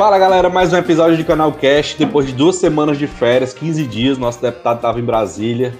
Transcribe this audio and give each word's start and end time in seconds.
Fala 0.00 0.18
galera, 0.18 0.48
mais 0.48 0.72
um 0.72 0.78
episódio 0.78 1.14
de 1.14 1.24
Canal 1.24 1.52
Cast. 1.52 1.98
Depois 1.98 2.26
de 2.26 2.32
duas 2.32 2.56
semanas 2.56 2.96
de 2.96 3.06
férias, 3.06 3.52
15 3.52 3.86
dias, 3.86 4.16
nosso 4.16 4.40
deputado 4.40 4.76
estava 4.76 4.98
em 4.98 5.04
Brasília. 5.04 5.78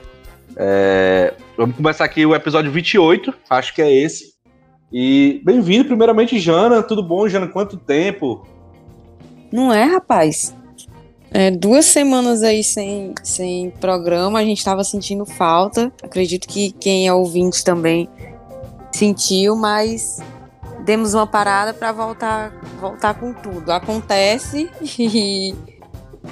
É... 0.59 1.33
Vamos 1.57 1.75
começar 1.75 2.05
aqui 2.05 2.27
o 2.27 2.35
episódio 2.35 2.71
28, 2.71 3.33
acho 3.49 3.75
que 3.75 3.81
é 3.81 3.91
esse. 3.91 4.35
E 4.93 5.41
bem-vindo, 5.43 5.87
primeiramente, 5.87 6.39
Jana. 6.39 6.83
Tudo 6.83 7.03
bom, 7.03 7.27
Jana? 7.31 7.49
Quanto 7.49 7.79
tempo? 7.79 8.47
Não 9.51 9.73
é, 9.73 9.85
rapaz? 9.85 10.55
É, 11.31 11.51
duas 11.51 11.87
semanas 11.87 12.43
aí 12.43 12.63
sem, 12.63 13.15
sem 13.23 13.71
programa, 13.71 14.39
a 14.39 14.45
gente 14.45 14.59
estava 14.59 14.85
sentindo 14.85 15.25
falta. 15.25 15.91
Acredito 16.03 16.47
que 16.47 16.73
quem 16.73 17.09
é 17.09 17.13
ouvinte 17.15 17.65
também 17.65 18.07
sentiu, 18.93 19.57
mas 19.57 20.19
demos 20.85 21.15
uma 21.15 21.27
parada 21.27 21.73
para 21.73 21.93
voltar, 21.93 22.53
voltar 22.81 23.15
com 23.15 23.33
tudo. 23.33 23.71
Acontece 23.71 24.71
e, 24.99 25.55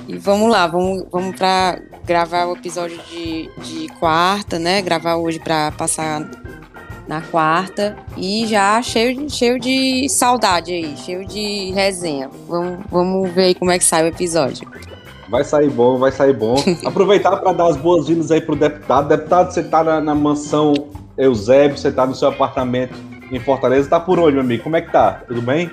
e 0.06 0.18
vamos 0.18 0.50
lá, 0.50 0.66
vamos, 0.66 1.04
vamos 1.10 1.36
para 1.36 1.80
gravar 2.04 2.46
o 2.46 2.56
episódio 2.56 2.98
de, 3.10 3.50
de 3.58 3.88
quarta, 3.98 4.58
né? 4.58 4.82
Gravar 4.82 5.16
hoje 5.16 5.38
para 5.38 5.72
passar 5.72 6.28
na 7.06 7.22
quarta 7.22 7.96
e 8.16 8.46
já 8.46 8.80
cheio 8.82 9.16
de, 9.16 9.32
cheio 9.32 9.58
de 9.58 10.08
saudade 10.08 10.72
aí, 10.72 10.96
cheio 10.96 11.26
de 11.26 11.72
resenha. 11.72 12.30
Vamos, 12.46 12.80
vamos 12.90 13.30
ver 13.30 13.44
aí 13.44 13.54
como 13.54 13.70
é 13.70 13.78
que 13.78 13.84
sai 13.84 14.04
o 14.04 14.08
episódio. 14.08 14.68
Vai 15.30 15.44
sair 15.44 15.70
bom, 15.70 15.98
vai 15.98 16.10
sair 16.10 16.34
bom. 16.34 16.56
Aproveitar 16.84 17.36
para 17.36 17.52
dar 17.52 17.68
as 17.68 17.76
boas-vindas 17.76 18.30
aí 18.30 18.40
pro 18.40 18.56
deputado. 18.56 19.08
Deputado, 19.08 19.52
você 19.52 19.62
tá 19.62 19.84
na, 19.84 20.00
na 20.00 20.14
mansão 20.14 20.72
Eusébio, 21.16 21.76
você 21.76 21.90
tá 21.90 22.06
no 22.06 22.14
seu 22.14 22.28
apartamento 22.28 22.94
em 23.30 23.40
Fortaleza. 23.40 23.88
Tá 23.88 24.00
por 24.00 24.18
onde, 24.18 24.32
meu 24.32 24.40
amigo? 24.40 24.62
Como 24.62 24.76
é 24.76 24.82
que 24.82 24.90
tá? 24.90 25.22
Tudo 25.26 25.42
bem? 25.42 25.70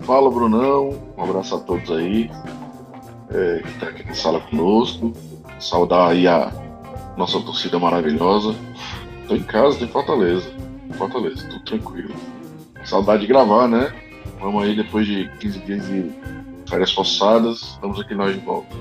Fala, 0.00 0.30
Brunão. 0.30 0.98
Um 1.16 1.22
abraço 1.22 1.54
a 1.56 1.60
todos 1.60 1.90
aí 1.90 2.30
é, 3.30 3.62
que 3.64 3.80
tá 3.80 3.86
aqui 3.88 4.04
na 4.04 4.14
sala 4.14 4.40
conosco. 4.40 5.12
Saudar 5.58 6.10
aí 6.10 6.26
a 6.26 6.52
nossa 7.16 7.40
torcida 7.40 7.78
maravilhosa. 7.78 8.54
Tô 9.28 9.34
em 9.34 9.42
casa, 9.42 9.78
tô 9.78 9.84
em 9.84 9.88
Fortaleza. 9.88 10.50
Fortaleza, 10.94 11.46
tudo 11.48 11.64
tranquilo. 11.64 12.14
Saudade 12.84 13.22
de 13.22 13.26
gravar, 13.26 13.66
né? 13.66 13.92
Vamos 14.40 14.62
aí 14.62 14.76
depois 14.76 15.06
de 15.06 15.28
15 15.40 15.58
dias 15.60 15.86
de 15.86 16.10
férias 16.68 16.92
forçadas. 16.92 17.62
Estamos 17.62 18.00
aqui 18.00 18.14
nós 18.14 18.34
de 18.34 18.40
volta. 18.40 18.76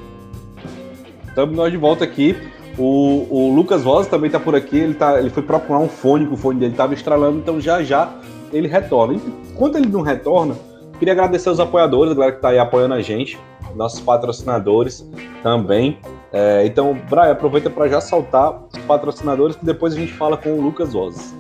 Estamos 1.27 1.55
nós 1.55 1.71
de 1.71 1.77
volta 1.77 2.03
aqui. 2.03 2.36
O, 2.78 3.28
o 3.30 3.54
Lucas 3.54 3.84
Rosa 3.84 4.10
também 4.10 4.28
está 4.28 4.40
por 4.40 4.56
aqui. 4.56 4.78
Ele, 4.78 4.94
tá, 4.94 5.20
ele 5.20 5.30
foi 5.30 5.44
procurar 5.44 5.80
um 5.80 5.88
fone, 5.88 6.26
que 6.26 6.34
o 6.34 6.38
fone 6.38 6.60
dele 6.60 6.72
estava 6.72 6.94
estralando, 6.94 7.38
então 7.38 7.60
já 7.60 7.84
já 7.84 8.14
ele 8.52 8.68
retorna. 8.68 9.20
Enquanto 9.52 9.78
ele 9.78 9.88
não 9.88 10.02
retorna, 10.02 10.56
queria 11.00 11.14
agradecer 11.14 11.50
os 11.50 11.60
apoiadores, 11.60 12.12
a 12.12 12.16
galera 12.16 12.32
que 12.32 12.38
está 12.38 12.50
aí 12.50 12.60
apoiando 12.60 12.94
a 12.94 13.02
gente, 13.02 13.40
nossos 13.76 14.00
patrocinadores 14.00 15.08
também. 15.42 16.00
É, 16.32 16.66
então, 16.66 16.94
Brian, 17.10 17.32
aproveita 17.32 17.70
para 17.70 17.88
já 17.88 18.02
saltar 18.02 18.64
os 18.72 18.80
patrocinadores 18.86 19.56
que 19.56 19.66
depois 19.66 19.94
a 19.94 19.98
gente 19.98 20.14
fala 20.14 20.36
com 20.36 20.54
o 20.54 20.62
Lucas 20.62 20.96
Oz. 20.96 21.36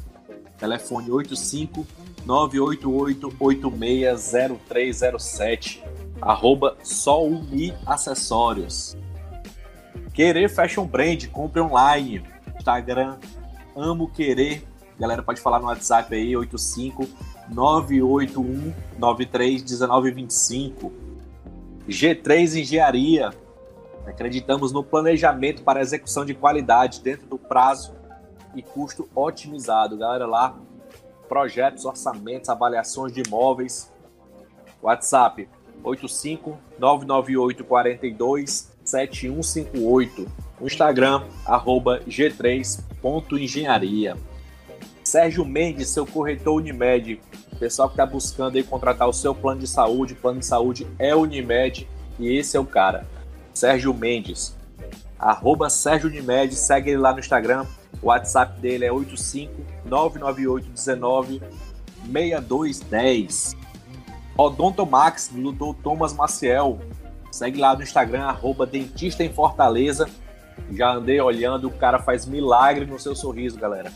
Telefone 0.57 1.11
85 1.11 1.85
988 2.25 3.35
860307. 3.37 5.82
Arroba 6.25 6.77
Solmi 6.81 7.73
Acessórios. 7.85 8.95
Querer 10.13 10.47
Fashion 10.47 10.85
Brand, 10.85 11.27
compre 11.27 11.59
online. 11.59 12.23
Instagram, 12.55 13.17
amo 13.75 14.09
querer. 14.09 14.65
Galera, 14.97 15.21
pode 15.21 15.41
falar 15.41 15.59
no 15.59 15.65
WhatsApp 15.65 16.15
aí, 16.15 16.33
85 16.35 17.09
981 17.49 18.73
93 18.97 19.63
1925. 19.63 20.93
G3 21.89 22.61
Engenharia. 22.61 23.33
Acreditamos 24.07 24.71
no 24.71 24.81
planejamento 24.81 25.61
para 25.61 25.81
execução 25.81 26.23
de 26.23 26.33
qualidade 26.33 27.01
dentro 27.01 27.27
do 27.27 27.37
prazo 27.37 27.93
e 28.55 28.61
custo 28.61 29.09
otimizado. 29.13 29.97
Galera, 29.97 30.25
lá, 30.25 30.57
projetos, 31.27 31.83
orçamentos, 31.83 32.49
avaliações 32.49 33.11
de 33.11 33.23
imóveis. 33.27 33.91
WhatsApp 34.81 35.49
85 35.83 36.57
998 36.79 37.63
42 37.63 38.73
7158. 38.83 40.27
O 40.59 40.65
Instagram, 40.65 41.23
arroba 41.45 41.99
g3.engenharia. 42.07 44.17
Sérgio 45.03 45.45
Mendes, 45.45 45.89
seu 45.89 46.05
corretor 46.05 46.55
Unimed. 46.55 47.19
O 47.51 47.55
pessoal 47.57 47.89
que 47.89 47.93
está 47.93 48.05
buscando 48.05 48.55
aí 48.55 48.63
contratar 48.63 49.07
o 49.07 49.13
seu 49.13 49.35
plano 49.35 49.59
de 49.59 49.67
saúde, 49.67 50.15
plano 50.15 50.39
de 50.39 50.45
saúde 50.45 50.87
é 50.97 51.15
Unimed 51.15 51.87
e 52.19 52.37
esse 52.37 52.57
é 52.57 52.59
o 52.59 52.65
cara. 52.65 53.05
Sérgio 53.53 53.93
Mendes. 53.93 54.57
Arroba 55.19 55.69
Sérgio 55.69 56.09
Unimed, 56.09 56.55
segue 56.55 56.91
ele 56.91 56.99
lá 56.99 57.13
no 57.13 57.19
Instagram. 57.19 57.65
O 58.01 58.07
WhatsApp 58.07 58.59
dele 58.59 58.85
é 58.85 58.91
85 58.91 59.53
99819 59.85 61.41
6210. 62.11 63.62
Odontomax, 64.37 65.29
do 65.29 65.51
Dr. 65.51 65.75
Thomas 65.81 66.13
Maciel. 66.13 66.79
Segue 67.31 67.59
lá 67.59 67.75
no 67.75 67.81
Instagram, 67.83 68.23
arroba 68.23 68.65
Dentista 68.65 69.23
em 69.23 69.31
Fortaleza. 69.31 70.09
Já 70.71 70.93
andei 70.93 71.19
olhando, 71.19 71.67
o 71.67 71.71
cara 71.71 71.99
faz 71.99 72.25
milagre 72.25 72.85
no 72.85 72.97
seu 72.99 73.13
sorriso, 73.15 73.59
galera. 73.59 73.91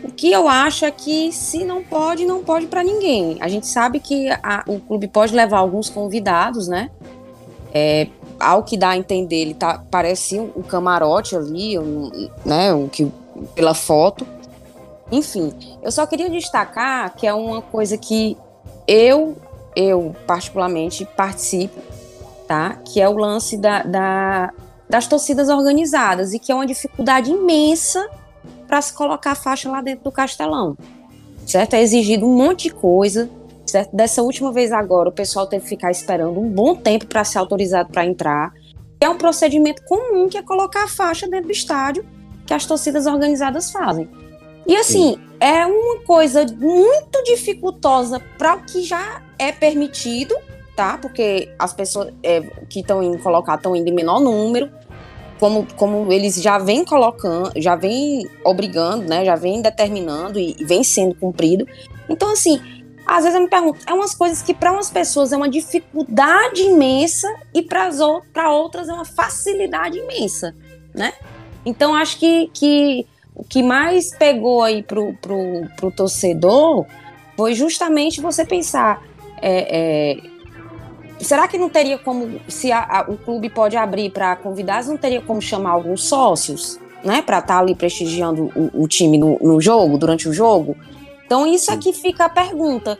O 0.05 0.11
que 0.11 0.31
eu 0.31 0.47
acho 0.47 0.85
é 0.85 0.91
que 0.91 1.31
se 1.31 1.65
não 1.65 1.83
pode, 1.83 2.25
não 2.25 2.43
pode 2.43 2.67
para 2.67 2.83
ninguém. 2.83 3.37
A 3.41 3.47
gente 3.47 3.65
sabe 3.65 3.99
que 3.99 4.29
a, 4.43 4.63
o 4.67 4.79
clube 4.79 5.07
pode 5.07 5.33
levar 5.33 5.57
alguns 5.57 5.89
convidados, 5.89 6.67
né? 6.67 6.91
É, 7.73 8.07
ao 8.39 8.63
que 8.63 8.77
dá 8.77 8.89
a 8.89 8.97
entender, 8.97 9.37
ele 9.37 9.53
tá, 9.53 9.83
parece 9.89 10.39
o 10.39 10.63
camarote 10.63 11.35
ali, 11.35 11.77
né, 12.45 12.73
o 12.73 12.87
que, 12.87 13.11
pela 13.55 13.73
foto. 13.73 14.25
Enfim, 15.11 15.51
eu 15.81 15.91
só 15.91 16.05
queria 16.05 16.29
destacar 16.29 17.15
que 17.15 17.25
é 17.25 17.33
uma 17.33 17.61
coisa 17.61 17.97
que 17.97 18.37
eu, 18.87 19.35
eu 19.75 20.15
particularmente 20.25 21.05
participo 21.17 21.81
tá? 22.47 22.77
Que 22.85 23.01
é 23.01 23.09
o 23.09 23.17
lance 23.17 23.57
da, 23.57 23.83
da 23.83 24.53
das 24.87 25.07
torcidas 25.07 25.49
organizadas 25.49 26.31
e 26.31 26.37
que 26.37 26.51
é 26.51 26.55
uma 26.55 26.65
dificuldade 26.65 27.31
imensa 27.31 28.07
para 28.67 28.81
se 28.81 28.93
colocar 28.93 29.31
a 29.31 29.35
faixa 29.35 29.69
lá 29.69 29.81
dentro 29.81 30.05
do 30.05 30.11
Castelão, 30.11 30.77
certo? 31.45 31.75
É 31.75 31.81
exigido 31.81 32.25
um 32.25 32.35
monte 32.35 32.63
de 32.63 32.73
coisa, 32.73 33.29
certo? 33.65 33.95
Dessa 33.95 34.21
última 34.21 34.51
vez 34.51 34.71
agora, 34.71 35.09
o 35.09 35.11
pessoal 35.11 35.47
teve 35.47 35.63
que 35.63 35.69
ficar 35.69 35.91
esperando 35.91 36.39
um 36.39 36.49
bom 36.49 36.75
tempo 36.75 37.05
para 37.07 37.23
ser 37.23 37.37
autorizado 37.37 37.91
para 37.91 38.05
entrar. 38.05 38.53
É 38.99 39.09
um 39.09 39.17
procedimento 39.17 39.83
comum 39.83 40.27
que 40.27 40.37
é 40.37 40.41
colocar 40.41 40.85
a 40.85 40.87
faixa 40.87 41.27
dentro 41.27 41.47
do 41.47 41.51
estádio 41.51 42.05
que 42.45 42.53
as 42.53 42.65
torcidas 42.65 43.05
organizadas 43.05 43.71
fazem. 43.71 44.07
E 44.67 44.75
assim, 44.75 45.13
Sim. 45.13 45.21
é 45.39 45.65
uma 45.65 46.01
coisa 46.01 46.45
muito 46.45 47.23
dificultosa 47.23 48.19
para 48.37 48.55
o 48.55 48.63
que 48.63 48.83
já 48.83 49.21
é 49.37 49.51
permitido, 49.51 50.35
tá? 50.75 50.97
Porque 50.97 51.53
as 51.59 51.71
pessoas 51.71 52.11
é, 52.23 52.41
que 52.69 52.79
estão 52.79 53.01
indo 53.01 53.19
colocar 53.19 53.55
estão 53.55 53.75
indo 53.75 53.87
em 53.87 53.93
menor 53.93 54.19
número, 54.19 54.71
como, 55.39 55.67
como 55.75 56.11
eles 56.11 56.41
já 56.41 56.57
vêm 56.57 56.85
colocando, 56.85 57.51
já 57.57 57.75
vêm 57.75 58.27
obrigando, 58.43 59.07
né? 59.07 59.25
Já 59.25 59.35
vêm 59.35 59.61
determinando 59.61 60.39
e, 60.39 60.55
e 60.59 60.63
vem 60.63 60.83
sendo 60.83 61.15
cumprido. 61.15 61.67
Então, 62.09 62.31
assim, 62.31 62.61
às 63.05 63.23
vezes 63.23 63.35
eu 63.35 63.41
me 63.41 63.49
pergunto, 63.49 63.79
é 63.85 63.93
umas 63.93 64.15
coisas 64.15 64.41
que 64.41 64.53
para 64.53 64.71
umas 64.71 64.89
pessoas 64.89 65.31
é 65.31 65.37
uma 65.37 65.49
dificuldade 65.49 66.61
imensa 66.61 67.27
e 67.53 67.61
para 67.61 68.51
outras 68.51 68.89
é 68.89 68.93
uma 68.93 69.05
facilidade 69.05 69.97
imensa, 69.97 70.55
né? 70.93 71.13
Então, 71.65 71.95
acho 71.95 72.19
que, 72.19 72.49
que 72.53 73.07
o 73.35 73.43
que 73.43 73.61
mais 73.61 74.15
pegou 74.15 74.63
aí 74.63 74.81
pro, 74.81 75.13
pro, 75.15 75.67
pro 75.75 75.91
torcedor 75.91 76.85
foi 77.35 77.53
justamente 77.53 78.21
você 78.21 78.45
pensar. 78.45 79.03
É, 79.41 80.13
é, 80.13 80.34
será 81.23 81.47
que 81.47 81.57
não 81.57 81.69
teria 81.69 81.97
como, 81.97 82.39
se 82.47 82.71
a, 82.71 82.79
a, 82.79 83.01
o 83.07 83.17
clube 83.17 83.49
pode 83.49 83.77
abrir 83.77 84.09
para 84.09 84.35
convidados, 84.35 84.89
não 84.89 84.97
teria 84.97 85.21
como 85.21 85.41
chamar 85.41 85.71
alguns 85.71 86.03
sócios, 86.03 86.79
né, 87.03 87.21
para 87.21 87.39
estar 87.39 87.55
tá 87.55 87.59
ali 87.59 87.75
prestigiando 87.75 88.51
o, 88.55 88.83
o 88.83 88.87
time 88.87 89.17
no, 89.17 89.37
no, 89.39 89.61
jogo, 89.61 89.97
durante 89.97 90.27
o 90.27 90.33
jogo? 90.33 90.75
Então, 91.25 91.47
isso 91.47 91.71
aqui 91.71 91.93
fica 91.93 92.25
a 92.25 92.29
pergunta, 92.29 92.99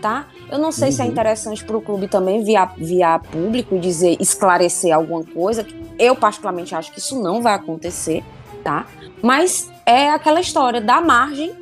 tá? 0.00 0.26
Eu 0.50 0.58
não 0.58 0.70
sei 0.70 0.88
uhum. 0.88 0.94
se 0.94 1.00
é 1.00 1.04
uhum. 1.04 1.10
interessante 1.10 1.64
para 1.64 1.76
o 1.76 1.80
clube 1.80 2.08
também 2.08 2.42
via, 2.42 2.66
via 2.76 3.18
público 3.18 3.74
e 3.74 3.78
dizer, 3.78 4.16
esclarecer 4.20 4.94
alguma 4.94 5.24
coisa. 5.24 5.66
Eu, 5.98 6.14
particularmente, 6.14 6.74
acho 6.74 6.92
que 6.92 6.98
isso 6.98 7.20
não 7.20 7.42
vai 7.42 7.54
acontecer, 7.54 8.22
tá? 8.62 8.86
Mas 9.22 9.70
é 9.84 10.10
aquela 10.10 10.40
história 10.40 10.80
da 10.80 11.00
margem 11.00 11.52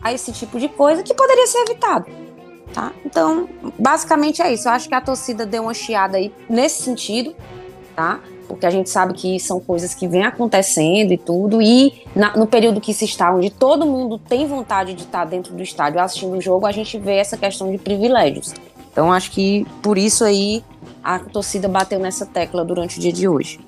a 0.00 0.12
esse 0.12 0.32
tipo 0.32 0.58
de 0.60 0.68
coisa 0.68 1.02
que 1.02 1.14
poderia 1.14 1.46
ser 1.46 1.58
evitado. 1.58 2.27
Tá? 2.72 2.92
Então, 3.04 3.48
basicamente 3.78 4.42
é 4.42 4.52
isso. 4.52 4.68
Eu 4.68 4.72
acho 4.72 4.88
que 4.88 4.94
a 4.94 5.00
torcida 5.00 5.46
deu 5.46 5.62
uma 5.62 5.74
chiada 5.74 6.18
aí 6.18 6.32
nesse 6.48 6.82
sentido, 6.82 7.34
tá? 7.96 8.20
Porque 8.46 8.66
a 8.66 8.70
gente 8.70 8.88
sabe 8.88 9.14
que 9.14 9.38
são 9.40 9.58
coisas 9.58 9.94
que 9.94 10.06
vêm 10.06 10.24
acontecendo 10.24 11.12
e 11.12 11.18
tudo. 11.18 11.60
E 11.60 12.04
na, 12.14 12.36
no 12.36 12.46
período 12.46 12.80
que 12.80 12.94
se 12.94 13.04
está, 13.04 13.32
onde 13.34 13.50
todo 13.50 13.86
mundo 13.86 14.18
tem 14.18 14.46
vontade 14.46 14.94
de 14.94 15.02
estar 15.02 15.24
dentro 15.24 15.54
do 15.54 15.62
estádio 15.62 16.00
assistindo 16.00 16.36
o 16.36 16.40
jogo, 16.40 16.66
a 16.66 16.72
gente 16.72 16.98
vê 16.98 17.16
essa 17.16 17.36
questão 17.36 17.70
de 17.70 17.78
privilégios. 17.78 18.54
Então, 18.90 19.12
acho 19.12 19.30
que 19.30 19.66
por 19.82 19.96
isso 19.96 20.24
aí 20.24 20.64
a 21.02 21.18
torcida 21.18 21.68
bateu 21.68 21.98
nessa 21.98 22.26
tecla 22.26 22.64
durante 22.64 22.98
o 22.98 23.00
dia 23.00 23.12
de 23.12 23.28
hoje. 23.28 23.60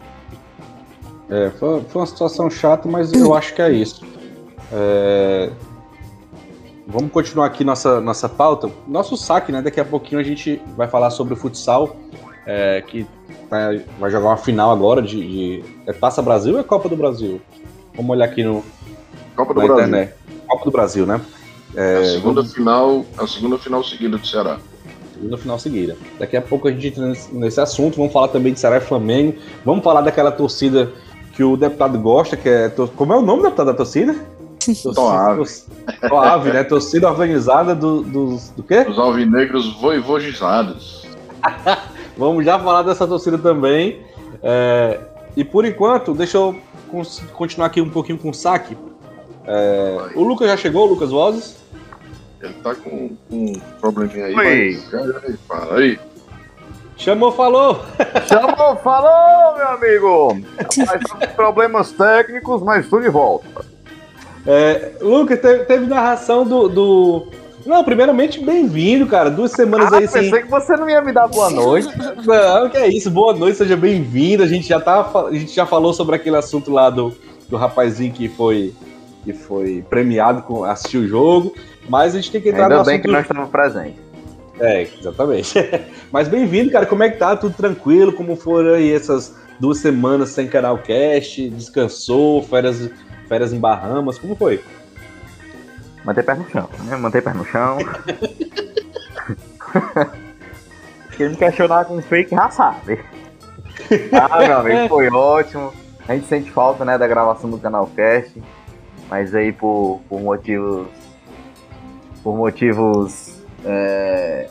É, 1.31 1.51
foi, 1.51 1.83
foi, 1.85 2.01
uma 2.01 2.07
situação 2.07 2.51
chata, 2.51 2.89
mas 2.89 3.13
eu 3.13 3.33
acho 3.35 3.55
que 3.55 3.63
é 3.63 3.71
isso. 3.71 4.05
É, 4.73 5.51
vamos 6.91 7.13
continuar 7.13 7.47
aqui 7.47 7.65
nossa, 7.65 8.01
nossa 8.01 8.29
pauta. 8.29 8.71
Nosso 8.87 9.17
saque, 9.17 9.53
né? 9.53 9.63
Daqui 9.63 9.81
a 9.81 9.85
pouquinho 9.85 10.21
a 10.21 10.25
gente 10.25 10.61
vai 10.77 10.89
falar 10.89 11.11
sobre 11.11 11.35
o 11.35 11.37
futsal, 11.37 11.97
é, 12.47 12.83
que 12.87 13.07
vai, 13.49 13.85
vai, 13.99 14.11
jogar 14.11 14.29
uma 14.29 14.37
final 14.37 14.71
agora 14.71 15.01
de, 15.01 15.17
de, 15.17 15.65
É 15.87 15.93
Taça 15.93 16.21
Brasil 16.21 16.55
ou 16.55 16.61
é 16.61 16.63
Copa 16.63 16.89
do 16.89 16.97
Brasil? 16.97 17.41
Vamos 17.95 18.11
olhar 18.11 18.27
aqui 18.27 18.43
no. 18.43 18.65
Copa 19.37 19.55
do 19.55 19.61
Brasil. 19.61 19.75
Internet. 19.75 20.15
Copa 20.47 20.65
do 20.65 20.71
Brasil, 20.71 21.07
né? 21.07 21.21
É, 21.77 21.99
a 21.99 22.05
segunda 22.05 22.43
vamos... 22.43 22.53
final, 22.53 23.05
a 23.17 23.27
segunda 23.27 23.57
final 23.57 23.85
seguida 23.85 24.19
do 24.19 24.27
Ceará 24.27 24.59
segunda 25.15 25.37
final 25.37 25.59
seguida. 25.59 25.97
Daqui 26.19 26.35
a 26.35 26.41
pouco 26.41 26.67
a 26.67 26.73
gente 26.73 26.87
entra 26.89 27.13
nesse, 27.33 27.61
assunto, 27.61 27.97
vamos 27.97 28.11
falar 28.11 28.29
também 28.29 28.55
de 28.55 28.61
Ceará 28.61 28.79
e 28.79 28.81
Flamengo, 28.81 29.37
vamos 29.67 29.85
falar 29.85 30.01
daquela 30.01 30.33
torcida 30.33 30.91
que 31.35 31.45
o 31.45 31.59
deputado 31.59 31.99
gosta, 31.99 32.39
que 32.39 32.49
é. 32.49 32.71
Como 32.97 33.13
é 33.13 33.17
o 33.17 33.23
nome, 33.23 33.43
deputado, 33.43 33.67
da 33.67 33.75
torcida? 33.75 34.17
Toave. 34.95 35.45
Toave, 36.09 36.53
né? 36.53 36.65
Torcida 36.65 37.09
organizada 37.09 37.75
do, 37.75 38.03
dos. 38.03 38.51
Do 38.51 38.63
quê? 38.63 38.87
Os 38.89 38.99
alvinegros 38.99 39.81
voivogizados. 39.81 41.07
Vamos 42.17 42.45
já 42.45 42.59
falar 42.59 42.83
dessa 42.83 43.07
torcida 43.07 43.39
também. 43.39 44.03
É, 44.43 45.01
e 45.37 45.45
por 45.45 45.65
enquanto, 45.65 46.15
deixa 46.15 46.37
eu 46.37 46.61
continuar 47.33 47.67
aqui 47.67 47.81
um 47.81 47.89
pouquinho 47.89 48.19
com 48.19 48.31
o 48.31 48.35
saque. 48.35 48.77
É, 49.47 50.11
o 50.15 50.23
Lucas 50.23 50.49
já 50.49 50.57
chegou, 50.57 50.87
o 50.87 50.91
Lucas 50.91 51.11
Vozes? 51.11 51.57
Ele 52.43 52.55
tá 52.55 52.75
com, 52.75 53.17
com 53.29 53.37
um 53.37 53.53
probleminha 53.81 54.27
aí, 54.27 54.35
Oi. 54.35 54.81
mas. 54.93 55.39
Fala 55.47 55.79
aí. 55.79 55.99
Chamou, 56.97 57.33
falou! 57.33 57.81
Chamou, 58.29 58.77
falou, 58.77 59.57
meu 59.57 59.69
amigo! 59.69 60.43
Mas 60.87 61.33
problemas 61.33 61.93
técnicos, 61.93 62.63
mas 62.63 62.91
tudo 62.91 63.03
de 63.03 63.09
volta. 63.09 63.65
É, 64.47 64.93
Lucas, 65.01 65.39
teve, 65.41 65.65
teve 65.65 65.87
narração 65.87 66.45
do, 66.45 66.69
do... 66.69 67.27
Não, 67.67 67.85
primeiramente, 67.85 68.43
bem-vindo, 68.43 69.07
cara. 69.07 69.31
Duas 69.31 69.53
semanas 69.53 69.93
ah, 69.93 69.97
aí 69.97 70.03
pensei 70.03 70.31
sem. 70.31 70.43
que 70.43 70.49
você 70.49 70.77
não 70.77 70.89
ia 70.89 71.03
me 71.03 71.13
dar 71.13 71.29
boa 71.29 71.51
noite. 71.51 71.89
Não, 72.25 72.71
que 72.71 72.77
é 72.79 72.89
isso. 72.89 73.11
Boa 73.11 73.35
noite, 73.35 73.59
seja 73.59 73.77
bem-vindo. 73.77 74.43
A 74.43 74.47
gente 74.47 74.67
já 74.67 74.81
tá, 74.81 75.07
a 75.29 75.33
gente 75.33 75.55
já 75.55 75.67
falou 75.67 75.93
sobre 75.93 76.17
aquele 76.17 76.37
assunto 76.37 76.71
lá 76.71 76.89
do, 76.89 77.15
do 77.49 77.57
rapazinho 77.59 78.13
que 78.13 78.29
foi 78.29 78.73
que 79.25 79.33
foi 79.35 79.85
premiado 79.89 80.43
com 80.43 80.65
assistir 80.65 80.99
o 80.99 81.07
jogo, 81.07 81.55
mas 81.89 82.15
a 82.15 82.17
gente 82.17 82.31
tem 82.31 82.41
que 82.41 82.49
entrar 82.49 82.65
Ainda 82.65 82.79
no 82.79 82.85
bem 82.85 82.95
assunto. 82.95 83.07
que 83.07 83.13
nós 83.13 83.23
estamos 83.23 83.51
presentes. 83.51 84.11
É, 84.59 84.83
exatamente. 84.83 85.55
Mas 86.13 86.29
bem-vindo, 86.29 86.71
cara. 86.71 86.85
Como 86.85 87.03
é 87.03 87.09
que 87.09 87.17
tá? 87.17 87.35
Tudo 87.35 87.55
tranquilo? 87.55 88.13
Como 88.13 88.37
foram 88.37 88.75
aí 88.75 88.93
essas 88.93 89.35
duas 89.59 89.79
semanas 89.79 90.29
sem 90.31 90.47
canal 90.47 90.77
cast? 90.77 91.49
Descansou? 91.49 92.43
Férias, 92.43 92.91
férias 93.31 93.53
em 93.53 93.61
Bahamas? 93.61 94.19
Como 94.19 94.35
foi? 94.35 94.61
Manter 96.05 96.25
pé 96.25 96.35
no 96.35 96.51
chão, 96.51 96.69
né? 96.81 96.97
Manter 96.97 97.23
pé 97.23 97.33
no 97.33 97.45
chão. 97.45 97.79
Quem 101.17 101.29
me 101.29 101.37
questionar 101.37 101.85
com 101.85 102.03
fake 102.03 102.35
já 102.35 102.51
sabe. 102.51 102.99
Ah, 104.13 104.39
meu 104.41 104.59
amigo, 104.59 104.89
foi 104.89 105.09
ótimo. 105.11 105.73
A 106.09 106.15
gente 106.15 106.27
sente 106.27 106.51
falta, 106.51 106.85
né, 106.85 106.99
da 106.99 107.07
gravação 107.07 107.49
do 107.49 107.59
canal 107.59 107.87
cast. 107.95 108.43
Mas 109.09 109.33
aí 109.33 109.53
por, 109.53 110.01
por 110.09 110.21
motivos. 110.21 110.89
Por 112.25 112.37
motivos 112.37 113.41
é, 113.65 114.49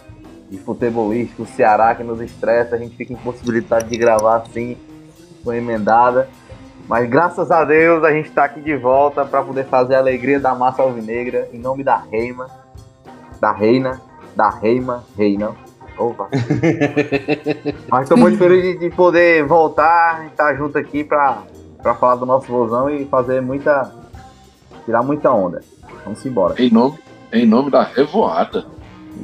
de 0.50 0.58
futebolístico, 0.58 1.44
o 1.44 1.46
Ceará 1.46 1.94
que 1.94 2.04
nos 2.04 2.22
estressa, 2.22 2.76
a 2.76 2.80
gente 2.80 2.96
fica 2.96 3.12
impossibilitado 3.14 3.86
de 3.86 3.98
gravar 3.98 4.38
assim, 4.38 4.78
com 5.44 5.52
emendada. 5.52 6.30
Mas 6.90 7.08
graças 7.08 7.52
a 7.52 7.64
Deus 7.64 8.04
a 8.04 8.12
gente 8.12 8.30
está 8.30 8.46
aqui 8.46 8.60
de 8.60 8.76
volta 8.76 9.24
para 9.24 9.44
poder 9.44 9.66
fazer 9.66 9.94
a 9.94 10.00
alegria 10.00 10.40
da 10.40 10.56
massa 10.56 10.82
alvinegra 10.82 11.48
em 11.54 11.60
nome 11.60 11.84
da 11.84 11.98
Reima, 11.98 12.50
da 13.40 13.52
Reina, 13.52 14.02
da 14.36 14.50
Reima, 14.50 15.04
Reina. 15.16 15.52
Opa! 15.96 16.30
Mas 17.88 18.04
estou 18.04 18.18
muito 18.18 18.40
feliz 18.40 18.64
de, 18.64 18.80
de, 18.80 18.96
poder 18.96 19.46
voltar 19.46 20.24
e 20.24 20.28
estar 20.30 20.46
tá 20.46 20.56
junto 20.56 20.80
aqui 20.80 21.04
para 21.04 21.44
falar 22.00 22.16
do 22.16 22.26
nosso 22.26 22.48
vozão 22.48 22.90
e 22.90 23.06
fazer 23.06 23.40
muita. 23.40 23.94
tirar 24.84 25.04
muita 25.04 25.32
onda. 25.32 25.62
Vamos 26.04 26.26
embora. 26.26 26.60
Em 26.60 26.72
nome, 26.72 26.98
em 27.32 27.46
nome 27.46 27.70
da 27.70 27.84
Revoada. 27.84 28.66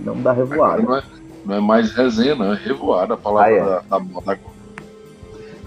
Não 0.03 0.21
da 0.21 0.33
revoada. 0.33 0.83
Não 0.83 0.97
é, 0.97 1.03
não 1.43 1.55
é, 1.55 1.59
mais 1.59 1.91
resenha, 1.93 2.35
não. 2.35 2.53
É 2.53 2.57
revoada 2.57 3.15
a 3.15 3.17
palavra 3.17 3.49
ah, 3.49 3.55
é. 3.55 3.63
da, 3.63 3.97
da 3.97 3.99
moda. 3.99 4.39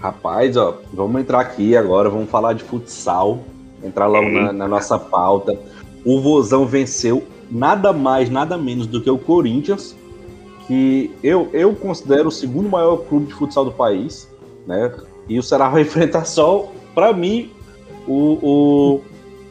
Rapaz, 0.01 0.55
ó, 0.55 0.77
vamos 0.93 1.21
entrar 1.21 1.41
aqui 1.41 1.75
agora, 1.75 2.09
vamos 2.09 2.29
falar 2.29 2.53
de 2.53 2.63
futsal. 2.63 3.39
Entrar 3.83 4.07
logo 4.07 4.29
na, 4.29 4.51
na, 4.51 4.67
nossa 4.67 4.97
pauta. 4.97 5.57
O 6.05 6.19
Vozão 6.21 6.65
venceu 6.65 7.23
nada 7.49 7.91
mais, 7.93 8.29
nada 8.29 8.57
menos 8.57 8.87
do 8.87 9.01
que 9.01 9.09
o 9.09 9.17
Corinthians, 9.17 9.95
que 10.67 11.11
eu, 11.23 11.49
eu 11.53 11.73
considero 11.75 12.27
o 12.27 12.31
segundo 12.31 12.69
maior 12.69 12.97
clube 12.97 13.27
de 13.27 13.33
futsal 13.33 13.65
do 13.65 13.71
país, 13.71 14.29
né? 14.67 14.93
E 15.27 15.39
o 15.39 15.43
Ceará 15.43 15.67
vai 15.69 15.81
enfrentar 15.81 16.25
só, 16.25 16.69
para 16.93 17.13
mim, 17.13 17.51
o, 18.07 18.39
o, 18.41 19.01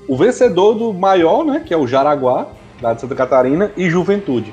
o 0.06 0.16
vencedor 0.16 0.74
do 0.74 0.92
maior, 0.92 1.44
né? 1.44 1.62
Que 1.64 1.74
é 1.74 1.76
o 1.76 1.86
Jaraguá, 1.86 2.48
lá 2.80 2.92
de 2.94 3.00
Santa 3.00 3.14
Catarina, 3.14 3.72
e 3.76 3.88
Juventude. 3.90 4.52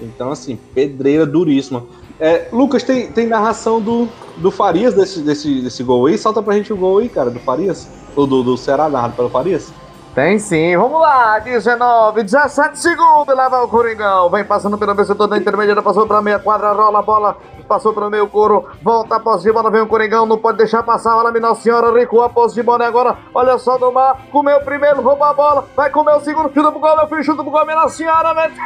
Então, 0.00 0.30
assim, 0.30 0.58
pedreira 0.74 1.26
duríssima. 1.26 1.84
É, 2.20 2.48
Lucas, 2.52 2.82
tem, 2.82 3.12
tem 3.12 3.26
narração 3.26 3.80
do, 3.80 4.08
do 4.36 4.50
Farias 4.50 4.94
desse, 4.94 5.20
desse, 5.20 5.60
desse 5.62 5.82
gol 5.84 6.06
aí? 6.06 6.18
Solta 6.18 6.42
pra 6.42 6.54
gente 6.54 6.72
o 6.72 6.76
gol 6.76 6.98
aí, 6.98 7.08
cara, 7.08 7.30
do 7.30 7.38
Farias. 7.38 7.88
Ou 8.16 8.26
do, 8.26 8.42
do 8.42 8.56
Ceará 8.56 8.88
narrado 8.88 9.14
pelo 9.14 9.30
Farias? 9.30 9.72
Tem 10.14 10.38
sim, 10.38 10.76
vamos 10.76 11.00
lá, 11.00 11.38
19, 11.38 12.24
17 12.24 12.78
segundos, 12.78 13.34
lá 13.36 13.48
vai 13.48 13.62
o 13.62 13.68
Coringão, 13.68 14.28
vem 14.30 14.44
passando 14.44 14.76
pelo 14.76 15.04
setor 15.04 15.28
da 15.28 15.36
intermediária, 15.38 15.80
passou 15.80 16.06
pra 16.08 16.20
meia 16.20 16.40
quadra, 16.40 16.72
rola 16.72 16.98
a 16.98 17.02
bola, 17.02 17.36
passou 17.68 17.92
pelo 17.92 18.10
meio 18.10 18.26
couro, 18.26 18.66
volta 18.82 19.14
a 19.14 19.20
posse 19.20 19.44
de 19.44 19.52
bola, 19.52 19.70
vem 19.70 19.82
o 19.82 19.86
Coringão, 19.86 20.26
não 20.26 20.36
pode 20.38 20.58
deixar 20.58 20.82
passar, 20.82 21.16
olha 21.16 21.30
minha 21.30 21.54
senhora, 21.54 21.92
recua 21.92 22.26
a 22.26 22.28
posse 22.28 22.56
de 22.56 22.64
bola 22.64 22.84
agora, 22.84 23.16
olha 23.32 23.56
só 23.58 23.78
do 23.78 23.92
mar, 23.92 24.18
comeu 24.32 24.56
o 24.56 24.64
primeiro, 24.64 25.02
rouba 25.02 25.30
a 25.30 25.34
bola, 25.34 25.64
vai 25.76 25.88
comer 25.90 26.16
o 26.16 26.20
segundo, 26.20 26.52
chuta 26.52 26.72
pro 26.72 26.80
gol, 26.80 26.96
meu 26.96 27.06
filho, 27.06 27.22
chuta 27.22 27.42
pro 27.42 27.52
gol, 27.52 27.64
minha 27.64 27.88
senhora, 27.88 28.34
meteu! 28.34 28.64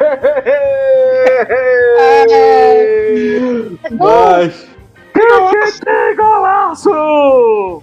Mas, 3.98 4.68
Que 5.12 5.84
tem 5.84 6.16
golaço! 6.16 7.81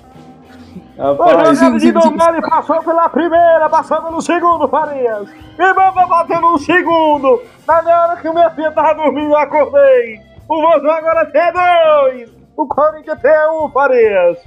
O 0.99 1.01
rapaz, 1.01 1.57
jogado 1.57 1.79
de 1.79 1.91
Domani 1.93 2.41
passou 2.41 2.83
pela 2.83 3.07
primeira, 3.07 3.69
passou 3.69 4.01
pelo 4.01 4.21
segundo, 4.21 4.67
Farias. 4.67 5.29
E 5.57 5.73
vai 5.73 5.93
bater 5.93 6.41
no 6.41 6.59
segundo. 6.59 7.41
Na 7.65 7.77
hora 7.77 8.17
que 8.17 8.27
o 8.27 8.33
meu 8.33 8.51
filho 8.51 8.73
tava 8.73 8.95
dormindo, 8.95 9.29
eu 9.29 9.37
acordei. 9.37 10.19
O 10.49 10.61
Vozão 10.61 10.91
agora 10.91 11.25
tem 11.27 11.53
dois. 11.53 12.29
O 12.57 12.67
Corinthians 12.67 13.21
tem 13.21 13.31
um, 13.49 13.69
Farias. 13.69 14.39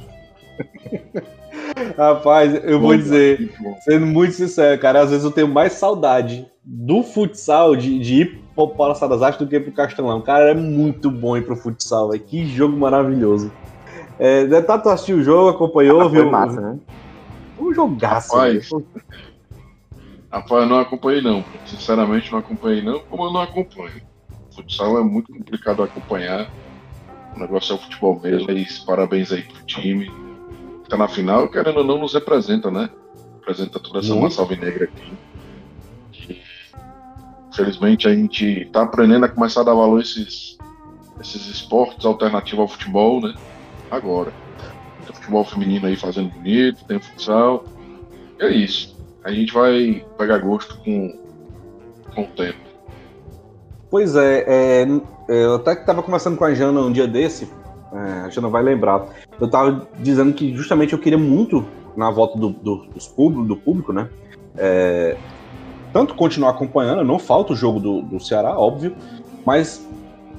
rapaz, 1.97 2.63
eu 2.65 2.79
vou 2.79 2.95
dizer, 2.95 3.51
sendo 3.81 4.05
muito 4.05 4.35
sincero, 4.35 4.79
cara, 4.79 5.01
às 5.01 5.11
vezes 5.11 5.25
eu 5.25 5.31
tenho 5.31 5.49
mais 5.49 5.73
saudade 5.73 6.47
do 6.63 7.03
futsal, 7.03 7.75
de, 7.75 7.99
de 7.99 8.23
ir 8.23 8.45
pro 8.55 8.69
Palácio 8.69 9.09
das 9.09 9.23
Artes 9.23 9.39
do 9.39 9.47
que 9.47 9.59
pro 9.59 9.73
Castelão. 9.73 10.21
Cara, 10.21 10.51
é 10.51 10.55
muito 10.55 11.11
bom 11.11 11.35
ir 11.35 11.47
pro 11.47 11.57
futsal, 11.57 12.11
velho. 12.11 12.23
Que 12.23 12.45
jogo 12.45 12.77
maravilhoso. 12.77 13.51
É, 14.25 14.63
Tato 14.63 14.89
assistiu 14.89 15.17
o 15.17 15.23
jogo, 15.25 15.49
acompanhou, 15.49 16.03
Foi 16.03 16.11
viu? 16.11 16.31
massa, 16.31 16.61
né? 16.61 16.79
Um 17.59 17.75
jogaço, 17.75 18.37
Rapaz. 18.37 18.71
Rapaz, 20.31 20.63
eu 20.63 20.69
não 20.69 20.79
acompanhei 20.79 21.21
não. 21.21 21.45
Sinceramente, 21.67 22.31
não 22.31 22.39
acompanhei 22.39 22.83
não, 22.83 23.01
como 23.01 23.25
eu 23.25 23.33
não 23.33 23.41
acompanho. 23.41 24.01
Futsal 24.55 24.97
é 24.97 25.03
muito 25.03 25.33
complicado 25.33 25.83
acompanhar. 25.83 26.49
O 27.35 27.41
negócio 27.41 27.73
é 27.73 27.75
o 27.75 27.79
futebol 27.81 28.21
mesmo. 28.23 28.49
E 28.53 28.65
parabéns 28.87 29.33
aí 29.33 29.43
pro 29.43 29.65
time. 29.65 30.09
Tá 30.89 30.97
na 30.97 31.09
final, 31.09 31.49
querendo 31.49 31.79
ou 31.79 31.85
não, 31.85 31.99
nos 31.99 32.15
representa, 32.15 32.71
né? 32.71 32.91
Representa 33.41 33.81
toda 33.81 33.99
essa 33.99 34.11
Muito. 34.11 34.23
massa 34.23 34.41
alvinegra 34.41 34.85
aqui. 34.85 35.19
E, 36.31 36.41
Infelizmente 37.49 38.07
a 38.07 38.15
gente 38.15 38.67
tá 38.73 38.83
aprendendo 38.83 39.25
a 39.25 39.29
começar 39.29 39.63
a 39.63 39.65
dar 39.65 39.75
valor 39.75 39.99
a 39.99 40.03
esses, 40.03 40.57
esses 41.21 41.49
esportes 41.49 42.07
alternativos 42.07 42.61
ao 42.61 42.69
futebol, 42.69 43.21
né? 43.21 43.35
Agora. 43.93 44.33
Tem 45.07 45.15
futebol 45.15 45.45
feminino 45.45 45.87
aí 45.87 45.97
fazendo 45.97 46.31
bonito, 46.31 46.85
tem 46.85 46.99
futsal. 46.99 47.65
É 48.41 48.49
isso. 48.49 48.97
A 49.23 49.31
gente 49.31 49.53
vai 49.53 50.05
pegar 50.19 50.39
gosto 50.39 50.77
com, 50.79 51.17
com 52.15 52.23
o 52.23 52.27
tempo. 52.29 52.59
Pois 53.91 54.17
é, 54.17 54.45
é, 54.49 54.83
é, 55.29 55.45
eu 55.45 55.57
até 55.57 55.77
que 55.77 55.87
tava 55.87 56.03
conversando 56.03 56.37
com 56.37 56.45
a 56.45 56.55
Jana 56.55 56.81
um 56.81 56.91
dia 56.91 57.07
desse, 57.07 57.49
é, 57.93 58.21
a 58.25 58.29
Jana 58.31 58.49
vai 58.49 58.63
lembrar. 58.63 59.07
Eu 59.39 59.49
tava 59.49 59.87
dizendo 60.01 60.33
que 60.33 60.57
justamente 60.57 60.95
eu 60.95 60.99
queria 60.99 61.19
muito, 61.19 61.65
na 61.95 62.11
volta 62.11 62.39
do, 62.39 62.49
do, 62.49 62.87
dos 62.87 63.07
público, 63.07 63.45
do 63.47 63.57
público, 63.57 63.93
né? 63.93 64.09
é, 64.57 65.17
tanto 65.93 66.15
continuar 66.15 66.51
acompanhando, 66.51 67.05
não 67.05 67.19
falta 67.19 67.53
o 67.53 67.57
jogo 67.57 67.79
do, 67.79 68.03
do 68.03 68.21
Ceará, 68.21 68.59
óbvio, 68.59 68.95
mas 69.45 69.61
as- 69.69 69.92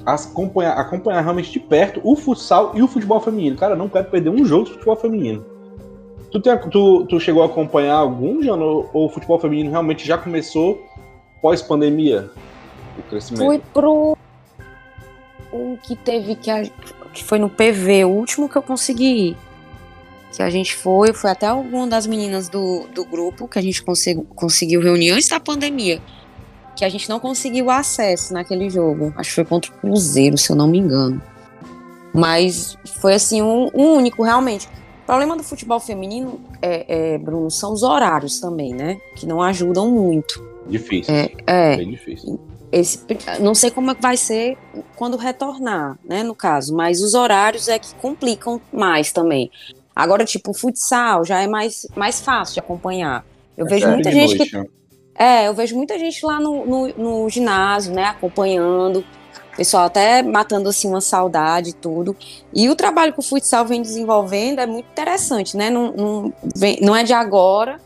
acompanhar, 0.05 0.74
acompanhar 0.77 1.22
realmente 1.22 1.51
de 1.51 1.60
perto 1.60 2.01
o 2.03 2.15
futsal 2.15 2.72
e 2.75 2.81
o 2.81 2.88
futebol 2.88 3.19
feminino. 3.22 3.55
Cara, 3.57 3.75
não 3.75 3.88
quero 3.89 4.10
perder 4.10 4.29
um 4.29 4.45
jogo 4.45 4.65
de 4.65 4.72
futebol 4.72 4.95
feminino. 4.95 5.45
Tu, 6.31 6.39
tem, 6.41 6.57
tu, 6.69 7.05
tu 7.05 7.19
chegou 7.19 7.43
a 7.43 7.45
acompanhar 7.45 7.95
algum, 7.95 8.41
Jana, 8.41 8.63
ou, 8.63 8.89
ou 8.91 9.05
o 9.05 9.10
futebol 9.10 9.39
feminino 9.39 9.69
realmente 9.69 10.05
já 10.05 10.17
começou 10.17 10.83
pós-pandemia? 11.41 12.29
O 12.98 13.03
crescimento? 13.03 13.45
Fui 13.45 13.62
pro. 13.74 14.17
O 15.51 15.77
que 15.83 15.95
teve 15.95 16.36
que, 16.36 16.50
a- 16.50 16.63
que 17.13 17.24
foi 17.24 17.38
no 17.38 17.50
PV, 17.50 18.05
o 18.05 18.10
último 18.10 18.50
que 18.50 18.55
eu 18.55 18.63
consegui 18.63 19.29
ir. 19.29 19.38
Que 20.36 20.41
a 20.41 20.50
gente 20.50 20.75
foi, 20.75 21.13
foi 21.13 21.29
até 21.29 21.45
alguma 21.45 21.86
das 21.86 22.07
meninas 22.07 22.50
do, 22.50 22.88
do 22.93 23.05
grupo 23.05 23.48
que 23.48 23.60
a 23.60 23.62
gente 23.62 23.83
consegu- 23.83 24.25
conseguiu 24.36 24.81
reunir 24.81 25.12
antes 25.12 25.27
da 25.29 25.39
pandemia. 25.39 26.01
Que 26.75 26.84
a 26.84 26.89
gente 26.89 27.08
não 27.10 27.20
conseguiu 27.20 27.70
acesso 27.70 28.34
naquele 28.34 28.70
jogo. 28.70 29.13
Acho 29.15 29.30
que 29.30 29.36
foi 29.36 29.46
contra 29.46 29.72
o 29.72 29.74
Cruzeiro, 29.75 30.38
se 30.38 30.51
eu 30.51 30.56
não 30.56 30.68
me 30.68 30.80
engano. 30.80 31.22
Mas 32.13 32.77
foi 33.00 33.13
assim, 33.13 33.42
um, 33.42 33.70
um 33.74 33.94
único, 33.94 34.24
realmente. 34.24 34.68
O 35.03 35.06
problema 35.06 35.36
do 35.36 35.44
futebol 35.44 35.80
feminino, 35.80 36.39
é, 36.62 37.13
é, 37.13 37.18
Bruno, 37.18 37.51
são 37.51 37.74
os 37.74 37.84
horários 37.84 38.39
também, 38.39 38.74
né? 38.74 39.00
Que 39.15 39.25
não 39.25 39.42
ajudam 39.42 39.89
muito. 39.92 40.44
Difícil. 40.68 41.13
É, 41.13 41.32
é 41.46 41.77
Bem 41.77 41.92
difícil. 41.92 42.39
esse, 42.72 43.00
não 43.42 43.53
sei 43.53 43.70
como 43.70 43.92
é 43.92 43.96
que 43.96 44.01
vai 44.01 44.15
ser 44.15 44.58
quando 44.96 45.18
retornar, 45.18 45.98
né, 46.06 46.24
no 46.24 46.34
caso, 46.34 46.74
mas 46.74 47.01
os 47.01 47.13
horários 47.13 47.68
é 47.68 47.77
que 47.77 47.94
complicam 47.96 48.62
mais 48.72 49.12
também. 49.12 49.51
Agora, 49.96 50.25
tipo, 50.25 50.51
o 50.51 50.53
futsal 50.53 51.24
já 51.24 51.42
é 51.42 51.48
mais, 51.48 51.86
mais 51.96 52.22
fácil 52.22 52.56
de 52.56 52.60
acompanhar. 52.60 53.25
Eu 53.56 53.65
vejo 53.65 53.82
Sempre 53.82 53.96
muita 53.96 54.12
gente 54.12 54.38
noite, 54.38 54.51
que 54.51 54.58
né? 54.58 54.65
É, 55.15 55.48
eu 55.48 55.53
vejo 55.53 55.75
muita 55.75 55.98
gente 56.00 56.25
lá 56.25 56.39
no, 56.39 56.65
no, 56.65 56.88
no 56.98 57.29
ginásio, 57.29 57.93
né, 57.93 58.05
acompanhando. 58.05 59.03
Pessoal 59.55 59.86
até 59.86 60.24
matando 60.24 60.67
assim 60.67 60.88
uma 60.88 61.00
saudade 61.01 61.70
e 61.70 61.74
tudo. 61.74 62.15
E 62.51 62.67
o 62.70 62.75
trabalho 62.75 63.13
que 63.13 63.20
o 63.20 63.24
futsal 63.24 63.63
vem 63.65 63.84
desenvolvendo 63.84 64.60
é 64.60 64.65
muito 64.65 64.88
interessante, 64.91 65.55
né? 65.55 65.70
Não, 65.70 65.91
não, 65.91 66.34
vem- 66.55 66.79
não 66.82 66.96
é 66.96 67.03
de 67.03 67.13
agora 67.13 67.79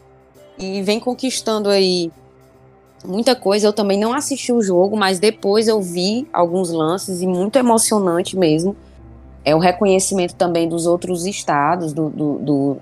e 0.57 0.81
vem 0.81 0.97
conquistando 0.97 1.67
aí 1.69 2.09
muita 3.03 3.35
coisa. 3.35 3.67
Eu 3.67 3.73
também 3.73 3.99
não 3.99 4.13
assisti 4.13 4.53
o 4.53 4.61
jogo, 4.61 4.95
mas 4.95 5.19
depois 5.19 5.67
eu 5.67 5.81
vi 5.81 6.25
alguns 6.31 6.69
lances 6.71 7.21
e 7.21 7.27
muito 7.27 7.57
emocionante 7.59 8.37
mesmo. 8.37 8.73
É 9.43 9.53
o 9.53 9.59
reconhecimento 9.59 10.35
também 10.35 10.69
dos 10.69 10.85
outros 10.85 11.25
estados, 11.25 11.91
do, 11.91 12.09
do, 12.09 12.33
do- 12.39 12.77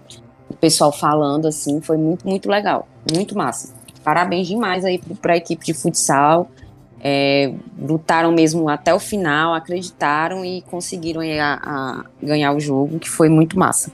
do 0.48 0.58
pessoal 0.58 0.92
falando 0.92 1.48
assim, 1.48 1.82
foi 1.82 1.98
muito, 1.98 2.28
muito 2.28 2.48
legal. 2.48 2.88
Muito 3.12 3.36
massa. 3.36 3.74
Parabéns 4.06 4.48
demais 4.48 4.86
aí 4.86 5.02
para 5.20 5.34
a 5.34 5.38
equipe 5.38 5.66
de 5.66 5.74
futsal. 5.74 6.48
É, 7.08 7.52
lutaram 7.80 8.32
mesmo 8.32 8.70
até 8.70 8.94
o 8.94 9.00
final, 9.00 9.54
acreditaram 9.56 10.46
e 10.46 10.62
conseguiram 10.62 11.22
a- 11.22 11.60
a 11.64 12.06
ganhar 12.24 12.54
o 12.54 12.60
jogo, 12.60 13.00
que 13.00 13.10
foi 13.10 13.30
muito 13.30 13.58
massa. 13.60 13.92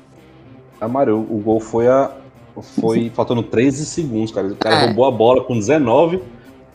Amarelo, 0.80 1.20
o 1.30 1.38
gol 1.40 1.60
foi 1.62 1.88
a. 1.88 2.12
Foi 2.80 3.10
faltando 3.16 3.42
13 3.42 3.86
segundos, 3.86 4.32
cara. 4.32 4.48
O 4.48 4.56
cara 4.58 4.76
É. 4.76 4.86
roubou 4.88 5.06
a 5.06 5.12
bola 5.12 5.44
com 5.44 5.58
19, 5.58 6.22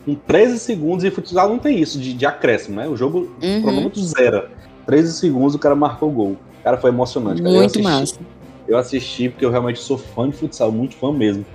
com 0.03 0.15
13 0.15 0.57
segundos, 0.57 1.05
e 1.05 1.11
futsal 1.11 1.47
não 1.49 1.59
tem 1.59 1.79
isso 1.79 1.99
de, 1.99 2.13
de 2.13 2.25
acréscimo, 2.25 2.77
né? 2.77 2.87
O 2.87 2.97
jogo, 2.97 3.29
Uhum. 3.41 3.61
cronômetro 3.61 4.01
zero. 4.03 4.49
13 4.87 5.13
segundos, 5.13 5.53
o 5.53 5.59
cara 5.59 5.75
marcou 5.75 6.09
o 6.09 6.11
gol. 6.11 6.37
Cara, 6.63 6.77
foi 6.77 6.89
emocionante. 6.89 7.41
Cara. 7.43 7.53
Muito 7.55 7.79
eu 7.79 7.87
assisti, 7.87 8.15
massa. 8.15 8.19
Eu 8.67 8.77
assisti 8.77 9.29
porque 9.29 9.45
eu 9.45 9.51
realmente 9.51 9.79
sou 9.79 9.97
fã 9.97 10.27
de 10.29 10.35
futsal, 10.35 10.71
muito 10.71 10.95
fã 10.95 11.11
mesmo. 11.13 11.45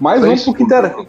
Mas 0.00 0.20
Três 0.20 0.26
vamos 0.28 0.44
pro 0.44 0.54
que 0.54 0.62
interessa. 0.62 1.06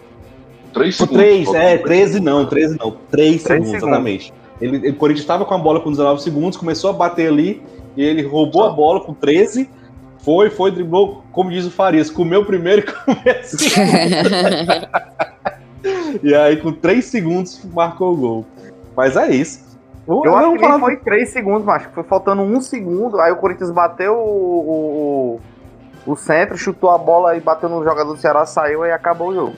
Três 0.75 0.97
Por 0.97 1.07
segundos. 1.07 1.23
3, 1.25 1.45
faltam 1.45 1.61
é, 1.61 1.77
três 1.77 1.83
13 1.83 2.13
segundos. 2.13 2.33
não, 2.33 2.45
13 2.45 2.77
não. 2.79 2.91
3 3.09 3.41
segundos, 3.41 3.67
segundos. 3.69 3.73
exatamente. 3.87 4.33
Ele, 4.61 4.75
ele- 4.77 4.89
o 4.91 4.95
Corinthians 4.95 5.23
estava 5.23 5.43
com 5.45 5.53
a 5.53 5.57
bola 5.57 5.79
com 5.79 5.89
19 5.89 6.21
segundos, 6.21 6.57
começou 6.57 6.89
a 6.89 6.93
bater 6.93 7.27
ali, 7.29 7.63
e 7.97 8.03
ele 8.03 8.21
roubou 8.21 8.63
Tá. 8.63 8.69
a 8.69 8.71
bola 8.73 8.99
com 9.01 9.13
13, 9.13 9.69
foi, 10.19 10.49
foi, 10.49 10.71
driblou, 10.71 11.23
como 11.31 11.49
diz 11.49 11.65
o 11.65 11.71
Farias, 11.71 12.09
comeu 12.09 12.45
primeiro 12.45 12.81
e 12.81 12.85
comeu 12.91 13.43
segundo. 13.43 13.89
E 16.23 16.33
aí, 16.33 16.57
com 16.57 16.71
3 16.71 17.05
segundos, 17.05 17.61
marcou 17.73 18.13
o 18.13 18.15
gol. 18.17 18.45
Mas 18.95 19.15
é 19.15 19.29
isso. 19.31 19.63
Eu 20.07 20.21
Não, 20.23 20.35
acho 20.37 20.51
que 20.53 20.59
falando- 20.59 20.79
foi 20.81 20.97
3 20.97 21.29
segundos, 21.29 21.63
mas 21.65 21.83
foi 21.93 22.03
faltando 22.03 22.41
um 22.41 22.61
segundo. 22.61 23.19
Aí 23.19 23.31
o 23.31 23.35
Corinthians 23.37 23.71
bateu 23.71 24.13
o, 24.13 25.39
o, 26.07 26.11
o 26.11 26.15
centro, 26.15 26.57
chutou 26.57 26.91
a 26.91 26.97
bola 26.97 27.35
e 27.35 27.39
bateu 27.39 27.67
no 27.69 27.83
jogador 27.83 28.13
do 28.13 28.19
Ceará, 28.19 28.45
saiu 28.45 28.85
e 28.85 28.91
acabou 28.91 29.29
o 29.29 29.33
jogo. 29.33 29.53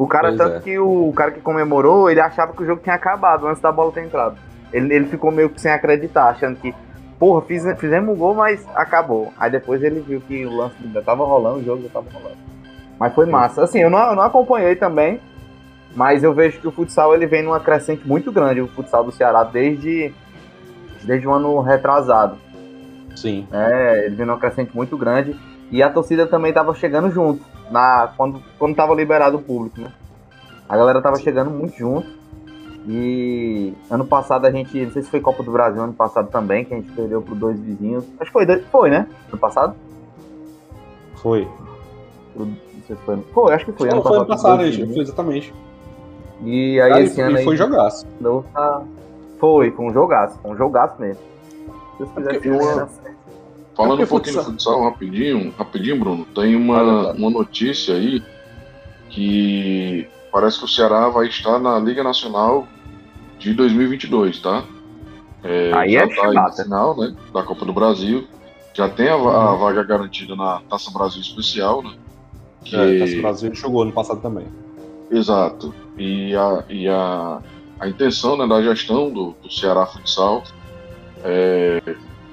O 0.00 0.06
cara, 0.06 0.28
Pois 0.28 0.38
tanto 0.38 0.56
é. 0.56 0.60
que 0.60 0.78
o, 0.78 1.12
cara 1.12 1.30
que 1.30 1.42
comemorou, 1.42 2.10
ele 2.10 2.22
achava 2.22 2.54
que 2.54 2.62
o 2.62 2.66
jogo 2.66 2.80
tinha 2.82 2.94
acabado 2.94 3.46
antes 3.46 3.60
da 3.60 3.70
bola 3.70 3.92
ter 3.92 4.02
entrado. 4.02 4.34
Ele, 4.72 4.94
ele 4.94 5.04
ficou 5.04 5.30
meio 5.30 5.50
que 5.50 5.60
sem 5.60 5.70
acreditar, 5.70 6.30
achando 6.30 6.56
que, 6.56 6.74
porra, 7.18 7.42
fiz, 7.42 7.62
fizemos 7.78 8.16
um 8.16 8.18
gol, 8.18 8.34
mas 8.34 8.66
acabou. 8.74 9.30
Aí 9.38 9.50
depois 9.50 9.82
ele 9.82 10.00
viu 10.00 10.22
que 10.22 10.46
o 10.46 10.56
lance 10.56 10.74
ainda 10.82 11.02
tava 11.02 11.22
rolando, 11.22 11.58
o 11.58 11.62
jogo 11.62 11.82
já 11.82 11.90
tava 11.90 12.06
rolando. 12.14 12.38
Mas 12.98 13.14
foi 13.14 13.26
massa. 13.26 13.62
Assim, 13.62 13.80
eu 13.80 13.90
não, 13.90 13.98
eu 13.98 14.16
não 14.16 14.22
acompanhei 14.22 14.74
também, 14.74 15.20
mas 15.94 16.24
eu 16.24 16.32
vejo 16.32 16.58
que 16.60 16.68
o 16.68 16.72
futsal 16.72 17.14
ele 17.14 17.26
vem 17.26 17.42
numa 17.42 17.60
crescente 17.60 18.08
muito 18.08 18.32
grande, 18.32 18.62
o 18.62 18.68
futsal 18.68 19.04
do 19.04 19.12
Ceará, 19.12 19.44
desde, 19.44 20.14
desde 21.04 21.28
o 21.28 21.30
ano 21.30 21.60
retrasado. 21.60 22.38
Sim. 23.14 23.46
É, 23.52 24.06
ele 24.06 24.16
vem 24.16 24.24
numa 24.24 24.38
crescente 24.38 24.74
muito 24.74 24.96
grande. 24.96 25.36
E 25.70 25.82
a 25.82 25.90
torcida 25.90 26.26
também 26.26 26.54
tava 26.54 26.74
chegando 26.74 27.10
junto, 27.10 27.44
na, 27.70 28.12
quando, 28.16 28.42
quando 28.58 28.74
tava 28.74 28.94
liberado 28.94 29.36
o 29.36 29.42
público, 29.42 29.80
né? 29.80 29.92
A 30.68 30.76
galera 30.76 31.00
tava 31.02 31.16
chegando 31.18 31.50
muito 31.50 31.76
junto. 31.76 32.06
E 32.88 33.74
ano 33.90 34.06
passado 34.06 34.46
a 34.46 34.50
gente, 34.50 34.84
não 34.84 34.90
sei 34.92 35.02
se 35.02 35.10
foi 35.10 35.20
Copa 35.20 35.42
do 35.42 35.52
Brasil 35.52 35.82
ano 35.82 35.92
passado 35.92 36.28
também, 36.30 36.64
que 36.64 36.72
a 36.72 36.76
gente 36.76 36.90
perdeu 36.92 37.20
pro 37.20 37.34
dois 37.34 37.58
vizinhos. 37.58 38.04
Acho 38.18 38.30
que 38.30 38.32
foi, 38.32 38.46
foi 38.70 38.90
né? 38.90 39.06
Ano 39.28 39.38
passado? 39.38 39.74
Foi. 41.16 41.46
Não 42.34 42.46
sei 42.86 42.96
se 42.96 43.02
foi. 43.02 43.18
Foi, 43.34 43.54
acho 43.54 43.64
que 43.66 43.72
foi. 43.72 43.88
Não, 43.90 44.02
foi 44.02 44.16
ano 44.16 44.26
passado, 44.26 44.60
foi 44.60 44.72
gente, 44.72 44.92
foi 44.94 45.02
exatamente. 45.02 45.54
E 46.42 46.80
aí 46.80 46.90
Cara, 46.90 47.02
esse 47.02 47.20
e 47.20 47.22
ano 47.22 47.36
aí. 47.36 47.44
foi 47.44 47.56
jogaço. 47.56 48.06
não 48.20 48.42
tá- 48.42 48.82
Foi, 49.38 49.70
foi 49.70 49.84
um 49.84 49.92
jogaço, 49.92 50.38
foi 50.40 50.50
um 50.50 50.56
jogaço 50.56 50.94
mesmo. 51.00 51.22
Se 51.22 51.98
Deus 51.98 52.10
quiser, 52.12 52.32
porque 52.34 52.48
que 52.48 53.19
Falando 53.84 54.02
um 54.02 54.06
pouquinho 54.06 54.34
futsal- 54.36 54.44
do 54.52 54.58
futsal 54.58 54.82
rapidinho, 54.90 55.54
rapidinho, 55.58 55.98
Bruno, 55.98 56.24
tem 56.34 56.54
uma, 56.56 57.12
uma 57.12 57.30
notícia 57.30 57.94
aí 57.94 58.22
que 59.08 60.08
parece 60.32 60.58
que 60.58 60.64
o 60.64 60.68
Ceará 60.68 61.08
vai 61.08 61.26
estar 61.28 61.58
na 61.58 61.78
Liga 61.78 62.02
Nacional 62.04 62.66
de 63.38 63.54
2022, 63.54 64.40
tá? 64.40 64.64
É, 65.42 65.72
Aí 65.74 65.92
já 65.92 66.00
é 66.02 66.06
tá 66.06 66.46
aí 66.48 66.62
final, 66.62 66.96
né, 66.96 67.14
da 67.32 67.42
Copa 67.42 67.64
do 67.64 67.72
Brasil. 67.72 68.26
Já 68.74 68.88
tem 68.88 69.08
a, 69.08 69.16
va- 69.16 69.30
Uhum. 69.46 69.48
a 69.52 69.54
vaga 69.56 69.82
garantida 69.82 70.36
na 70.36 70.60
Taça 70.68 70.90
Brasil 70.92 71.20
Especial, 71.20 71.82
né? 71.82 71.92
Que, 72.64 72.76
É, 72.76 72.98
Taça 73.00 73.16
Brasil 73.20 73.54
jogou 73.54 73.82
ano 73.82 73.92
passado 73.92 74.20
também. 74.20 74.46
Exato. 75.10 75.74
E 75.98 76.36
a, 76.36 76.64
e 76.68 76.86
a, 76.88 77.40
a 77.80 77.88
intenção 77.88 78.36
né, 78.36 78.46
da 78.46 78.62
gestão 78.62 79.10
do, 79.10 79.34
do 79.42 79.50
Ceará 79.50 79.86
Futsal 79.86 80.44
é, 81.24 81.82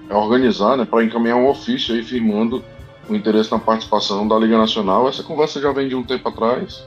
é 0.09 0.15
organizar, 0.15 0.77
né, 0.77 0.85
para 0.85 1.03
encaminhar 1.03 1.37
um 1.37 1.47
ofício 1.47 1.93
aí 1.93 2.03
firmando 2.03 2.63
o 3.09 3.15
interesse 3.15 3.51
na 3.51 3.59
participação 3.59 4.27
da 4.27 4.37
Liga 4.37 4.57
Nacional. 4.57 5.07
Essa 5.07 5.23
conversa 5.23 5.61
já 5.61 5.71
vem 5.71 5.87
de 5.87 5.95
um 5.95 6.03
tempo 6.03 6.27
atrás, 6.27 6.83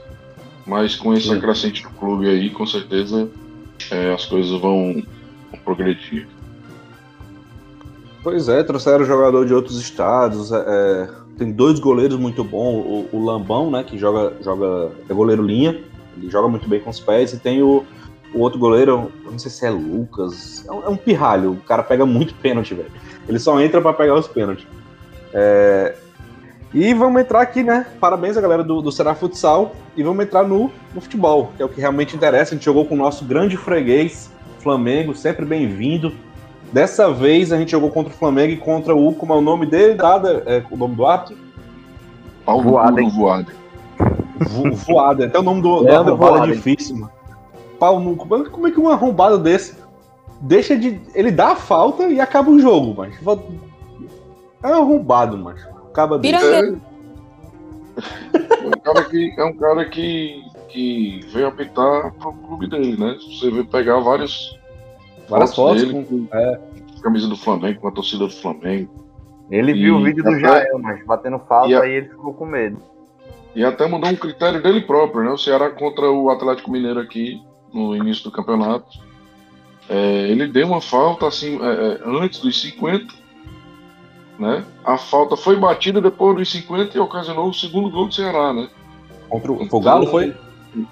mas 0.65 0.95
com 0.95 1.13
esse 1.13 1.27
Sim. 1.27 1.37
acrescente 1.37 1.83
do 1.83 1.89
clube 1.91 2.27
aí, 2.27 2.49
com 2.49 2.65
certeza 2.65 3.29
é, 3.89 4.13
as 4.13 4.25
coisas 4.25 4.51
vão, 4.59 5.03
vão 5.51 5.59
progredir. 5.63 6.27
Pois 8.23 8.47
é, 8.47 8.61
trouxeram 8.61 9.03
jogador 9.03 9.45
de 9.45 9.53
outros 9.53 9.79
estados. 9.79 10.51
é, 10.51 10.63
é, 10.67 11.09
tem 11.37 11.51
dois 11.51 11.79
goleiros 11.79 12.17
muito 12.17 12.43
bons. 12.43 13.07
O, 13.11 13.17
o 13.17 13.25
Lambão, 13.25 13.71
né, 13.71 13.83
que 13.83 13.97
joga, 13.97 14.33
joga 14.43 14.91
é 15.09 15.13
goleiro 15.13 15.43
linha. 15.43 15.81
Ele 16.15 16.29
joga 16.29 16.47
muito 16.47 16.69
bem 16.69 16.79
com 16.79 16.91
os 16.91 16.99
pés. 16.99 17.33
E 17.33 17.39
tem 17.39 17.63
o, 17.63 17.83
o 18.31 18.39
outro 18.39 18.59
goleiro, 18.59 19.11
não 19.25 19.39
sei 19.39 19.49
se 19.49 19.65
é 19.65 19.71
Lucas. 19.71 20.63
É 20.67 20.71
um, 20.71 20.83
é 20.83 20.89
um 20.89 20.95
pirralho. 20.95 21.53
O 21.53 21.57
cara 21.57 21.81
pega 21.81 22.05
muito 22.05 22.35
pênalti, 22.35 22.75
velho. 22.75 22.91
Ele 23.27 23.39
só 23.39 23.59
entra 23.61 23.81
pra 23.81 23.93
pegar 23.93 24.15
os 24.15 24.27
pênaltis. 24.27 24.65
É, 25.33 25.95
E 26.73 26.93
vamos 26.93 27.21
entrar 27.21 27.41
aqui, 27.41 27.63
né? 27.63 27.85
Parabéns 27.99 28.37
a 28.37 28.41
galera 28.41 28.63
do, 28.63 28.81
do 28.81 28.91
Será 28.91 29.13
Futsal. 29.15 29.73
E 29.95 30.03
vamos 30.03 30.23
entrar 30.25 30.43
no, 30.43 30.71
no 30.95 31.01
futebol, 31.01 31.51
que 31.57 31.61
é 31.61 31.65
o 31.65 31.69
que 31.69 31.79
realmente 31.81 32.15
interessa. 32.15 32.53
A 32.53 32.55
gente 32.57 32.63
jogou 32.65 32.85
com 32.85 32.95
o 32.95 32.97
nosso 32.97 33.25
grande 33.25 33.57
freguês, 33.57 34.31
Flamengo, 34.59 35.13
sempre 35.15 35.45
bem-vindo. 35.45 36.13
Dessa 36.71 37.11
vez 37.11 37.51
a 37.51 37.57
gente 37.57 37.71
jogou 37.71 37.89
contra 37.91 38.13
o 38.13 38.15
Flamengo 38.15 38.53
e 38.53 38.57
contra 38.57 38.95
o, 38.95 39.13
como 39.13 39.33
é 39.33 39.35
o 39.35 39.41
nome 39.41 39.65
dele, 39.65 39.95
dada, 39.95 40.43
é, 40.45 40.63
o 40.71 40.77
nome 40.77 40.95
do 40.95 41.05
árbitro? 41.05 41.35
Paulo 42.45 42.63
Voaden. 42.63 43.09
Voaden. 43.09 43.45
Voaden. 44.39 44.71
Vo- 44.71 44.71
Voada, 44.93 45.25
até 45.25 45.37
o 45.37 45.43
nome 45.43 45.61
do, 45.61 45.79
do 45.79 45.83
Leandro 45.83 46.13
arrombado 46.13 46.51
é 46.51 46.55
difícil, 46.55 46.95
mano. 46.95 47.11
Pau 47.77 47.99
no- 47.99 48.13
é- 48.13 48.49
Como 48.49 48.67
é 48.67 48.71
que 48.71 48.79
um 48.79 48.89
arrombado 48.89 49.37
desse 49.37 49.75
deixa 50.41 50.75
de. 50.77 50.99
Ele 51.15 51.31
dá 51.31 51.49
a 51.51 51.55
falta 51.55 52.07
e 52.09 52.19
acaba 52.19 52.49
o 52.51 52.59
jogo, 52.59 52.93
mas. 52.97 53.15
É 54.63 54.67
um 54.67 54.73
arrombado, 54.73 55.37
mas. 55.37 55.61
Acaba 55.89 56.17
dele. 56.17 56.37
Pirangueiro. 56.37 56.81
É 58.63 58.67
um 58.67 58.71
cara 58.81 59.03
que, 59.05 59.33
é 59.37 59.43
um 59.45 59.53
cara 59.53 59.85
que, 59.85 60.43
que 60.69 61.19
veio 61.33 61.47
apitar 61.47 62.13
pro 62.13 62.31
clube 62.33 62.67
dele, 62.69 62.95
né? 62.97 63.17
Você 63.19 63.49
vê 63.51 63.63
pegar 63.63 63.99
vários 63.99 64.57
Várias 65.27 65.55
fotos. 65.55 65.81
dele 65.83 65.93
com- 66.05 66.27
com 66.27 66.37
é, 66.37 66.59
camisa 67.01 67.27
do 67.27 67.35
Flamengo, 67.35 67.81
com 67.81 67.87
a 67.87 67.91
torcida 67.91 68.25
do 68.25 68.31
Flamengo. 68.33 68.89
Ele 69.49 69.71
E 69.71 69.75
viu 69.75 69.95
o 69.97 70.03
vídeo 70.03 70.23
do 70.23 70.39
Jael, 70.39 70.79
mas 70.79 71.05
batendo 71.05 71.39
falta 71.39 71.69
E 71.69 71.75
a- 71.75 71.81
aí 71.81 71.91
ele 71.93 72.09
ficou 72.09 72.33
com 72.33 72.45
medo. 72.45 72.77
E 73.53 73.65
até 73.65 73.85
mudou 73.85 74.09
um 74.09 74.15
critério 74.15 74.63
dele 74.63 74.81
próprio, 74.81 75.23
né? 75.25 75.31
O 75.31 75.37
Ceará 75.37 75.69
contra 75.69 76.09
o 76.09 76.29
Atlético 76.29 76.71
Mineiro 76.71 76.99
aqui, 77.01 77.41
no 77.73 77.93
início 77.95 78.23
do 78.23 78.31
campeonato. 78.31 78.87
É, 79.91 80.29
ele 80.29 80.47
deu 80.47 80.67
uma 80.67 80.79
falta 80.79 81.27
assim, 81.27 81.59
é, 81.61 81.65
é, 81.65 81.99
antes 82.05 82.39
dos 82.39 82.61
50, 82.61 83.13
né? 84.39 84.63
A 84.85 84.97
falta 84.97 85.35
foi 85.35 85.57
batida 85.57 85.99
depois 85.99 86.37
dos 86.37 86.51
50 86.51 86.97
e 86.97 87.01
ocasionou 87.01 87.49
o 87.49 87.53
segundo 87.53 87.91
gol 87.91 88.07
do 88.07 88.13
Ceará, 88.13 88.53
né? 88.53 88.69
contra 89.31 89.51
o, 89.51 89.69
foi 89.69 89.79
o 89.79 89.81
Galo, 89.81 90.07
foi? 90.07 90.35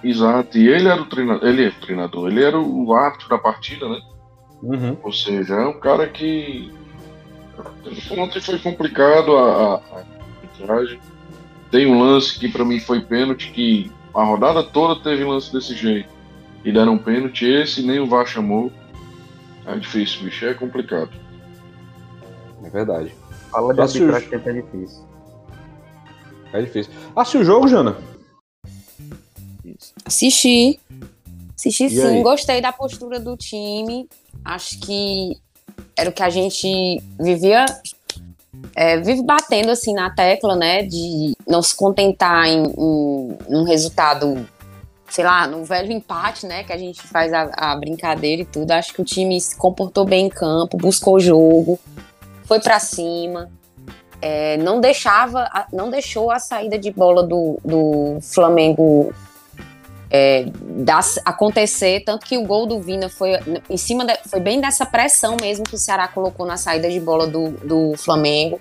Exato, 0.03 0.57
e 0.57 0.67
ele 0.67 0.87
era 0.87 1.01
o 1.01 1.05
treinador, 1.05 1.47
ele 1.47 1.65
é 1.65 1.67
o 1.67 1.81
treinador, 1.81 2.29
ele 2.29 2.43
era 2.43 2.59
o 2.59 2.93
árbitro 2.93 3.29
da 3.29 3.37
partida, 3.37 3.87
né? 3.87 4.01
Uhum. 4.63 4.97
Ou 5.03 5.11
seja, 5.11 5.55
é 5.55 5.67
um 5.67 5.79
cara 5.79 6.07
que. 6.07 6.71
Ontem 8.17 8.41
foi 8.41 8.57
complicado 8.59 9.37
a, 9.37 9.81
arbitragem. 10.41 10.99
Tem 11.71 11.85
um 11.85 12.01
lance 12.01 12.37
que 12.39 12.49
pra 12.49 12.65
mim 12.65 12.79
foi 12.79 13.01
pênalti, 13.01 13.51
que 13.51 13.91
a 14.13 14.23
rodada 14.23 14.63
toda 14.63 15.01
teve 15.01 15.23
lance 15.23 15.51
desse 15.51 15.75
jeito. 15.75 16.09
E 16.63 16.71
deram 16.71 16.93
um 16.93 16.97
pênalti, 16.97 17.45
esse 17.45 17.81
nem 17.81 17.99
o 17.99 18.07
VAR 18.07 18.25
chamou. 18.25 18.71
É 19.69 19.77
difícil, 19.77 20.23
bicho, 20.23 20.45
é 20.45 20.53
complicado. 20.53 21.11
É 22.63 22.69
verdade. 22.69 23.13
Fala 23.51 23.73
de 23.73 23.91
se 23.91 23.97
arbitragem 24.03 24.27
o- 24.27 24.41
que 24.41 24.49
é 24.49 24.53
difícil. 24.53 25.05
É 26.51 26.61
difícil. 26.61 26.91
Assistiu 27.15 27.41
o 27.41 27.43
jogo, 27.45 27.67
Jana? 27.67 27.95
Assisti. 30.05 30.79
Assisti 31.55 31.85
E 31.85 31.89
sim, 31.89 32.01
aí? 32.01 32.23
gostei 32.23 32.61
da 32.61 32.71
postura 32.71 33.19
do 33.19 33.35
time. 33.37 34.07
Acho 34.43 34.79
que 34.79 35.37
era 35.95 36.09
o 36.09 36.13
que 36.13 36.23
a 36.23 36.29
gente 36.29 37.01
vivia. 37.19 37.65
é, 38.75 38.97
vive 38.99 39.23
batendo 39.23 39.69
assim 39.71 39.93
na 39.93 40.09
tecla, 40.09 40.55
né? 40.55 40.83
De 40.83 41.33
não 41.47 41.61
se 41.61 41.75
contentar 41.75 42.47
em, 42.47 42.63
em 42.63 43.55
um 43.55 43.63
resultado, 43.63 44.45
sei 45.09 45.23
lá, 45.25 45.47
no 45.47 45.63
velho 45.63 45.91
empate, 45.91 46.45
né? 46.45 46.63
Que 46.63 46.73
a 46.73 46.77
gente 46.77 47.01
faz 47.01 47.31
a, 47.33 47.49
a 47.55 47.75
brincadeira 47.75 48.41
e 48.41 48.45
tudo. 48.45 48.71
Acho 48.71 48.93
que 48.93 49.01
o 49.01 49.05
time 49.05 49.39
se 49.39 49.55
comportou 49.55 50.05
bem 50.05 50.27
em 50.27 50.29
campo, 50.29 50.77
buscou 50.77 51.15
o 51.15 51.19
jogo, 51.19 51.79
foi 52.45 52.59
pra 52.59 52.79
cima. 52.79 53.49
é, 54.21 54.57
não 54.57 54.81
deixava, 54.81 55.49
não 55.71 55.89
deixou 55.89 56.29
a 56.29 56.39
saída 56.39 56.77
de 56.77 56.91
bola 56.91 57.23
do, 57.23 57.57
do 57.63 58.19
Flamengo 58.21 59.13
é, 60.11 60.45
das- 60.83 61.19
acontecer, 61.23 62.01
tanto 62.03 62.25
que 62.25 62.37
o 62.37 62.43
gol 62.43 62.65
do 62.65 62.81
Vina 62.81 63.07
foi 63.09 63.31
em 63.69 63.77
cima 63.77 64.03
da- 64.03 64.17
foi 64.27 64.39
bem 64.39 64.59
dessa 64.59 64.85
pressão 64.85 65.37
mesmo 65.39 65.63
que 65.63 65.75
o 65.75 65.77
Ceará 65.77 66.07
colocou 66.07 66.45
na 66.45 66.57
saída 66.57 66.89
de 66.89 66.99
bola 66.99 67.27
do, 67.27 67.51
do 67.51 67.95
Flamengo. 67.97 68.59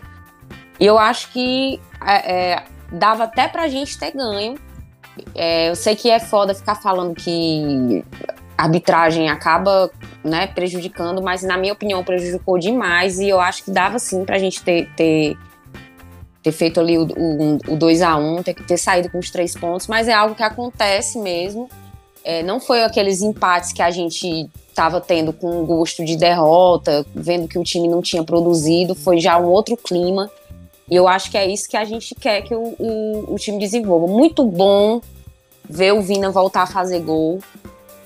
E 0.79 0.87
eu 0.87 0.97
acho 0.99 1.33
que 1.33 1.81
é, 2.07 2.33
é, 2.53 2.65
dava 2.93 3.25
até 3.25 3.49
pra 3.49 3.67
gente 3.67 3.99
ter 3.99 4.13
ganho. 4.13 4.55
É, 5.35 5.70
eu 5.70 5.76
sei 5.76 5.94
que 5.96 6.11
é 6.11 6.18
foda 6.18 6.54
ficar 6.54 6.74
falando 6.76 7.14
que 7.14 8.04
a 8.57 8.64
arbitragem 8.64 9.28
acaba 9.28 9.90
né, 10.24 10.48
prejudicando, 10.48 11.22
mas 11.22 11.42
na 11.42 11.57
minha 11.57 11.72
opinião 11.72 12.02
prejudicou 12.02 12.59
demais 12.59 13.18
e 13.18 13.28
eu 13.28 13.40
acho 13.40 13.64
que 13.64 13.70
dava 13.70 13.98
sim 13.98 14.24
pra 14.24 14.38
gente 14.38 14.62
ter, 14.62 14.88
ter, 14.96 15.37
ter 16.42 16.52
feito 16.52 16.81
ali 16.81 16.98
o, 16.98 17.02
o, 17.02 17.54
o 17.54 17.78
2x1, 17.78 18.42
ter, 18.42 18.54
ter 18.54 18.76
saído 18.76 19.11
com 19.11 19.18
os 19.18 19.31
três 19.31 19.54
pontos, 19.54 19.87
mas 19.87 20.09
é 20.09 20.12
algo 20.12 20.35
que 20.35 20.42
acontece 20.42 21.18
mesmo. 21.18 21.68
É, 22.24 22.42
não 22.42 22.61
foi 22.61 22.83
aqueles 22.83 23.22
empates 23.22 23.72
que 23.72 23.81
a 23.81 23.90
gente 23.90 24.50
estava 24.68 25.00
tendo 25.00 25.33
com 25.33 25.64
gosto 25.64 26.04
de 26.04 26.16
derrota, 26.16 27.07
vendo 27.14 27.48
que 27.48 27.59
o 27.59 27.64
time 27.64 27.88
não 27.88 28.02
tinha 28.02 28.22
produzido, 28.22 28.94
foi 28.94 29.18
já 29.18 29.38
um 29.38 29.46
outro 29.46 29.76
clima. 29.76 30.31
E 30.90 30.96
eu 30.96 31.07
acho 31.07 31.31
que 31.31 31.37
é 31.37 31.46
isso 31.46 31.68
que 31.68 31.77
a 31.77 31.85
gente 31.85 32.14
quer 32.14 32.42
que 32.42 32.55
o, 32.55 32.74
o, 32.79 33.35
o 33.35 33.37
time 33.37 33.59
desenvolva. 33.59 34.07
Muito 34.07 34.44
bom 34.44 35.01
ver 35.68 35.92
o 35.92 36.01
Vina 36.01 36.31
voltar 36.31 36.62
a 36.62 36.66
fazer 36.66 37.01
gol, 37.01 37.40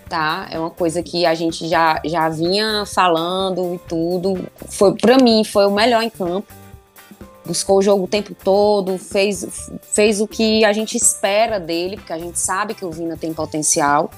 tá? 0.09 0.49
É 0.51 0.59
uma 0.59 0.71
coisa 0.71 1.03
que 1.03 1.25
a 1.25 1.35
gente 1.35 1.69
já, 1.69 2.01
já 2.05 2.29
vinha 2.29 2.85
falando 2.87 3.75
e 3.75 3.79
tudo. 3.89 4.45
Foi 4.69 4.95
para 4.95 5.17
mim 5.19 5.45
foi 5.45 5.67
o 5.67 5.71
melhor 5.71 6.03
em 6.03 6.11
campo. 6.11 6.53
Buscou 7.45 7.79
o 7.79 7.83
jogo 7.83 8.05
o 8.05 8.09
tempo 8.09 8.37
todo, 8.43 8.99
fez, 8.99 9.71
fez 9.83 10.21
o 10.21 10.29
que 10.29 10.65
a 10.65 10.73
gente 10.73 10.97
espera 10.97 11.59
dele, 11.59 11.97
porque 11.97 12.13
a 12.13 12.19
gente 12.19 12.39
sabe 12.39 12.73
que 12.73 12.85
o 12.85 12.91
Vina 12.91 13.17
tem 13.17 13.33
potencial. 13.33 14.11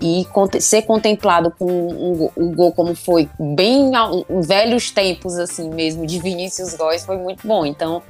E 0.00 0.26
ser 0.60 0.82
contemplado 0.82 1.52
com 1.58 1.66
um, 1.66 2.30
um 2.36 2.54
gol 2.54 2.72
como 2.72 2.94
foi, 2.94 3.28
bem 3.38 3.92
em 4.30 4.40
velhos 4.40 4.90
tempos, 4.90 5.36
assim 5.36 5.68
mesmo, 5.68 6.06
de 6.06 6.18
Vinícius 6.18 6.74
Góes, 6.74 7.04
foi 7.04 7.18
muito 7.18 7.46
bom. 7.46 7.66
Então, 7.66 8.02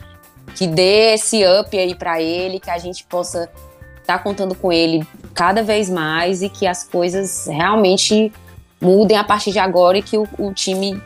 que 0.54 0.68
dê 0.68 1.14
esse 1.14 1.42
up 1.44 1.76
aí 1.76 1.94
pra 1.94 2.22
ele, 2.22 2.60
que 2.60 2.70
a 2.70 2.78
gente 2.78 3.04
possa 3.04 3.50
estar 4.00 4.20
contando 4.20 4.54
com 4.54 4.72
ele 4.72 5.06
cada 5.34 5.62
vez 5.62 5.90
mais 5.90 6.42
e 6.42 6.48
que 6.48 6.66
as 6.66 6.84
coisas 6.84 7.46
realmente 7.46 8.32
mudem 8.80 9.16
a 9.16 9.24
partir 9.24 9.52
de 9.52 9.58
agora 9.58 9.98
e 9.98 10.02
que 10.02 10.16
o, 10.16 10.28
o 10.38 10.54
time 10.54 11.00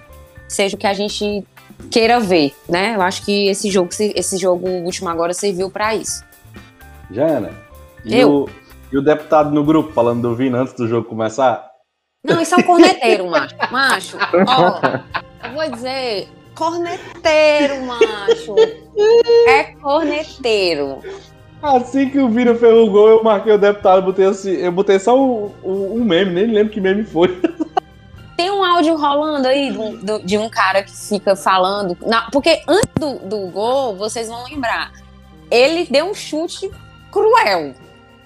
seja 0.48 0.76
o 0.76 0.78
que 0.78 0.86
a 0.86 0.94
gente 0.94 1.44
queira 1.90 2.20
ver, 2.20 2.54
né? 2.68 2.94
Eu 2.94 3.02
acho 3.02 3.24
que 3.24 3.48
esse 3.48 3.70
jogo, 3.70 3.90
esse 3.98 4.36
jogo 4.36 4.68
último 4.68 5.08
agora 5.08 5.32
serviu 5.32 5.70
pra 5.70 5.94
isso. 5.94 6.24
Jana. 7.10 7.50
E 8.04 8.14
Eu. 8.16 8.48
E 8.94 8.96
o 8.96 9.02
deputado 9.02 9.50
no 9.50 9.64
grupo 9.64 9.92
falando 9.92 10.22
do 10.22 10.36
Vina 10.36 10.58
antes 10.60 10.72
do 10.72 10.86
jogo 10.86 11.08
começar? 11.08 11.68
Não, 12.24 12.40
isso 12.40 12.54
é 12.54 12.58
um 12.58 12.62
corneteiro, 12.62 13.28
macho. 13.28 13.56
Macho, 13.72 14.16
ó, 14.46 15.48
eu 15.48 15.52
vou 15.52 15.68
dizer, 15.72 16.28
corneteiro, 16.54 17.82
macho. 17.84 18.54
É 19.48 19.64
corneteiro. 19.82 21.00
Assim 21.60 22.08
que 22.08 22.20
o 22.20 22.28
Vina 22.28 22.54
fez 22.54 22.72
o 22.72 22.88
gol, 22.88 23.08
eu 23.08 23.24
marquei 23.24 23.52
o 23.52 23.58
deputado, 23.58 24.00
botei 24.00 24.26
assim, 24.26 24.52
eu 24.52 24.70
botei 24.70 25.00
só 25.00 25.18
o, 25.18 25.46
o, 25.60 25.96
o 25.96 26.04
meme, 26.04 26.30
nem 26.32 26.46
lembro 26.46 26.72
que 26.72 26.80
meme 26.80 27.02
foi. 27.02 27.36
Tem 28.36 28.48
um 28.48 28.62
áudio 28.62 28.94
rolando 28.96 29.48
aí 29.48 29.72
do- 29.72 30.20
de 30.24 30.38
um 30.38 30.48
cara 30.48 30.84
que 30.84 30.92
fica 30.96 31.34
falando. 31.34 31.98
na- 32.06 32.30
porque 32.30 32.62
antes 32.68 32.92
do, 32.96 33.14
do 33.28 33.50
gol, 33.50 33.96
vocês 33.96 34.28
vão 34.28 34.44
lembrar, 34.44 34.92
ele 35.50 35.84
deu 35.90 36.06
um 36.06 36.14
chute 36.14 36.70
cruel, 37.10 37.74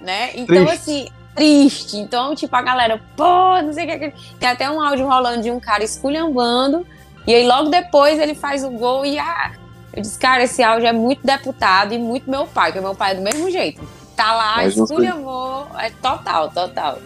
né? 0.00 0.30
Então, 0.34 0.46
Triste. 0.66 0.72
assim, 0.72 1.08
triste. 1.34 1.96
Então, 1.98 2.34
tipo, 2.34 2.54
a 2.54 2.62
galera, 2.62 3.00
pô, 3.16 3.60
não 3.62 3.72
sei 3.72 3.84
o 3.84 3.88
que. 3.88 3.98
que- 4.10 4.34
Tem 4.38 4.48
até 4.48 4.70
um 4.70 4.80
áudio 4.80 5.06
rolando 5.06 5.42
de 5.42 5.50
um 5.50 5.60
cara 5.60 5.82
esculhambando. 5.84 6.86
E 7.26 7.34
aí, 7.34 7.46
logo 7.46 7.68
depois, 7.70 8.18
ele 8.18 8.34
faz 8.34 8.64
o 8.64 8.70
gol 8.70 9.04
e 9.04 9.18
ah, 9.18 9.52
eu 9.92 10.00
disse, 10.02 10.18
cara, 10.18 10.42
esse 10.44 10.62
áudio 10.62 10.86
é 10.88 10.92
muito 10.92 11.20
deputado 11.26 11.92
e 11.92 11.98
muito 11.98 12.30
meu 12.30 12.46
pai, 12.46 12.72
porque 12.72 12.80
meu 12.84 12.94
pai 12.94 13.12
é 13.12 13.14
do 13.16 13.22
mesmo 13.22 13.50
jeito. 13.50 13.80
Tá 14.16 14.34
lá, 14.34 14.56
Mas 14.56 14.76
esculhambou. 14.76 15.66
É 15.78 15.90
total, 15.90 16.50
total. 16.50 16.98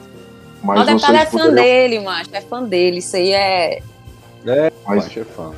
Mas 0.62 0.80
o 0.80 0.84
deputado 0.84 1.14
é 1.16 1.18
vocês 1.18 1.30
fã 1.30 1.38
poderiam, 1.48 1.54
dele, 1.64 2.00
macho. 2.00 2.30
É 2.32 2.40
fã 2.40 2.62
dele. 2.62 2.98
Isso 2.98 3.16
aí 3.16 3.32
é. 3.32 3.82
mas 4.86 5.04
Macho 5.04 5.20
é 5.20 5.24
fã. 5.24 5.50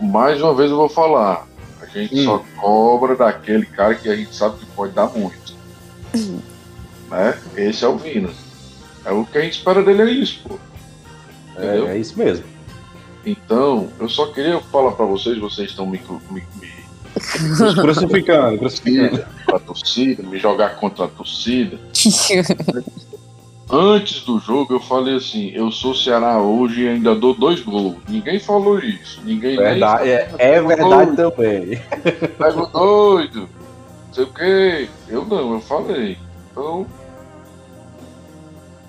mais 0.00 0.42
uma 0.42 0.52
vez 0.54 0.70
eu 0.70 0.76
vou 0.76 0.88
falar. 0.88 1.46
A 1.80 1.86
gente 1.86 2.14
Hum. 2.20 2.24
só 2.24 2.44
cobra 2.60 3.16
daquele 3.16 3.64
cara 3.66 3.94
que 3.94 4.08
a 4.08 4.16
gente 4.16 4.34
sabe 4.34 4.58
que 4.58 4.66
pode 4.66 4.92
dar 4.92 5.06
muito. 5.08 5.54
né? 7.12 7.38
Esse 7.56 7.84
é 7.84 7.88
o 7.88 7.96
Vina. 7.96 8.30
É 9.04 9.12
o 9.12 9.24
que 9.24 9.38
a 9.38 9.42
gente 9.42 9.58
espera 9.58 9.82
dele 9.82 10.02
é 10.02 10.10
isso, 10.10 10.40
pô. 10.48 10.58
Entendeu? 11.52 11.88
É, 11.88 11.96
é 11.96 11.98
isso 11.98 12.18
mesmo. 12.18 12.44
Então, 13.24 13.88
eu 14.00 14.08
só 14.08 14.26
queria 14.32 14.58
falar 14.60 14.92
pra 14.92 15.04
vocês, 15.06 15.38
vocês 15.38 15.70
estão 15.70 15.86
me, 15.86 16.00
me, 16.30 16.42
me 16.60 16.72
Crucificando, 17.14 17.82
crucificando. 17.82 18.58
torcida, 18.58 19.28
pra 19.46 19.58
torcida, 19.58 20.22
me 20.22 20.38
jogar 20.38 20.76
contra 20.76 21.04
a 21.04 21.08
torcida. 21.08 21.78
Antes 23.70 24.20
do 24.24 24.38
jogo 24.38 24.74
eu 24.74 24.80
falei 24.80 25.16
assim, 25.16 25.50
eu 25.54 25.70
sou 25.70 25.94
Ceará 25.94 26.38
hoje 26.42 26.82
e 26.82 26.88
ainda 26.88 27.14
dou 27.14 27.32
dois 27.32 27.60
gols. 27.60 27.96
Ninguém 28.06 28.38
falou 28.38 28.78
isso. 28.78 29.20
Ninguém 29.24 29.56
Verdade, 29.56 30.04
nem 30.04 30.12
é, 30.12 30.28
é 30.38 30.60
verdade 30.62 31.16
também. 31.16 31.80
pega 32.36 32.62
o 32.62 32.66
doido. 32.66 33.48
Não 34.08 34.14
sei 34.14 34.24
o 34.24 34.26
quê. 34.26 34.88
Eu 35.08 35.24
não, 35.24 35.54
eu 35.54 35.60
falei. 35.60 36.18
Então, 36.50 36.86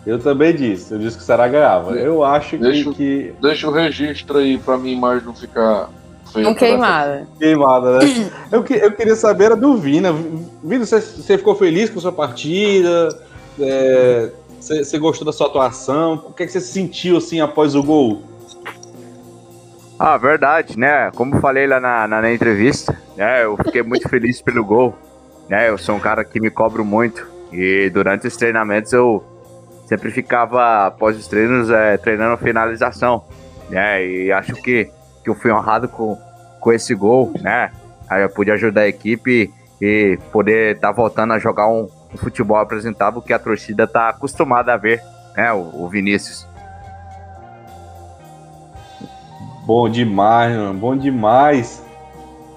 Eu 0.05 0.19
também 0.19 0.53
disse, 0.53 0.93
eu 0.93 0.99
disse 0.99 1.15
que 1.17 1.23
o 1.23 1.25
Ceará 1.25 1.47
ganhava. 1.47 1.91
Eu 1.93 2.23
acho 2.23 2.51
que, 2.51 2.57
Deixa 2.57 2.91
que 2.93 3.33
deixa 3.41 3.67
o 3.67 3.71
registro 3.71 4.37
aí 4.37 4.57
pra 4.57 4.77
minha 4.77 4.93
imagem 4.95 5.25
não 5.25 5.33
ficar 5.33 5.89
feia. 6.31 6.43
Não 6.45 6.53
queimada. 6.53 7.25
queimada, 7.39 7.99
né? 7.99 8.31
Eu, 8.51 8.63
que- 8.63 8.73
eu 8.73 8.91
queria 8.91 9.15
saber 9.15 9.45
era 9.45 9.55
do 9.55 9.77
Vina. 9.77 10.11
Vina, 10.63 10.85
você, 10.85 10.99
você 10.99 11.37
ficou 11.37 11.55
feliz 11.55 11.89
com 11.89 11.99
a 11.99 12.01
sua 12.01 12.11
partida? 12.11 13.17
É, 13.59 14.29
você, 14.59 14.83
você 14.83 14.97
gostou 14.99 15.25
da 15.25 15.31
sua 15.31 15.47
atuação? 15.47 16.15
O 16.27 16.33
que, 16.33 16.43
é 16.43 16.45
que 16.47 16.51
você 16.51 16.59
sentiu 16.61 17.17
assim 17.17 17.39
após 17.39 17.73
o 17.73 17.81
gol? 17.81 18.23
Ah, 19.97 20.17
verdade, 20.17 20.77
né? 20.77 21.11
Como 21.15 21.39
falei 21.39 21.65
lá 21.65 21.79
na, 21.79 22.07
na, 22.07 22.21
na 22.21 22.33
entrevista, 22.33 22.97
né? 23.15 23.45
Eu 23.45 23.55
fiquei 23.63 23.81
muito 23.83 24.09
feliz 24.09 24.41
pelo 24.41 24.65
gol. 24.65 24.93
Né? 25.47 25.69
Eu 25.69 25.77
sou 25.77 25.95
um 25.95 25.99
cara 25.99 26.25
que 26.25 26.39
me 26.39 26.49
cobro 26.49 26.83
muito. 26.83 27.25
E 27.51 27.89
durante 27.93 28.27
os 28.27 28.35
treinamentos 28.35 28.91
eu 28.91 29.23
sempre 29.93 30.09
ficava, 30.09 30.87
após 30.87 31.17
os 31.17 31.27
treinos, 31.27 31.69
é, 31.69 31.97
treinando 31.97 32.35
finalização. 32.37 33.23
Né? 33.69 34.05
E 34.05 34.31
acho 34.31 34.55
que, 34.55 34.89
que 35.23 35.29
eu 35.29 35.35
fui 35.35 35.51
honrado 35.51 35.87
com, 35.87 36.17
com 36.59 36.73
esse 36.73 36.95
gol, 36.95 37.31
né? 37.39 37.71
Aí 38.09 38.23
eu 38.23 38.29
pude 38.29 38.51
ajudar 38.51 38.81
a 38.81 38.87
equipe 38.87 39.53
e 39.79 40.17
poder 40.31 40.75
estar 40.75 40.91
voltando 40.91 41.33
a 41.33 41.39
jogar 41.39 41.67
um, 41.67 41.87
um 42.13 42.17
futebol 42.17 42.57
apresentável 42.57 43.21
que 43.21 43.33
a 43.33 43.39
torcida 43.39 43.83
está 43.83 44.09
acostumada 44.09 44.73
a 44.73 44.77
ver, 44.77 45.01
né? 45.35 45.53
O, 45.53 45.83
o 45.83 45.89
Vinícius. 45.89 46.47
Bom 49.65 49.87
demais, 49.87 50.55
mano. 50.55 50.73
Bom 50.73 50.97
demais. 50.97 51.83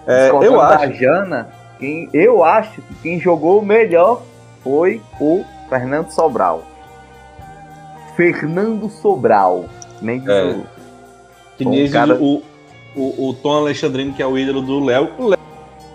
É, 0.07 0.31
eu 0.31 0.61
acho. 0.61 0.95
Jana, 0.95 1.49
quem, 1.79 2.09
eu 2.13 2.43
acho 2.43 2.81
que 2.81 2.95
quem 3.03 3.21
jogou 3.21 3.63
melhor 3.63 4.23
foi 4.63 5.03
o 5.21 5.45
Fernando 5.69 6.11
Sobral. 6.11 6.65
Fernando 8.17 8.89
Sobral. 8.89 9.67
Nem 10.01 10.19
diz 10.21 10.29
É. 10.29 10.45
o- 10.45 10.67
Que 11.59 11.65
Bom, 11.65 11.73
cara- 11.91 12.15
o, 12.17 12.43
o, 12.95 13.29
o 13.29 13.35
Tom 13.35 13.57
Alexandrino, 13.59 14.13
que 14.13 14.23
é 14.23 14.27
o 14.27 14.37
ídolo 14.37 14.61
do 14.61 14.85
Léo, 14.85 15.11
o 15.19 15.29
Léo 15.29 15.39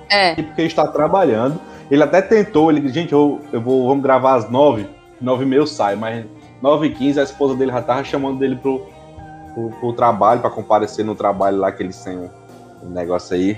É. 0.09 0.33
porque 0.35 0.61
ele 0.61 0.67
está 0.67 0.87
trabalhando. 0.87 1.59
Ele 1.89 2.01
até 2.03 2.21
tentou, 2.21 2.71
ele 2.71 2.79
disse, 2.79 2.93
gente, 2.95 3.11
eu, 3.13 3.41
eu 3.51 3.59
vou, 3.61 3.87
vamos 3.87 4.01
gravar 4.01 4.35
às 4.35 4.49
nove, 4.49 4.87
nove 5.19 5.43
e 5.43 5.47
meia 5.47 5.59
eu 5.59 5.67
saio, 5.67 5.97
mas 5.97 6.25
nove 6.61 6.87
e 6.87 6.93
quinze 6.93 7.19
a 7.19 7.23
esposa 7.23 7.53
dele 7.55 7.71
já 7.71 7.81
tava 7.81 8.03
chamando 8.03 8.39
dele 8.39 8.55
pro, 8.55 8.87
pro, 9.53 9.69
pro 9.79 9.93
trabalho, 9.93 10.39
para 10.41 10.49
comparecer 10.49 11.03
no 11.05 11.13
trabalho 11.15 11.57
lá, 11.57 11.71
que 11.71 11.83
eles 11.83 11.97
têm 12.01 12.17
um, 12.17 12.29
um 12.83 12.89
negócio 12.89 13.35
aí. 13.35 13.57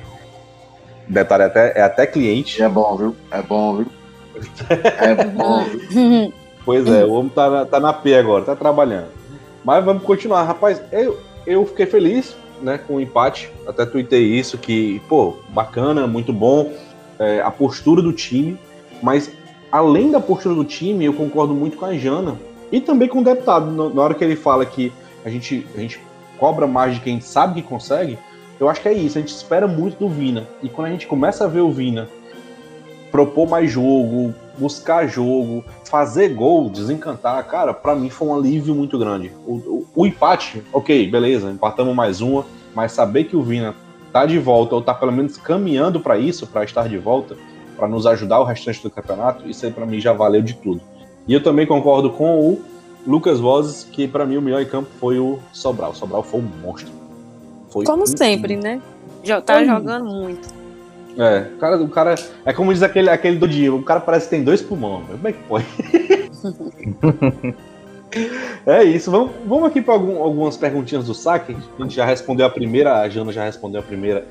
Detalhe, 1.08 1.43
é 1.43 1.45
até, 1.45 1.80
é 1.80 1.82
até 1.84 2.06
cliente. 2.08 2.62
É 2.62 2.67
bom, 2.69 2.95
viu? 2.97 3.15
É 3.32 3.41
bom, 3.41 3.78
viu? 3.78 3.88
É 4.99 5.15
bom, 5.26 5.63
viu? 5.63 6.34
Pois 6.65 6.88
é, 6.88 7.04
o 7.06 7.12
homem 7.13 7.30
tá, 7.30 7.49
na- 7.49 7.65
tá 7.65 7.80
na 7.80 7.91
P 7.93 8.15
agora, 8.15 8.43
tá 8.45 8.56
trabalhando. 8.56 9.08
Mas 9.63 9.84
vamos 9.84 10.04
continuar, 10.04 10.43
rapaz. 10.43 10.82
Eu, 10.91 11.19
eu 11.45 11.65
fiquei 11.65 11.86
feliz, 11.86 12.36
né, 12.62 12.78
com 12.78 12.95
o 12.95 13.02
empate. 13.02 13.49
Até 13.67 13.86
tuitei 13.86 14.23
isso, 14.23 14.58
que, 14.58 15.02
pô, 15.10 15.36
bacana, 15.49 16.08
muito 16.08 16.32
bom. 16.34 16.71
é, 17.19 17.41
a 17.41 17.52
postura 17.52 18.02
do 18.02 18.12
time. 18.12 18.58
Mas, 19.02 19.32
além 19.71 20.10
da 20.12 20.19
postura 20.19 20.56
do 20.56 20.65
time, 20.65 21.06
eu 21.06 21.13
concordo 21.13 21.54
muito 21.54 21.78
com 21.78 21.86
a 21.86 21.93
Jana. 21.95 22.36
E 22.71 22.82
também 22.82 23.08
com 23.08 23.19
o 23.19 23.23
deputado. 23.23 23.69
Na 23.71 23.89
na 23.93 24.02
hora 24.02 24.13
que 24.15 24.23
ele 24.23 24.36
fala 24.36 24.65
que 24.65 24.91
a 25.23 25.30
gente, 25.30 25.65
a 25.76 25.80
gente 25.80 25.99
cobra 26.39 26.65
mais 26.65 26.95
de 26.95 27.02
quem 27.02 27.21
sabe 27.21 27.62
que 27.62 27.67
consegue, 27.67 28.17
eu 28.60 28.67
acho 28.67 28.82
que 28.82 28.89
é 28.89 28.93
isso. 28.93 29.17
A 29.17 29.21
gente 29.21 29.34
espera 29.34 29.67
muito 29.67 29.97
do 29.99 30.10
Vina. 30.10 30.47
E 30.62 30.67
quando 30.69 30.88
a 30.88 30.89
gente 30.91 31.06
começa 31.06 31.45
a 31.45 31.47
ver 31.47 31.62
o 31.62 31.71
Vina 31.71 32.10
propor 33.13 33.47
mais 33.47 33.69
jogo, 33.69 34.34
buscar 34.58 35.06
jogo, 35.08 35.63
fazer 35.86 36.30
gol, 36.30 36.67
desencantar, 36.67 37.43
cara, 37.47 37.71
pra 37.71 37.93
mim 37.93 38.10
foi 38.10 38.28
um 38.28 38.36
alívio 38.36 38.73
muito 38.73 38.97
grande. 38.97 39.32
O, 39.45 39.52
o- 39.54 39.86
o 39.95 40.08
empate, 40.08 40.63
ok, 40.73 41.08
beleza, 41.12 41.52
empatamos 41.52 41.95
mais 41.95 42.21
uma, 42.21 42.43
mas 42.73 42.91
saber 42.91 43.26
que 43.26 43.36
o 43.36 43.43
Vina 43.43 43.76
tá 44.12 44.26
de 44.26 44.39
volta, 44.39 44.73
ou 44.73 44.82
tá 44.82 44.95
pelo 44.95 45.12
menos 45.12 45.38
caminhando 45.38 45.99
pra 45.99 46.17
isso, 46.17 46.47
pra 46.47 46.63
estar 46.63 46.89
de 46.89 46.97
volta, 46.97 47.38
pra 47.78 47.88
nos 47.88 48.08
ajudar 48.08 48.39
o 48.39 48.43
restante 48.43 48.82
do 48.82 48.89
campeonato, 48.89 49.47
isso 49.47 49.63
aí 49.63 49.71
pra 49.71 49.86
mim 49.86 49.99
já 49.99 50.12
valeu 50.12 50.41
de 50.41 50.56
tudo. 50.56 50.82
E 51.28 51.34
eu 51.36 51.43
também 51.43 51.67
concordo 51.67 52.10
com 52.10 52.39
o 52.39 52.62
Lucas 53.06 53.39
Vozes, 53.39 53.84
que 53.84 54.08
pra 54.08 54.26
mim 54.26 54.38
o 54.38 54.41
melhor 54.41 54.60
em 54.63 54.65
campo 54.65 54.89
foi 54.99 55.19
o 55.19 55.38
Sobral. 55.52 55.91
O 55.91 55.95
Sobral 55.95 56.23
foi 56.23 56.39
um 56.39 56.49
monstro. 56.63 56.91
Foi 57.69 57.86
Como 57.86 58.04
um- 58.04 58.08
sempre, 58.08 58.56
né? 58.56 58.82
Já 59.23 59.39
tá 59.39 59.63
jogando 59.63 60.06
muito. 60.10 60.62
É, 61.17 61.47
o 61.56 61.58
cara, 61.58 61.82
o 61.82 61.89
cara. 61.89 62.15
É 62.45 62.54
como 62.54 62.73
diz 62.73 62.82
aquele, 62.82 63.10
aquele 63.10 63.38
do 63.38 63.47
dia, 63.47 63.73
o 63.73 63.84
cara 63.84 63.99
parece 63.99 64.26
que 64.26 64.32
tem 64.32 64.43
dois 64.43 64.62
pulmões. 64.62 65.06
Como 65.08 65.28
é 65.28 65.32
que 65.32 65.43
pode? 65.43 65.65
é 68.65 68.84
isso, 68.84 69.12
vamos, 69.12 69.32
vamos 69.45 69.65
aqui 69.65 69.82
para 69.82 69.93
algumas 69.93 70.58
perguntinhas 70.58 71.06
do 71.06 71.13
saque. 71.13 71.56
A 71.80 71.84
gente 71.84 71.95
já 71.95 72.06
respondeu 72.06 72.45
a 72.45 72.49
primeira, 72.49 72.99
a 72.99 73.10
Jana 73.10 73.32
já 73.32 73.43
respondeu 73.43 73.80
a 73.80 73.84
primeira 73.84 74.26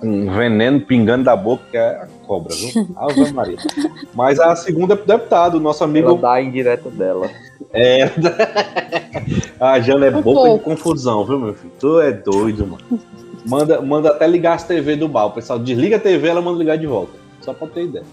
com, 0.00 0.30
veneno 0.32 0.80
pingando 0.80 1.24
da 1.24 1.36
boca, 1.36 1.62
que 1.70 1.76
é 1.76 1.88
a 1.88 2.08
cobra, 2.26 2.54
viu? 2.54 2.88
Ave 2.96 3.32
Maria. 3.32 3.58
Mas 4.14 4.40
a 4.40 4.54
segunda 4.56 4.94
é 4.94 4.96
pro 4.96 5.06
deputado, 5.06 5.60
nosso 5.60 5.82
Ela 5.84 5.90
amigo. 5.90 6.14
dá 6.16 6.34
a 6.34 6.42
indireta 6.42 6.90
dela. 6.90 7.28
É. 7.72 8.10
a 9.60 9.80
Jana 9.80 10.06
é 10.06 10.10
Um 10.10 10.22
boca 10.22 10.58
de 10.58 10.64
confusão, 10.64 11.24
viu, 11.24 11.38
meu 11.38 11.54
filho? 11.54 11.72
Tu 11.78 12.00
é 12.00 12.12
doido, 12.12 12.66
mano. 12.66 13.00
Manda, 13.48 13.80
manda 13.80 14.10
até 14.10 14.26
ligar 14.26 14.54
as 14.54 14.64
TV 14.64 14.94
do 14.96 15.08
bar. 15.08 15.26
O 15.26 15.30
pessoal 15.32 15.58
desliga 15.58 15.96
a 15.96 16.00
TV, 16.00 16.28
ela 16.28 16.42
manda 16.42 16.58
ligar 16.58 16.76
de 16.76 16.86
volta. 16.86 17.12
Só 17.40 17.52
pra 17.54 17.66
ter 17.66 17.84
ideia. 17.84 18.04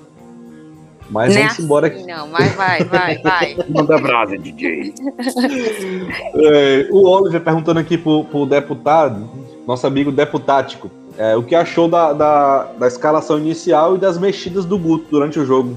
Mas 1.09 1.35
Não 1.35 1.41
é 1.41 1.43
vamos 1.45 1.59
embora 1.59 1.87
aqui. 1.87 1.97
assim, 1.97 2.07
não, 2.07 2.27
mas 2.27 2.55
vai, 2.55 2.83
vai, 2.85 3.17
vai. 3.19 3.57
Manda 3.69 3.97
brasa, 3.99 4.37
DJ. 4.37 4.93
É, 6.35 6.87
o 6.91 7.07
Oliver 7.07 7.41
perguntando 7.41 7.79
aqui 7.79 7.97
pro, 7.97 8.23
pro 8.25 8.45
deputado, 8.45 9.29
nosso 9.67 9.85
amigo 9.85 10.11
deputático, 10.11 10.89
é, 11.17 11.35
o 11.35 11.43
que 11.43 11.53
achou 11.55 11.87
da, 11.87 12.11
da, 12.13 12.63
da 12.77 12.87
escalação 12.87 13.37
inicial 13.37 13.95
e 13.95 13.99
das 13.99 14.17
mexidas 14.17 14.65
do 14.65 14.77
Guto 14.77 15.05
durante 15.11 15.39
o 15.39 15.45
jogo. 15.45 15.75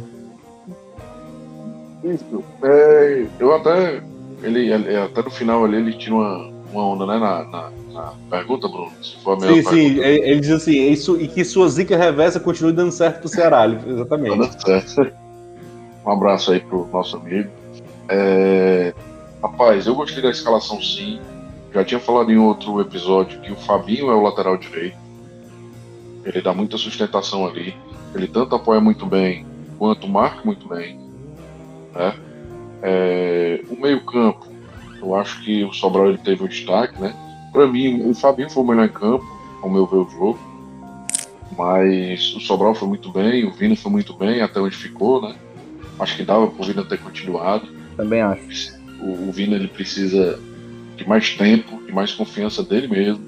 Isso. 2.04 2.42
É, 2.62 3.26
eu 3.38 3.54
até. 3.54 4.02
Ele, 4.42 4.72
ele- 4.72 4.96
até 4.96 5.22
no 5.22 5.30
final 5.30 5.64
ali 5.64 5.76
ele 5.76 5.92
tira 5.92 6.14
uma, 6.14 6.50
uma 6.72 6.86
onda, 6.86 7.06
né? 7.06 7.18
Na, 7.18 7.44
na, 7.44 7.70
na 7.98 8.12
pergunta, 8.30 8.68
Bruno. 8.68 8.92
Se 9.02 9.16
for 9.22 9.36
a 9.36 9.40
Sim, 9.40 9.62
sim, 9.62 9.62
pergunta. 9.64 10.06
ele, 10.06 10.40
diz 10.40 10.50
assim, 10.50 10.90
isso, 10.90 11.20
e 11.20 11.28
que 11.28 11.44
sua 11.44 11.68
zica 11.68 11.96
reversa 11.96 12.38
continue 12.40 12.72
dando 12.72 12.92
certo 12.92 13.20
pro 13.20 13.28
Ceará. 13.28 13.68
Tá 13.68 13.88
Exatamente. 13.88 14.38
dando 14.38 14.62
certo. 14.62 15.12
Um 16.06 16.12
abraço 16.12 16.52
aí 16.52 16.60
pro 16.60 16.86
nosso 16.86 17.18
amigo. 17.18 17.50
É, 18.08 18.94
rapaz, 19.42 19.86
eu 19.86 19.94
gostei 19.94 20.22
da 20.22 20.30
escalação 20.30 20.80
sim. 20.80 21.20
Já 21.74 21.84
tinha 21.84 22.00
falado 22.00 22.32
em 22.32 22.38
outro 22.38 22.80
episódio 22.80 23.38
que 23.42 23.52
o 23.52 23.56
Fabinho 23.56 24.10
é 24.10 24.14
o 24.14 24.22
lateral 24.22 24.56
direito. 24.56 24.96
Ele 26.24 26.40
dá 26.40 26.54
muita 26.54 26.78
sustentação 26.78 27.46
ali. 27.46 27.74
Ele 28.14 28.26
tanto 28.26 28.54
apoia 28.54 28.80
muito 28.80 29.04
bem 29.04 29.44
quanto 29.78 30.08
marca 30.08 30.40
muito 30.44 30.66
bem. 30.66 30.98
Né? 31.94 32.14
É, 32.82 33.60
o 33.68 33.78
meio-campo, 33.78 34.46
eu 35.02 35.14
acho 35.14 35.42
que 35.44 35.62
o 35.64 35.72
Sobral 35.74 36.08
ele 36.08 36.18
teve 36.18 36.42
o 36.42 36.48
destaque, 36.48 36.98
né? 37.00 37.14
Para 37.52 37.66
mim, 37.66 38.08
o 38.08 38.14
Fabinho 38.14 38.50
foi 38.50 38.62
o 38.62 38.66
melhor 38.66 38.86
em 38.86 38.92
campo, 38.92 39.26
ao 39.62 39.70
meu 39.70 39.86
ver 39.86 39.96
o 39.96 40.08
jogo. 40.08 40.38
Mas 41.56 42.34
o 42.34 42.40
Sobral 42.40 42.74
foi 42.74 42.88
muito 42.88 43.10
bem, 43.10 43.44
o 43.44 43.50
Vina 43.50 43.74
foi 43.74 43.90
muito 43.90 44.12
bem, 44.14 44.40
até 44.40 44.60
onde 44.60 44.76
ficou, 44.76 45.22
né? 45.22 45.34
Acho 45.98 46.16
que 46.16 46.22
dava 46.22 46.46
para 46.46 46.62
o 46.62 46.66
Vina 46.66 46.84
ter 46.84 46.98
continuado. 46.98 47.66
Também 47.96 48.20
acho. 48.20 48.78
O, 49.00 49.28
o 49.28 49.32
Vina 49.32 49.56
ele 49.56 49.68
precisa 49.68 50.38
de 50.96 51.08
mais 51.08 51.30
tempo, 51.30 51.82
de 51.84 51.92
mais 51.92 52.12
confiança 52.12 52.62
dele 52.62 52.86
mesmo, 52.86 53.24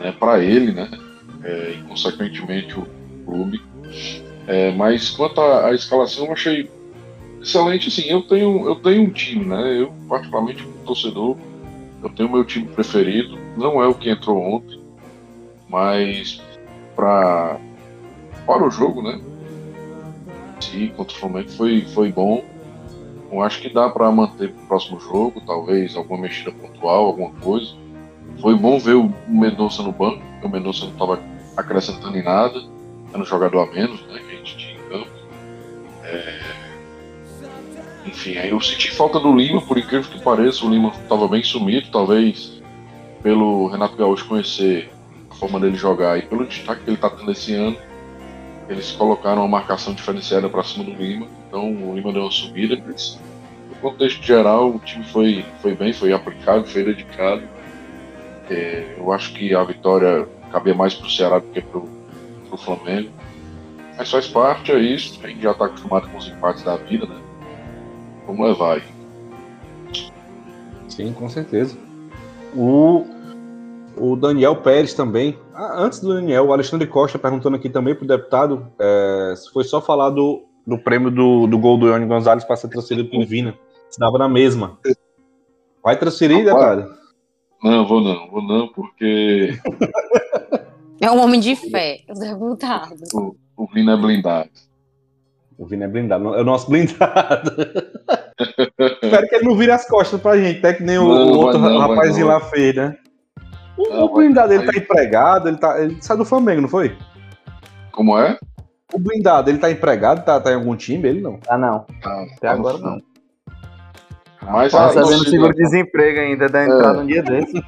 né? 0.00 0.12
Para 0.12 0.42
ele, 0.42 0.72
né? 0.72 0.90
É, 1.44 1.76
e 1.78 1.82
consequentemente 1.88 2.74
o 2.78 2.86
clube. 3.24 3.62
É, 4.46 4.72
mas 4.72 5.10
quanto 5.10 5.40
à, 5.40 5.68
à 5.68 5.74
escalação, 5.74 6.26
eu 6.26 6.32
achei 6.32 6.68
excelente. 7.40 7.88
Assim, 7.88 8.08
eu 8.08 8.22
tenho, 8.22 8.66
eu 8.66 8.76
tenho 8.76 9.02
um 9.02 9.10
time, 9.10 9.44
né? 9.44 9.80
Eu, 9.80 9.92
particularmente, 10.08 10.62
como 10.62 10.84
torcedor, 10.86 11.36
eu 12.02 12.10
tenho 12.10 12.30
meu 12.30 12.44
time 12.44 12.66
preferido. 12.66 13.38
Não 13.56 13.82
é 13.82 13.86
o 13.86 13.94
que 13.94 14.10
entrou 14.10 14.38
ontem, 14.38 14.80
mas 15.68 16.40
para 16.94 17.58
para 18.46 18.66
o 18.66 18.70
jogo, 18.70 19.02
né? 19.02 19.20
Sim, 20.60 20.88
contra 20.96 21.14
o 21.14 21.20
Flamengo 21.20 21.50
foi, 21.50 21.82
foi 21.82 22.10
bom. 22.10 22.42
Eu 23.30 23.42
acho 23.42 23.60
que 23.60 23.68
dá 23.68 23.90
para 23.90 24.10
manter 24.10 24.52
para 24.52 24.62
o 24.62 24.66
próximo 24.66 24.98
jogo, 24.98 25.42
talvez 25.46 25.94
alguma 25.94 26.22
mexida 26.22 26.50
pontual, 26.50 27.06
alguma 27.06 27.30
coisa. 27.40 27.74
Foi 28.40 28.54
bom 28.54 28.78
ver 28.78 28.94
o 28.94 29.12
Mendonça 29.26 29.82
no 29.82 29.92
banco, 29.92 30.22
porque 30.32 30.46
o 30.46 30.50
Mendonça 30.50 30.86
não 30.86 30.92
estava 30.92 31.20
acrescentando 31.56 32.16
em 32.16 32.22
nada, 32.22 32.58
era 33.12 33.22
um 33.22 33.26
jogador 33.26 33.68
a 33.68 33.72
menos, 33.72 34.00
né? 34.06 34.18
Que 34.18 34.34
a 34.34 34.38
gente 34.38 34.56
tinha 34.56 34.74
em 34.74 34.88
campo. 34.88 35.10
É... 36.04 36.57
Enfim, 38.08 38.38
aí 38.38 38.48
eu 38.48 38.60
senti 38.60 38.90
falta 38.90 39.20
do 39.20 39.36
Lima, 39.36 39.60
por 39.60 39.76
incrível 39.76 40.10
que 40.10 40.18
pareça, 40.22 40.64
o 40.64 40.70
Lima 40.70 40.88
estava 40.88 41.28
bem 41.28 41.42
sumido, 41.42 41.88
talvez 41.92 42.62
pelo 43.22 43.68
Renato 43.68 43.96
Gaúcho 43.96 44.26
conhecer 44.26 44.90
a 45.30 45.34
forma 45.34 45.60
dele 45.60 45.76
jogar 45.76 46.18
e 46.18 46.22
pelo 46.22 46.46
destaque 46.46 46.84
que 46.84 46.88
ele 46.88 46.96
está 46.96 47.10
tendo 47.10 47.30
esse 47.30 47.52
ano, 47.54 47.76
eles 48.66 48.92
colocaram 48.92 49.42
uma 49.42 49.48
marcação 49.48 49.92
diferenciada 49.92 50.48
para 50.48 50.64
cima 50.64 50.84
do 50.84 50.92
Lima, 50.92 51.26
então 51.46 51.70
o 51.70 51.94
Lima 51.94 52.10
deu 52.10 52.22
uma 52.22 52.30
subida, 52.30 52.82
mas 52.86 53.20
no 53.68 53.76
contexto 53.76 54.22
geral 54.22 54.70
o 54.70 54.78
time 54.78 55.04
foi, 55.04 55.44
foi 55.60 55.74
bem, 55.74 55.92
foi 55.92 56.10
aplicado, 56.10 56.66
foi 56.66 56.84
dedicado. 56.84 57.42
É, 58.48 58.94
eu 58.96 59.12
acho 59.12 59.34
que 59.34 59.54
a 59.54 59.62
vitória 59.64 60.26
cabia 60.50 60.74
mais 60.74 60.94
para 60.94 61.06
o 61.06 61.10
Ceará 61.10 61.40
do 61.40 61.48
que 61.48 61.60
para 61.60 61.78
o 61.78 62.56
Flamengo. 62.56 63.10
Mas 63.98 64.10
faz 64.10 64.26
parte, 64.26 64.72
é 64.72 64.78
isso. 64.78 65.20
A 65.22 65.28
gente 65.28 65.42
já 65.42 65.50
está 65.50 65.66
acostumado 65.66 66.08
com 66.08 66.16
os 66.16 66.26
empates 66.26 66.62
da 66.62 66.76
vida, 66.76 67.04
né? 67.04 67.27
Vamos 68.28 68.46
levar 68.46 68.74
aí. 68.74 68.82
Sim, 70.86 71.14
com 71.14 71.30
certeza. 71.30 71.78
O, 72.54 73.06
o 73.96 74.16
Daniel 74.16 74.56
Pérez 74.56 74.92
também. 74.92 75.38
Ah, 75.54 75.82
antes 75.82 75.98
do 76.00 76.12
Daniel, 76.12 76.46
o 76.46 76.52
Alexandre 76.52 76.86
Costa 76.86 77.18
perguntando 77.18 77.56
aqui 77.56 77.70
também 77.70 77.94
para 77.94 78.04
o 78.04 78.08
deputado 78.08 78.70
é, 78.78 79.34
se 79.34 79.50
foi 79.50 79.64
só 79.64 79.80
falar 79.80 80.10
do, 80.10 80.44
do 80.66 80.78
prêmio 80.78 81.10
do, 81.10 81.46
do 81.46 81.58
gol 81.58 81.78
do 81.78 81.86
Ione 81.86 82.04
Gonzalez 82.04 82.44
para 82.44 82.56
ser 82.56 82.68
transferido 82.68 83.08
para 83.08 83.18
o 83.18 83.26
Vina. 83.26 83.54
Se 83.88 83.98
dava 83.98 84.18
na 84.18 84.28
mesma. 84.28 84.78
Vai 85.82 85.98
transferir, 85.98 86.44
deputado? 86.44 86.94
Não, 87.64 87.86
vou 87.88 88.02
não, 88.02 88.30
vou 88.30 88.42
não, 88.42 88.68
porque. 88.68 89.58
É 91.00 91.08
um 91.12 91.22
homem 91.22 91.38
de 91.38 91.54
fé, 91.54 92.00
o 92.10 92.14
deputado. 92.18 92.96
O, 93.14 93.36
o 93.56 93.66
Vina 93.72 93.92
é 93.92 93.96
blindado. 93.96 94.50
O 95.58 95.66
Vina 95.66 95.86
é 95.86 95.88
blindado, 95.88 96.36
é 96.36 96.40
o 96.40 96.44
nosso 96.44 96.70
blindado. 96.70 97.50
Espero 99.02 99.28
que 99.28 99.34
ele 99.34 99.44
não 99.44 99.56
vire 99.56 99.72
as 99.72 99.88
costas 99.88 100.20
pra 100.20 100.38
gente, 100.38 100.60
até 100.60 100.74
que 100.74 100.84
nem 100.84 100.94
não, 100.94 101.06
o 101.08 101.38
outro 101.38 101.58
não, 101.58 101.78
rapazinho 101.78 102.28
lá 102.28 102.38
fez, 102.38 102.76
né? 102.76 102.96
O, 103.76 103.88
não, 103.88 104.04
o 104.04 104.14
blindado, 104.14 104.52
ele 104.52 104.64
tá 104.64 104.78
empregado, 104.78 105.48
ele, 105.48 105.56
tá, 105.56 105.82
ele 105.82 105.96
saiu 106.00 106.18
do 106.18 106.24
Flamengo, 106.24 106.60
não 106.60 106.68
foi? 106.68 106.96
Como 107.90 108.16
é? 108.16 108.38
O 108.92 109.00
blindado, 109.00 109.50
ele 109.50 109.58
tá 109.58 109.68
empregado, 109.68 110.24
tá, 110.24 110.40
tá 110.40 110.52
em 110.52 110.54
algum 110.54 110.76
time? 110.76 111.08
Ele 111.08 111.20
não. 111.20 111.40
Ah, 111.48 111.58
não. 111.58 111.84
Ah, 112.04 112.22
Até 112.22 112.48
tá 112.48 112.52
agora 112.52 112.78
não. 112.78 113.02
Mas 114.40 114.70
tá 114.72 114.90
sabendo 114.90 115.28
seguro-desemprego 115.28 116.20
ainda 116.20 116.48
da 116.48 116.64
entrada 116.64 116.98
é. 116.98 117.02
um 117.02 117.06
dia 117.06 117.22
desse. 117.22 117.62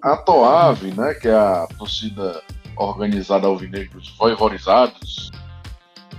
A 0.00 0.16
Toave, 0.16 0.92
né, 0.96 1.14
que 1.14 1.26
é 1.26 1.34
a 1.34 1.66
torcida 1.76 2.40
organizada 2.76 3.48
alvinegros 3.48 4.14
voivorizados, 4.16 5.32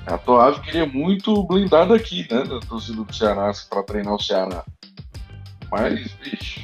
a 0.10 0.18
Toave 0.18 0.62
queria 0.62 0.86
muito 0.86 1.44
blindado 1.44 1.94
aqui, 1.94 2.28
né, 2.32 2.44
da 2.44 2.60
torcida 2.60 3.04
do 3.04 3.14
Ceará, 3.14 3.52
para 3.70 3.84
treinar 3.84 4.16
o 4.16 4.22
Ceará. 4.22 4.64
Mas, 5.72 6.12
bicho, 6.14 6.62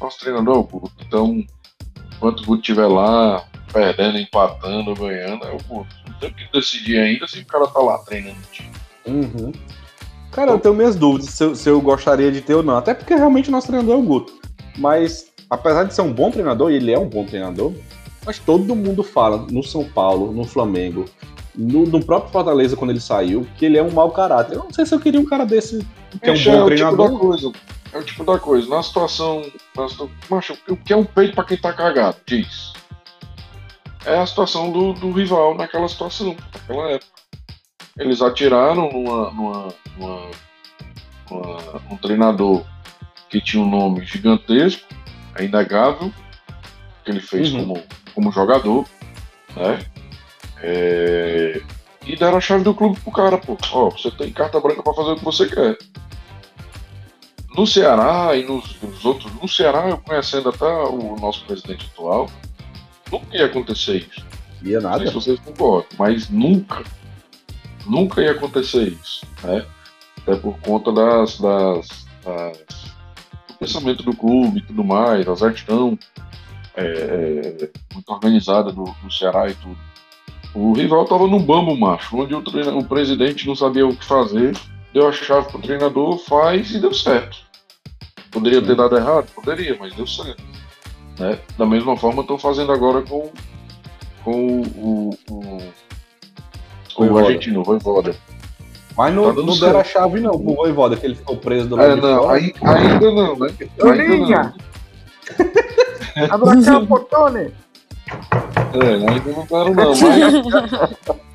nosso 0.00 0.18
treinador 0.18 0.56
é 0.56 0.58
o 0.58 0.62
Guto, 0.62 1.04
então, 1.06 1.44
enquanto 2.14 2.40
o 2.40 2.46
Guto 2.46 2.60
estiver 2.60 2.86
lá, 2.86 3.44
perdendo, 3.72 4.18
empatando, 4.18 4.94
ganhando, 4.94 5.44
é 5.44 5.52
o 5.52 5.58
Guto. 5.68 5.94
Não 6.08 6.18
tem 6.18 6.32
que 6.32 6.50
decidir 6.52 6.98
ainda 6.98 7.26
se 7.26 7.40
o 7.40 7.46
cara 7.46 7.66
tá 7.66 7.80
lá 7.80 7.98
treinando 7.98 8.38
o 8.38 8.52
time. 8.52 8.72
Uhum. 9.06 9.52
Cara, 10.32 10.52
eu 10.52 10.58
tenho 10.58 10.74
minhas 10.74 10.96
dúvidas 10.96 11.30
se 11.30 11.44
eu, 11.44 11.54
se 11.54 11.68
eu, 11.68 11.80
gostaria 11.80 12.32
de 12.32 12.40
ter 12.40 12.54
ou 12.54 12.62
não. 12.62 12.76
Até 12.76 12.94
porque 12.94 13.14
realmente 13.14 13.48
o 13.48 13.52
nosso 13.52 13.68
treinador 13.68 13.94
é 13.94 13.98
o 13.98 14.02
Guto. 14.02 14.32
Mas, 14.78 15.32
apesar 15.48 15.84
de 15.84 15.94
ser 15.94 16.02
um 16.02 16.12
bom 16.12 16.30
treinador, 16.30 16.70
e 16.70 16.76
ele 16.76 16.92
é 16.92 16.98
um 16.98 17.08
bom 17.08 17.24
treinador, 17.24 17.72
mas 18.24 18.38
todo 18.38 18.74
mundo 18.74 19.02
fala 19.02 19.46
no 19.50 19.62
São 19.62 19.84
Paulo, 19.84 20.32
no 20.32 20.44
Flamengo, 20.44 21.04
no, 21.56 21.86
no 21.86 22.04
próprio 22.04 22.30
Fortaleza, 22.30 22.76
quando 22.76 22.90
ele 22.90 23.00
saiu, 23.00 23.46
que 23.56 23.64
ele 23.64 23.78
é 23.78 23.82
um 23.82 23.90
mau 23.90 24.10
caráter. 24.10 24.56
Eu 24.56 24.64
não 24.64 24.72
sei 24.72 24.84
se 24.84 24.94
eu 24.94 25.00
queria 25.00 25.20
um 25.20 25.24
cara 25.24 25.46
desse 25.46 25.78
que 26.22 26.30
é, 26.30 26.32
um 26.32 26.44
bom 26.44 26.64
é 26.64 26.66
treinador. 26.66 27.06
Tipo 27.06 27.12
da 27.14 27.18
coisa. 27.18 27.52
É 27.92 27.98
o 27.98 28.04
tipo 28.04 28.24
da 28.24 28.38
coisa. 28.38 28.68
Na 28.68 28.82
situação. 28.82 29.42
Na 29.74 29.86
macho, 30.28 30.56
o 30.68 30.76
que 30.76 30.92
é 30.92 30.96
um 30.96 31.04
peito 31.04 31.34
pra 31.34 31.44
quem 31.44 31.56
tá 31.56 31.72
cagado? 31.72 32.16
Diz. 32.26 32.74
É 34.04 34.18
a 34.18 34.26
situação 34.26 34.70
do, 34.70 34.92
do 34.92 35.10
rival 35.10 35.56
naquela 35.56 35.88
situação, 35.88 36.36
naquela 36.52 36.90
época. 36.90 37.10
Eles 37.98 38.20
atiraram 38.20 38.92
numa, 38.92 39.30
numa, 39.30 39.74
numa, 39.96 40.30
numa, 41.30 41.82
um 41.90 41.96
treinador 41.96 42.62
que 43.28 43.40
tinha 43.40 43.62
um 43.62 43.68
nome 43.68 44.04
gigantesco, 44.04 44.86
é 45.34 45.44
inegável, 45.44 46.12
que 47.04 47.10
ele 47.10 47.20
fez 47.20 47.52
uhum. 47.52 47.60
como, 47.66 47.82
como 48.14 48.30
jogador, 48.30 48.86
né? 49.56 49.78
É... 50.66 51.62
E 52.04 52.16
deram 52.16 52.38
a 52.38 52.40
chave 52.40 52.62
do 52.62 52.74
clube 52.74 52.98
pro 53.00 53.12
cara, 53.12 53.38
pô. 53.38 53.56
Ó, 53.72 53.90
você 53.90 54.10
tem 54.10 54.32
carta 54.32 54.60
branca 54.60 54.82
para 54.82 54.94
fazer 54.94 55.10
o 55.12 55.16
que 55.16 55.24
você 55.24 55.46
quer. 55.48 55.76
No 57.56 57.66
Ceará 57.66 58.36
e 58.36 58.44
nos, 58.44 58.80
nos, 58.80 59.04
outros. 59.04 59.32
No 59.40 59.48
Ceará, 59.48 59.88
eu 59.88 59.98
conhecendo 59.98 60.48
até 60.48 60.66
o 60.66 61.16
nosso 61.16 61.44
presidente 61.44 61.90
atual, 61.92 62.28
nunca 63.10 63.36
ia 63.36 63.46
acontecer 63.46 64.06
isso. 64.08 64.24
Ia 64.62 64.80
nada. 64.80 64.98
Não 64.98 65.04
sei 65.04 65.08
se 65.08 65.14
vocês 65.14 65.40
concordam, 65.40 65.88
mas 65.98 66.28
nunca 66.28 66.84
Nunca 67.86 68.20
ia 68.20 68.32
acontecer 68.32 68.88
isso, 68.88 69.24
né? 69.42 69.64
Até 70.18 70.36
por 70.36 70.58
conta 70.58 70.92
das, 70.92 71.38
das, 71.38 72.06
das 72.24 72.58
do 73.48 73.54
pensamento 73.58 74.02
do 74.02 74.14
clube 74.14 74.58
e 74.58 74.62
tudo 74.62 74.82
mais, 74.82 75.26
a 75.28 75.34
gestão 75.34 75.96
é, 76.74 76.84
é, 76.84 77.70
muito 77.94 78.08
organizada 78.12 78.72
do, 78.72 78.84
do 78.84 79.10
Ceará 79.10 79.48
e 79.48 79.54
tudo. 79.54 79.78
O 80.56 80.72
rival 80.72 81.02
estava 81.02 81.26
num 81.26 81.38
bambo 81.38 81.76
macho, 81.76 82.16
onde 82.16 82.34
o, 82.34 82.40
treino, 82.40 82.78
o 82.78 82.82
presidente 82.82 83.46
não 83.46 83.54
sabia 83.54 83.86
o 83.86 83.94
que 83.94 84.02
fazer, 84.02 84.56
deu 84.90 85.06
a 85.06 85.12
chave 85.12 85.48
pro 85.48 85.60
treinador, 85.60 86.16
faz 86.16 86.70
e 86.70 86.78
deu 86.78 86.94
certo. 86.94 87.36
Poderia 88.30 88.60
Sim. 88.60 88.68
ter 88.68 88.74
dado 88.74 88.96
errado? 88.96 89.26
Poderia, 89.34 89.76
mas 89.78 89.92
deu 89.92 90.06
certo. 90.06 90.42
Né? 91.18 91.38
Da 91.58 91.66
mesma 91.66 91.94
forma 91.94 92.22
estão 92.22 92.38
fazendo 92.38 92.72
agora 92.72 93.02
com, 93.02 93.30
com 94.24 94.62
o, 94.62 95.10
o, 95.28 95.58
com 96.94 97.06
o 97.06 97.18
argentino, 97.18 97.60
o 97.60 97.62
Voivoda. 97.62 98.16
Mas 98.96 99.14
não, 99.14 99.34
tá 99.34 99.42
não 99.42 99.58
deram 99.58 99.80
a 99.80 99.84
chave 99.84 100.20
não 100.20 100.42
pro 100.42 100.54
Voivoda, 100.54 100.96
que 100.96 101.04
ele 101.04 101.16
ficou 101.16 101.36
preso 101.36 101.68
do 101.68 101.76
lado 101.76 101.92
é, 101.92 101.96
não, 101.96 102.30
aí, 102.30 102.54
ainda 102.62 103.12
não, 103.12 103.38
né? 103.38 103.48
Ainda 103.82 104.16
não. 104.16 104.54
Abraçar 106.32 106.82
o 106.82 106.86
portone. 106.86 107.52
É, 108.74 109.10
ainda 109.10 109.32
não 109.32 109.46
deram 109.46 109.74
não, 109.74 109.90
mas... 109.90 111.16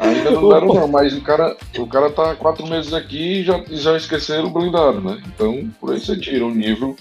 Ainda 0.00 0.30
não 0.32 0.48
deram 0.48 0.66
não, 0.74 0.88
mas 0.88 1.16
o 1.16 1.20
cara, 1.22 1.56
o 1.78 1.86
cara 1.86 2.10
tá 2.10 2.34
quatro 2.34 2.66
meses 2.66 2.92
aqui 2.92 3.40
e 3.40 3.44
já, 3.44 3.62
já 3.68 3.96
esqueceram 3.96 4.46
o 4.46 4.50
blindado, 4.50 5.00
né? 5.00 5.22
Então, 5.26 5.70
por 5.80 5.92
aí 5.92 6.00
você 6.00 6.18
tira 6.18 6.44
o 6.44 6.54
nível 6.54 6.96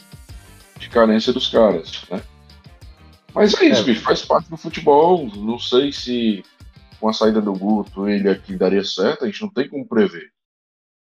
de 0.77 0.89
carência 0.89 1.33
dos 1.33 1.47
caras, 1.47 2.03
né? 2.09 2.21
Mas 3.33 3.53
é 3.55 3.65
isso, 3.65 3.81
é. 3.81 3.85
bicho, 3.85 4.01
faz 4.01 4.23
parte 4.23 4.49
do 4.49 4.57
futebol. 4.57 5.27
Não 5.35 5.59
sei 5.59 5.91
se 5.91 6.43
com 6.99 7.07
a 7.07 7.13
saída 7.13 7.41
do 7.41 7.53
Guto, 7.53 8.07
ele 8.07 8.29
aqui 8.29 8.55
daria 8.55 8.83
certo, 8.83 9.23
a 9.23 9.27
gente 9.27 9.41
não 9.41 9.49
tem 9.49 9.69
como 9.69 9.87
prever, 9.87 10.31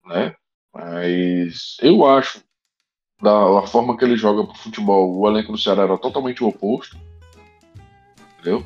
né? 0.05 0.35
Mas 0.73 1.77
eu 1.81 2.05
acho, 2.05 2.43
da, 3.21 3.61
da 3.61 3.67
forma 3.67 3.95
que 3.97 4.03
ele 4.03 4.17
joga 4.17 4.43
pro 4.43 4.57
futebol, 4.57 5.17
o 5.17 5.29
elenco 5.29 5.51
do 5.51 5.57
Ceará 5.57 5.83
era 5.83 5.97
totalmente 5.97 6.43
o 6.43 6.47
oposto, 6.47 6.97
entendeu? 8.45 8.63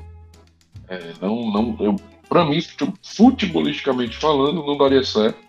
É, 0.87 1.13
não, 1.21 1.49
não, 1.51 1.77
eu, 1.79 1.95
Pra 2.27 2.45
mim, 2.45 2.61
fute- 2.61 2.93
futebolisticamente 3.01 4.15
falando, 4.17 4.63
não 4.63 4.77
daria 4.77 5.03
certo. 5.03 5.39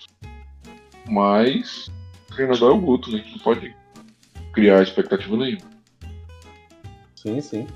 Mas 1.07 1.90
o 2.31 2.35
treinador 2.35 2.71
é 2.71 2.75
o 2.75 2.81
Guto, 2.81 3.12
né? 3.12 3.23
Não 3.33 3.38
pode 3.40 3.75
criar 4.55 4.83
expectativa 4.83 5.37
nenhuma. 5.37 5.66
Sim, 7.14 7.38
sim. 7.43 7.66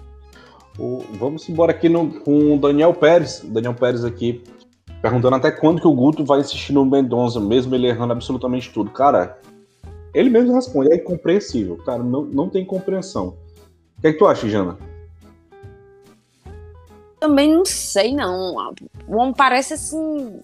O- 0.79 1.05
vamos 1.19 1.47
embora 1.51 1.71
aqui 1.73 1.91
no- 1.91 2.19
com 2.21 2.55
o 2.55 2.59
Daniel 2.59 2.95
Pérez. 2.95 3.41
Daniel 3.45 3.75
Pérez 3.75 4.05
aqui 4.07 4.43
perguntando 5.03 5.37
até 5.37 5.51
quando 5.51 5.83
que 5.83 5.87
o 5.87 5.93
Guto 5.95 6.25
vai 6.25 6.41
insistir 6.41 6.73
no 6.73 6.87
Mendonça, 6.87 7.39
mesmo 7.39 7.75
ele 7.75 7.87
errando 7.89 8.15
absolutamente 8.15 8.71
tudo. 8.73 8.91
Cara, 8.91 9.39
ele 10.15 10.31
mesmo 10.31 10.55
responde, 10.55 10.95
é 10.95 10.97
incompreensível. 10.97 11.77
Cara, 11.85 12.03
não, 12.03 12.23
não 12.23 12.49
tem 12.49 12.65
compreensão. 12.65 13.37
O 13.99 14.01
que, 14.01 14.07
é 14.07 14.13
que 14.15 14.19
tu 14.19 14.27
acha, 14.27 14.49
Jana? 14.49 14.79
Também 17.25 17.51
não 17.55 17.65
sei, 17.65 18.15
não. 18.15 18.55
O 19.09 19.17
homem 19.17 19.33
parece 19.33 19.73
assim. 19.73 20.41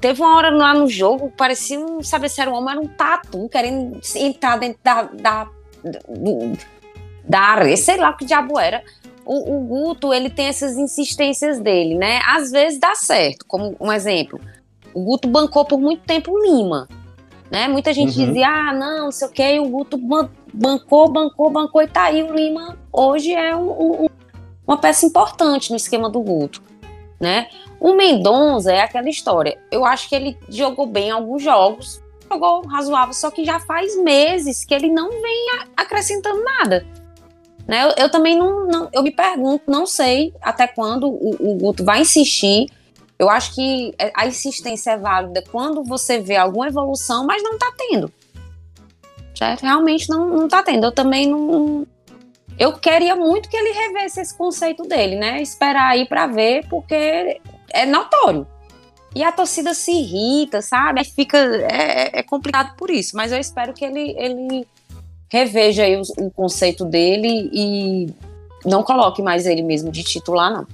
Teve 0.00 0.22
uma 0.22 0.34
hora 0.36 0.48
lá 0.50 0.72
no 0.72 0.88
jogo, 0.88 1.30
parecia 1.36 1.78
um. 1.78 2.02
Sabe 2.02 2.26
se 2.30 2.40
era 2.40 2.50
um 2.50 2.54
homem, 2.54 2.70
era 2.72 2.80
um 2.80 2.86
tatu, 2.88 3.46
querendo 3.50 4.00
entrar 4.14 4.56
dentro 4.58 4.80
da. 4.82 5.02
da, 5.02 5.48
do- 6.08 6.52
da 7.28 7.40
areia, 7.40 7.76
sei 7.76 7.96
lá 7.98 8.10
o 8.10 8.16
que 8.16 8.24
diabo 8.24 8.58
era. 8.58 8.82
O, 9.26 9.56
o 9.56 9.60
Guto, 9.66 10.14
ele 10.14 10.30
tem 10.30 10.46
essas 10.46 10.76
insistências 10.78 11.58
dele, 11.60 11.96
né? 11.96 12.20
Às 12.26 12.50
vezes 12.52 12.78
dá 12.78 12.94
certo, 12.94 13.44
como 13.46 13.76
um 13.80 13.92
exemplo. 13.92 14.40
O 14.94 15.02
Guto 15.02 15.28
bancou 15.28 15.64
por 15.66 15.78
muito 15.78 16.02
tempo 16.04 16.30
o 16.32 16.38
Lima, 16.42 16.88
né? 17.50 17.66
Muita 17.68 17.92
gente 17.92 18.16
Uhum. 18.18 18.26
dizia, 18.26 18.46
ah, 18.48 18.72
não, 18.72 19.04
não 19.06 19.12
sei 19.12 19.26
o 19.28 19.30
que, 19.32 19.42
e 19.42 19.58
o 19.60 19.68
Guto 19.68 19.98
ban- 19.98 20.30
bancou, 20.54 21.10
bancou, 21.10 21.50
bancou, 21.50 21.82
e 21.82 21.88
tá 21.88 22.04
aí 22.04 22.22
o 22.22 22.32
Lima 22.32 22.78
hoje 22.92 23.34
é 23.34 23.54
um- 23.56 24.04
um- 24.04 24.08
uma 24.66 24.76
peça 24.78 25.06
importante 25.06 25.70
no 25.70 25.76
esquema 25.76 26.10
do 26.10 26.20
Guto, 26.20 26.62
né? 27.20 27.48
O 27.78 27.92
Mendonça 27.94 28.72
é 28.72 28.80
aquela 28.80 29.08
história. 29.08 29.58
Eu 29.70 29.84
acho 29.84 30.08
que 30.08 30.14
ele 30.14 30.36
jogou 30.48 30.86
bem 30.86 31.08
em 31.08 31.10
alguns 31.10 31.42
jogos, 31.42 32.02
jogou 32.30 32.66
razoável, 32.66 33.12
só 33.14 33.30
que 33.30 33.44
já 33.44 33.60
faz 33.60 33.96
meses 34.02 34.64
que 34.64 34.74
ele 34.74 34.88
não 34.90 35.10
vem 35.10 35.46
acrescentando 35.76 36.42
nada. 36.42 36.86
Né? 37.66 37.84
Eu, 37.84 38.04
eu 38.04 38.10
também 38.10 38.36
não, 38.38 38.66
não- 38.66 38.88
eu 38.92 39.02
me 39.02 39.10
pergunto, 39.10 39.64
não 39.70 39.86
sei 39.86 40.32
até 40.40 40.66
quando 40.66 41.08
o, 41.08 41.36
o 41.38 41.54
Guto 41.56 41.84
vai 41.84 42.00
insistir. 42.00 42.66
Eu 43.18 43.28
acho 43.30 43.54
que 43.54 43.94
a 44.14 44.26
insistência 44.26 44.90
é 44.92 44.96
válida 44.96 45.42
quando 45.50 45.82
você 45.82 46.20
vê 46.20 46.36
alguma 46.36 46.68
evolução, 46.68 47.24
mas 47.26 47.42
não 47.42 47.58
tá 47.58 47.72
tendo. 47.76 48.12
Certo? 49.34 49.62
Realmente 49.62 50.08
não, 50.08 50.28
não 50.28 50.48
tá 50.48 50.62
tendo. 50.62 50.84
Eu 50.86 50.92
também 50.92 51.26
não, 51.28 51.86
eu 52.58 52.72
queria 52.72 53.14
muito 53.14 53.48
que 53.48 53.56
ele 53.56 53.72
revesse 53.72 54.20
esse 54.20 54.36
conceito 54.36 54.82
dele, 54.84 55.16
né? 55.16 55.42
Esperar 55.42 55.90
aí 55.90 56.06
pra 56.06 56.26
ver, 56.26 56.66
porque 56.68 57.40
é 57.70 57.86
notório. 57.86 58.46
E 59.14 59.22
a 59.22 59.32
torcida 59.32 59.74
se 59.74 59.90
irrita, 59.90 60.60
sabe? 60.62 61.04
Fica 61.04 61.38
é, 61.38 62.20
é 62.20 62.22
complicado 62.22 62.76
por 62.76 62.90
isso, 62.90 63.16
mas 63.16 63.32
eu 63.32 63.38
espero 63.38 63.72
que 63.72 63.84
ele, 63.84 64.14
ele 64.18 64.66
reveja 65.30 65.84
aí 65.84 65.96
o, 65.96 66.02
o 66.18 66.30
conceito 66.30 66.84
dele 66.84 67.50
e 67.52 68.08
não 68.64 68.82
coloque 68.82 69.22
mais 69.22 69.46
ele 69.46 69.62
mesmo 69.62 69.90
de 69.90 70.02
titular, 70.02 70.50
não. 70.50 70.66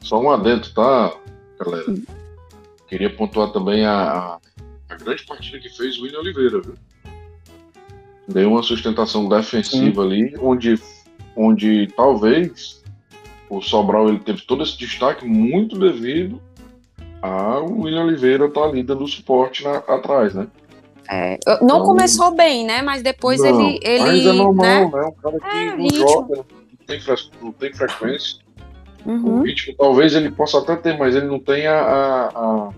Só 0.00 0.20
um 0.20 0.30
adendo, 0.30 0.68
tá, 0.74 1.14
galera? 1.58 1.94
Queria 2.88 3.14
pontuar 3.14 3.52
também 3.52 3.84
a, 3.86 4.38
a 4.88 4.94
grande 4.96 5.24
partida 5.24 5.58
que 5.58 5.68
fez 5.68 5.98
o 5.98 6.02
William 6.02 6.20
Oliveira, 6.20 6.60
viu? 6.60 6.74
Deu 8.28 8.50
uma 8.50 8.62
sustentação 8.62 9.28
defensiva 9.28 10.02
ali, 10.02 10.34
onde, 10.40 10.78
onde 11.36 11.88
talvez 11.96 12.82
o 13.50 13.60
Sobral 13.60 14.08
ele 14.08 14.20
teve 14.20 14.42
todo 14.42 14.62
esse 14.62 14.78
destaque 14.78 15.26
muito 15.26 15.78
devido 15.78 16.40
ao 17.20 17.66
William 17.70 18.04
Oliveira 18.04 18.46
estar 18.46 18.64
ali 18.64 18.82
dando 18.82 19.06
suporte 19.06 19.64
na- 19.64 19.78
atrás, 19.78 20.34
né? 20.34 20.46
É, 21.10 21.38
não 21.60 21.64
Então- 21.78 21.82
começou 21.84 22.30
bem, 22.34 22.64
né? 22.64 22.80
Mas 22.80 23.02
depois 23.02 23.40
Não, 23.40 23.60
ele. 23.60 23.80
ele 23.82 24.02
mas 24.04 24.26
é 24.26 24.32
normal, 24.32 24.64
né? 24.64 24.90
né? 24.92 25.06
Um 25.06 25.12
cara 25.12 25.38
que 25.40 25.56
É, 25.56 25.76
não 25.76 25.90
joga, 25.90 26.36
não 26.36 26.44
tem, 26.86 27.00
não 27.42 27.52
tem 27.52 27.72
frequência. 27.74 28.38
O 29.04 29.10
Uhum. 29.10 29.42
ritmo 29.42 29.74
talvez 29.76 30.14
ele 30.14 30.30
possa 30.30 30.58
até 30.58 30.76
ter, 30.76 30.96
mas 30.96 31.16
ele 31.16 31.26
não 31.26 31.40
tem 31.40 31.66
a, 31.66 31.74
a- 31.80 32.28
a- 32.28 32.68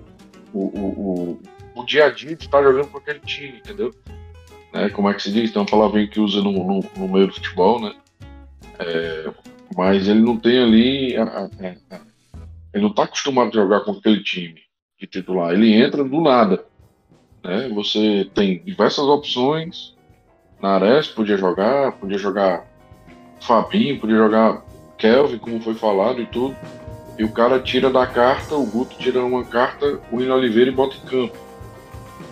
o, 0.55 0.59
o, 0.59 1.39
o, 1.75 1.81
o 1.81 1.85
dia 1.85 2.07
a 2.07 2.11
dia 2.11 2.35
de 2.35 2.47
estar 2.47 2.63
jogando 2.63 2.89
com 2.89 2.97
aquele 2.99 3.21
time, 3.21 3.59
entendeu? 3.59 3.93
Né, 4.75 4.89
como 4.91 5.09
é 5.09 5.15
que 5.15 5.23
se 5.23 5.33
diz? 5.33 5.53
Tem 5.53 5.63
uma 5.63 5.69
palavrinha 5.69 6.09
que 6.09 6.19
usa 6.21 6.43
no, 6.43 6.53
no, 6.53 6.85
no 6.97 7.09
meio 7.09 7.29
do 7.29 7.35
futebol, 7.35 7.81
né? 7.81 7.95
É, 8.79 9.31
mas 9.77 10.09
ele 10.09 10.21
não 10.21 10.37
tem 10.37 10.59
ali. 10.63 11.17
a- 11.17 11.23
a- 11.23 11.67
a- 11.97 12.01
ele 12.73 12.83
não 12.83 12.91
está 12.91 13.05
acostumado 13.05 13.49
a 13.51 13.63
jogar 13.63 13.81
com 13.81 13.93
aquele 13.93 14.23
time 14.23 14.61
de 15.01 15.07
titular. 15.07 15.53
Ele 15.53 15.73
entra 15.73 16.03
do 16.03 16.21
nada. 16.21 16.65
Né? 17.45 17.69
Você 17.73 18.29
tem 18.35 18.59
diversas 18.65 19.05
opções. 19.05 19.95
Nares 20.61 21.07
podia 21.07 21.37
jogar, 21.37 21.93
podia 21.93 22.19
jogar 22.19 22.67
Fabinho, 23.41 24.01
podia 24.01 24.17
jogar 24.17 24.65
Kelvin, 24.99 25.39
como 25.39 25.61
foi 25.61 25.75
falado 25.75 26.21
e 26.21 26.27
tudo. 26.27 26.57
E 27.17 27.23
o 27.23 27.31
cara 27.31 27.61
tira 27.61 27.91
da 27.91 28.07
carta, 28.07 28.57
o 28.57 28.67
Guto 28.67 28.97
tira 28.99 29.23
uma 29.23 29.45
carta, 29.45 30.01
o 30.11 30.17
William 30.17 30.35
Oliveira 30.35 30.71
e 30.71 30.75
bota 30.75 30.97
em 30.97 31.07
campo. 31.09 31.37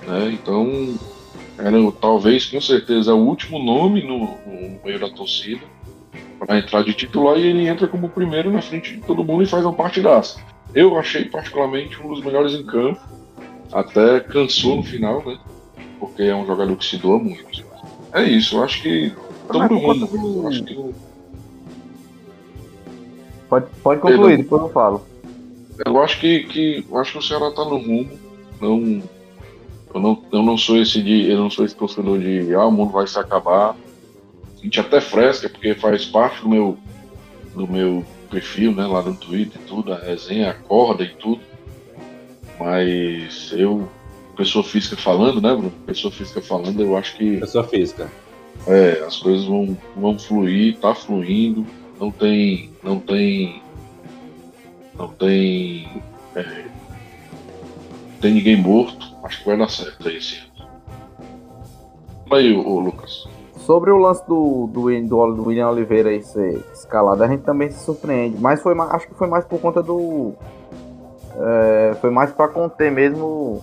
Né? 0.07 0.33
Então, 0.33 0.99
era 1.59 1.93
talvez, 1.93 2.47
com 2.47 2.61
certeza, 2.61 3.15
o 3.15 3.27
último 3.27 3.59
nome 3.59 4.03
no, 4.03 4.19
no 4.19 4.81
meio 4.85 4.99
da 4.99 5.09
torcida 5.11 5.63
para 6.39 6.59
entrar 6.59 6.83
de 6.83 6.93
titular 6.93 7.39
e 7.39 7.47
ele 7.47 7.69
entra 7.69 7.87
como 7.87 8.09
primeiro 8.09 8.51
na 8.51 8.61
frente 8.61 8.97
de 8.97 9.03
todo 9.03 9.25
mundo 9.25 9.43
e 9.43 9.47
faz 9.47 9.65
uma 9.65 9.73
partidaça. 9.73 10.41
Eu 10.75 10.99
achei 10.99 11.25
particularmente 11.27 12.01
um 12.03 12.09
dos 12.09 12.25
melhores 12.25 12.55
em 12.55 12.65
campo, 12.65 13.01
até 13.71 14.21
cansou 14.21 14.77
no 14.77 14.83
final, 14.83 15.23
né? 15.25 15.39
Porque 16.01 16.23
é 16.23 16.35
um 16.35 16.47
jogador 16.47 16.75
que 16.77 16.85
se 16.85 16.97
doa 16.97 17.19
muito. 17.19 17.65
É 18.13 18.25
isso, 18.25 18.57
eu 18.57 18.65
acho 18.65 18.83
que 18.83 19.13
Mas 19.49 19.71
mundo. 19.71 20.09
Eu 20.43 20.49
acho 20.49 20.65
que 20.65 20.95
Pode, 23.53 23.67
pode 23.83 24.01
concluir, 24.01 24.39
depois 24.39 24.63
eu 24.63 24.69
falo. 24.71 25.07
Eu 25.85 26.03
acho 26.03 26.19
que, 26.19 26.45
que 26.45 26.87
eu 26.91 26.97
acho 26.97 27.13
que 27.13 27.19
o 27.19 27.23
Ceará 27.23 27.51
tá 27.51 27.63
no 27.63 27.77
rumo. 27.77 28.19
Não, 28.59 29.03
eu 29.95 30.01
não, 30.01 30.23
eu 30.33 30.43
não 30.43 30.57
sou 30.57 30.77
esse 30.77 31.03
de, 31.03 31.31
eu 31.31 31.39
não 31.39 31.51
sou 31.51 31.65
esse 31.65 31.75
torcedor 31.75 32.19
de 32.19 32.55
ah, 32.55 32.67
o 32.67 32.73
mundo 32.73 32.93
vai 32.93 33.07
se 33.07 33.19
acabar. 33.19 33.77
A 34.59 34.65
gente 34.65 34.81
até 34.81 35.01
fresca 35.01 35.49
porque 35.49 35.75
faz 35.75 36.05
parte 36.05 36.41
do 36.43 36.49
meu 36.49 36.79
do 37.55 37.69
meu 37.69 38.05
perfil, 38.31 38.73
né, 38.73 38.87
lá 38.87 39.03
no 39.03 39.15
Twitter 39.15 39.61
e 39.61 39.69
tudo, 39.69 39.93
a 39.93 39.99
resenha, 39.99 40.51
a 40.51 40.55
corda 40.55 41.05
e 41.05 41.15
tudo. 41.17 41.43
Mas 42.59 43.53
eu, 43.53 43.89
pessoa 44.37 44.65
física 44.65 44.97
falando, 44.97 45.41
né, 45.41 45.55
Bruno? 45.55 45.73
Pessoa 45.85 46.11
física 46.13 46.41
falando, 46.41 46.81
eu 46.81 46.97
acho 46.97 47.17
que 47.17 47.39
Pessoa 47.39 47.65
física. 47.65 48.11
é, 48.67 49.05
as 49.07 49.19
coisas 49.19 49.45
vão, 49.45 49.77
vão 49.97 50.19
fluir, 50.19 50.79
tá 50.79 50.95
fluindo, 50.95 51.67
não 52.01 52.11
tem. 52.11 52.71
Não 52.83 52.99
tem. 52.99 53.63
Não 54.95 55.09
tem. 55.09 56.03
É, 56.35 56.65
tem 58.23 58.33
ninguém 58.33 58.57
morto. 58.57 59.15
Acho 59.25 59.41
que 59.41 59.47
vai 59.47 59.59
dar 59.59 59.69
certo 59.69 60.09
aí 60.09 60.17
esse 60.17 60.39
ano. 60.39 60.71
Aí, 62.31 62.57
ô, 62.57 62.79
Lucas. 62.79 63.29
Sobre 63.59 63.91
o 63.91 63.99
lance 63.99 64.27
do, 64.27 64.67
do, 64.69 64.83
do, 65.07 65.47
William 65.47 65.69
Oliveira 65.69 66.09
aí 66.09 66.23
ser 66.23 66.65
escalado, 66.73 67.23
a 67.23 67.29
gente 67.29 67.43
também 67.43 67.71
se 67.71 67.85
surpreende. 67.85 68.41
Mas 68.41 68.63
foi 68.63 68.75
mais, 68.75 68.91
acho 68.93 69.09
que 69.09 69.15
foi 69.15 69.29
mais 69.29 69.45
por 69.45 69.61
conta 69.61 69.83
do. 69.83 70.33
é, 71.37 71.95
foi 72.01 72.11
mais 72.11 72.33
pra 72.33 72.49
conter 72.49 72.91
mesmo. 72.91 73.61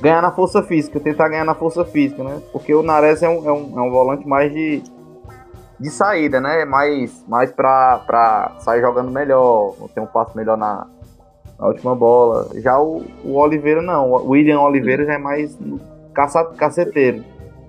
Ganhar 0.00 0.20
na 0.20 0.32
força 0.32 0.60
física, 0.60 0.98
tentar 0.98 1.28
ganhar 1.28 1.44
na 1.44 1.54
força 1.54 1.84
física, 1.84 2.24
né? 2.24 2.42
Porque 2.52 2.74
o 2.74 2.82
Nares 2.82 3.22
é 3.22 3.28
um, 3.28 3.48
é 3.48 3.52
um, 3.52 3.78
é 3.78 3.82
um 3.82 3.90
volante 3.92 4.26
mais 4.26 4.52
de, 4.52 4.82
de 5.78 5.88
saída, 5.88 6.40
né? 6.40 6.64
Mais, 6.64 7.24
mais 7.28 7.52
pra, 7.52 8.00
pra 8.04 8.56
sair 8.58 8.80
jogando 8.80 9.12
melhor, 9.12 9.72
ter 9.94 10.00
um 10.00 10.06
passo 10.06 10.36
melhor 10.36 10.58
na, 10.58 10.88
na 11.64 11.68
última 11.70 11.94
bola. 11.94 12.50
Já 12.60 12.78
o, 12.78 13.02
o 13.24 13.36
Oliveira 13.36 13.80
não, 13.80 14.12
o 14.12 14.28
William 14.30 14.60
Oliveira 14.60 15.04
já 15.06 15.14
é 15.14 15.18
mais 15.18 15.58
caça, 16.12 16.44
caceteiro. 16.56 17.24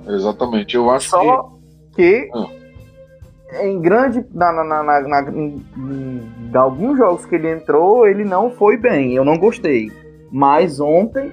Exatamente. 0.08 0.76
Eu 0.76 0.90
acho 0.92 1.06
que. 1.10 1.12
Só 1.16 1.52
que 1.96 2.30
Ah. 2.34 3.66
em 3.66 3.80
grande. 3.82 4.24
Na, 4.34 4.52
na, 4.52 4.64
na, 4.84 5.02
na- 5.02 5.32
em, 5.32 5.66
em- 5.78 6.22
alguns 6.58 6.98
jogos 6.98 7.26
que 7.26 7.36
ele 7.36 7.50
entrou, 7.50 8.06
ele 8.08 8.26
não 8.26 8.52
foi 8.52 8.76
bem. 8.78 9.14
Eu 9.14 9.24
não 9.24 9.38
gostei. 9.38 9.90
Mas 10.30 10.80
ontem, 10.82 11.32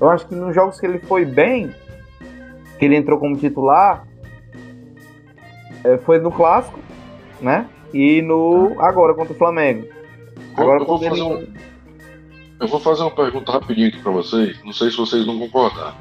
eu 0.00 0.08
acho 0.08 0.26
que 0.26 0.34
nos 0.34 0.54
jogos 0.54 0.80
que 0.80 0.86
ele 0.86 0.98
foi 1.00 1.24
bem, 1.26 1.70
que 2.78 2.84
ele 2.86 2.96
entrou 2.96 3.18
como 3.18 3.36
titular, 3.36 4.06
eh, 5.84 5.98
foi 5.98 6.18
no 6.18 6.30
clássico, 6.32 6.78
né? 7.40 7.66
E 7.92 8.22
no. 8.22 8.74
agora 8.80 9.12
contra 9.14 9.32
o 9.34 9.36
Flamengo. 9.36 9.86
Agora 10.56 10.80
eu, 10.80 10.86
vou 10.86 10.98
fazer 10.98 11.12
ele. 11.12 11.22
um- 11.22 11.46
eu 12.60 12.66
vou 12.66 12.80
fazer 12.80 13.02
uma 13.02 13.10
pergunta 13.10 13.52
rapidinho 13.52 13.88
aqui 13.88 13.98
pra 13.98 14.12
vocês. 14.12 14.62
Não 14.64 14.72
sei 14.72 14.90
se 14.90 14.96
vocês 14.96 15.24
vão 15.24 15.38
concordar. 15.38 15.96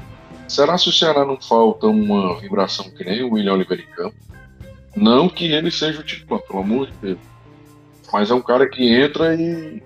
Será 0.47 0.77
se 0.77 0.89
o 0.89 0.93
Ceará 0.93 1.25
não 1.25 1.39
falta 1.39 1.87
uma 1.87 2.39
vibração 2.39 2.89
que 2.89 3.03
nem 3.03 3.23
o 3.23 3.33
William 3.33 3.53
Oliveira 3.53 3.83
em 3.83 3.95
campo? 3.95 4.15
Não 4.95 5.29
que 5.29 5.51
ele 5.51 5.69
seja 5.69 5.99
o 5.99 6.03
titular, 6.03 6.41
pelo 6.41 6.59
amor 6.59 6.87
de 6.87 6.93
Deus. 6.93 7.19
Mas 8.11 8.31
é 8.31 8.33
um 8.33 8.41
cara 8.41 8.67
que 8.67 8.91
entra 8.91 9.35
e, 9.35 9.83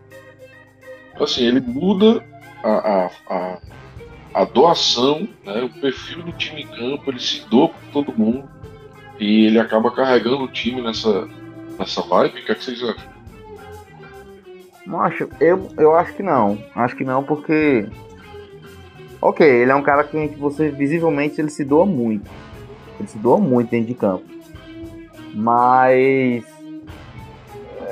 assim, 1.19 1.45
ele 1.45 1.59
muda 1.59 2.23
a, 2.63 2.69
a, 2.69 3.11
a, 3.29 3.57
a 4.33 4.45
doação, 4.45 5.27
né, 5.43 5.63
o 5.63 5.69
perfil 5.69 6.23
do 6.23 6.31
time 6.33 6.61
em 6.61 6.67
campo, 6.67 7.09
ele 7.09 7.19
se 7.19 7.43
doa 7.49 7.69
por 7.69 7.81
todo 7.91 8.17
mundo 8.17 8.47
e 9.19 9.47
ele 9.47 9.59
acaba 9.59 9.91
carregando 9.91 10.43
o 10.43 10.47
time 10.47 10.81
nessa, 10.81 11.27
nessa 11.77 12.01
vibe. 12.03 12.39
O 12.39 12.45
que, 12.45 12.51
é 12.51 12.55
que 12.55 12.63
vocês 12.63 12.81
acham? 12.83 13.10
Não 14.85 14.99
acho, 15.01 15.29
eu, 15.39 15.69
eu 15.77 15.95
acho 15.95 16.13
que 16.13 16.23
não. 16.23 16.57
Acho 16.75 16.95
que 16.95 17.03
não, 17.03 17.23
porque. 17.23 17.87
Ok, 19.21 19.45
ele 19.45 19.71
é 19.71 19.75
um 19.75 19.83
cara 19.83 20.03
que 20.03 20.27
você 20.37 20.69
visivelmente 20.69 21.39
ele 21.39 21.49
se 21.49 21.63
doa 21.63 21.85
muito. 21.85 22.29
Ele 22.99 23.07
se 23.07 23.17
doa 23.17 23.37
muito 23.37 23.69
dentro 23.69 23.87
de 23.87 23.93
campo. 23.93 24.25
Mas 25.33 26.43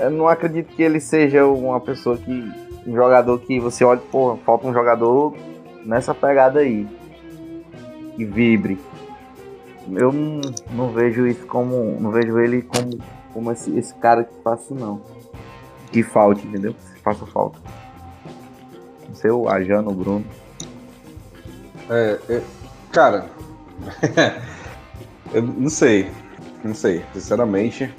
eu 0.02 0.10
não 0.10 0.28
acredito 0.28 0.74
que 0.76 0.82
ele 0.82 1.00
seja 1.00 1.46
uma 1.46 1.80
pessoa 1.80 2.18
que. 2.18 2.70
Um 2.88 2.96
jogador 2.96 3.38
que 3.40 3.60
você 3.60 3.84
olha, 3.84 4.02
pô, 4.12 4.38
falta 4.38 4.66
um 4.66 4.74
jogador 4.74 5.36
nessa 5.86 6.16
pegada 6.16 6.62
aí. 6.62 6.88
Que 8.16 8.26
vibre. 8.26 8.80
Eu 9.92 10.12
não, 10.12 10.90
vejo 10.92 11.28
isso 11.28 11.46
como. 11.46 12.00
Não 12.00 12.10
vejo 12.12 12.40
ele 12.40 12.62
como, 12.62 13.00
como 13.34 13.52
esse, 13.52 13.78
esse 13.78 13.94
cara 13.96 14.24
que 14.24 14.34
faça 14.42 14.74
não. 14.74 15.02
Que 15.92 16.04
falte, 16.04 16.46
entendeu? 16.46 16.74
Que 16.74 17.00
faça 17.02 17.26
falta. 17.26 17.60
Não 19.08 19.16
sei 19.16 19.32
o 19.32 19.48
Ajano, 19.50 19.90
o 19.92 19.94
Bruno. 19.94 20.26
É, 21.90 22.20
é, 22.30 22.42
cara, 22.92 23.26
eu 25.34 25.42
não 25.42 25.70
sei. 25.70 26.10
Não 26.64 26.76
sei, 26.76 27.04
sinceramente. 27.14 27.92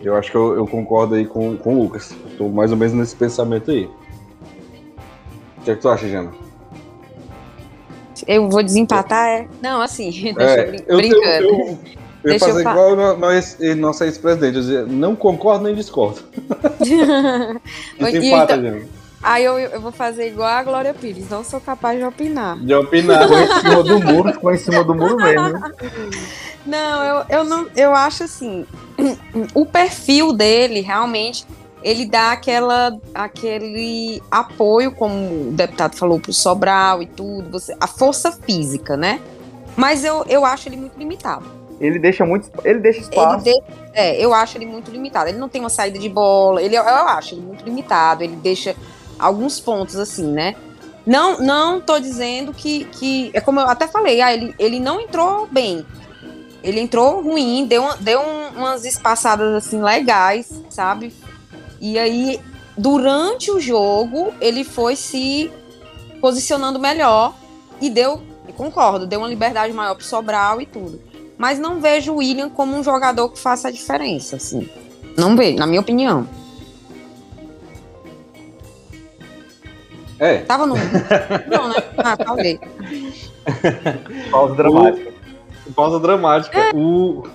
Eu 0.00 0.16
acho 0.16 0.30
que 0.30 0.36
eu, 0.36 0.54
eu 0.56 0.66
concordo 0.66 1.14
aí 1.14 1.24
com, 1.26 1.56
com 1.56 1.76
o 1.78 1.82
Lucas. 1.84 2.14
Estou 2.26 2.50
mais 2.50 2.70
ou 2.70 2.76
menos 2.76 2.92
nesse 2.94 3.16
pensamento 3.16 3.70
aí. 3.70 3.88
O 5.58 5.62
que, 5.64 5.70
é 5.70 5.74
que 5.74 5.80
tu 5.80 5.88
acha, 5.88 6.08
Jana? 6.08 6.32
Eu 8.26 8.48
vou 8.48 8.62
desempatar, 8.62 9.28
é? 9.28 9.48
Não, 9.60 9.80
assim, 9.80 10.10
deixa 10.34 10.60
É, 10.60 10.60
eu 10.64 10.66
brin- 10.70 10.84
eu, 10.86 10.86
eu, 10.86 10.96
brincando. 10.96 11.78
Eu, 12.24 12.30
eu 12.30 12.32
ia 12.32 12.38
Deixa 12.38 12.44
eu 12.44 12.48
fazer 12.50 12.62
fa- 12.64 12.70
igual 12.70 12.96
no- 12.96 13.16
nós- 13.18 13.56
nossa 13.76 14.04
ex-presidente, 14.06 14.56
eu 14.56 14.60
dizia, 14.62 14.82
não 14.86 15.14
concordo 15.16 15.64
nem 15.64 15.74
discordo. 15.74 16.20
Desempata, 17.98 18.56
Então-. 18.56 19.02
Aí 19.22 19.44
eu, 19.44 19.56
eu 19.56 19.80
vou 19.80 19.92
fazer 19.92 20.26
igual 20.26 20.48
a 20.48 20.62
Glória 20.64 20.92
Pires, 20.92 21.30
não 21.30 21.44
sou 21.44 21.60
capaz 21.60 21.96
de 21.96 22.04
opinar. 22.04 22.58
De 22.58 22.74
opinar. 22.74 23.22
Ficou 23.22 23.38
em 23.40 23.60
cima 23.60 23.82
do 23.84 24.00
muro, 24.00 24.32
ficou 24.32 24.52
em 24.52 24.58
cima 24.58 24.82
do 24.84 24.94
muro 24.96 25.16
mesmo. 25.16 25.60
Não, 26.66 27.02
eu, 27.04 27.24
eu 27.28 27.44
não, 27.44 27.66
eu 27.74 27.92
acho 27.92 28.22
assim, 28.22 28.64
o 29.52 29.66
perfil 29.66 30.32
dele 30.32 30.80
realmente 30.80 31.44
ele 31.82 32.06
dá 32.06 32.30
aquela, 32.30 32.96
aquele 33.12 34.22
apoio, 34.30 34.92
como 34.92 35.48
o 35.48 35.52
deputado 35.52 35.96
falou, 35.96 36.20
pro 36.20 36.32
Sobral 36.32 37.02
e 37.02 37.06
tudo, 37.06 37.50
você, 37.50 37.74
a 37.80 37.88
força 37.88 38.30
física, 38.30 38.96
né? 38.96 39.20
Mas 39.76 40.04
eu, 40.04 40.24
eu 40.28 40.44
acho 40.44 40.68
ele 40.68 40.76
muito 40.76 40.96
limitado. 40.96 41.44
Ele 41.82 41.98
deixa 41.98 42.24
muito. 42.24 42.48
Ele 42.64 42.78
deixa 42.78 43.00
Ele 43.00 43.08
espaço. 43.08 43.44
de- 43.44 43.62
é, 43.92 44.16
eu 44.24 44.32
acho 44.32 44.56
ele 44.56 44.66
muito 44.66 44.90
limitado. 44.90 45.28
Ele 45.28 45.38
não 45.38 45.48
tem 45.48 45.60
uma 45.60 45.68
saída 45.68 45.98
de 45.98 46.08
bola. 46.08 46.62
Ele, 46.62 46.76
eu 46.76 46.82
acho 46.82 47.34
ele 47.34 47.40
muito 47.40 47.64
limitado. 47.64 48.22
Ele 48.22 48.36
deixa 48.36 48.76
alguns 49.18 49.58
pontos 49.58 49.96
assim, 49.96 50.30
né? 50.30 50.54
Não, 51.04 51.38
não 51.40 51.80
tô 51.80 51.98
dizendo 51.98 52.54
que, 52.54 52.84
que 52.84 53.30
é 53.34 53.40
como 53.40 53.58
eu 53.58 53.66
até 53.68 53.88
falei. 53.88 54.20
Ah, 54.20 54.32
ele, 54.32 54.54
ele 54.60 54.78
não 54.78 55.00
entrou 55.00 55.48
bem. 55.50 55.84
Ele 56.62 56.78
entrou 56.78 57.20
ruim, 57.20 57.66
deu, 57.66 57.82
deu 57.98 58.20
um- 58.20 58.48
umas 58.60 58.84
espaçadas 58.84 59.52
assim 59.52 59.82
legais, 59.82 60.48
sabe? 60.70 61.12
E 61.80 61.98
aí, 61.98 62.38
durante 62.78 63.50
o 63.50 63.58
jogo, 63.58 64.32
ele 64.40 64.62
foi 64.62 64.94
se 64.94 65.50
posicionando 66.20 66.78
melhor 66.78 67.34
e 67.80 67.90
deu, 67.90 68.22
concordo, 68.56 69.04
deu 69.08 69.18
uma 69.18 69.28
liberdade 69.28 69.72
maior 69.72 69.96
pro 69.96 70.04
Sobral 70.04 70.60
e 70.60 70.66
tudo 70.66 71.00
mas 71.42 71.58
não 71.58 71.80
vejo 71.80 72.12
o 72.12 72.16
William 72.18 72.48
como 72.48 72.76
um 72.76 72.84
jogador 72.84 73.28
que 73.28 73.36
faça 73.36 73.66
a 73.66 73.70
diferença, 73.72 74.36
assim. 74.36 74.68
Não 75.18 75.34
vejo, 75.34 75.58
na 75.58 75.66
minha 75.66 75.80
opinião. 75.80 76.24
É, 80.20 80.38
Tava 80.42 80.68
no. 80.68 80.76
não, 81.50 81.68
né? 81.68 81.74
Ah, 81.98 82.16
falei. 82.16 82.60
Pausa 84.30 84.54
dramática. 84.54 85.12
pausa 85.74 85.98
dramática. 85.98 86.70
O, 86.76 87.26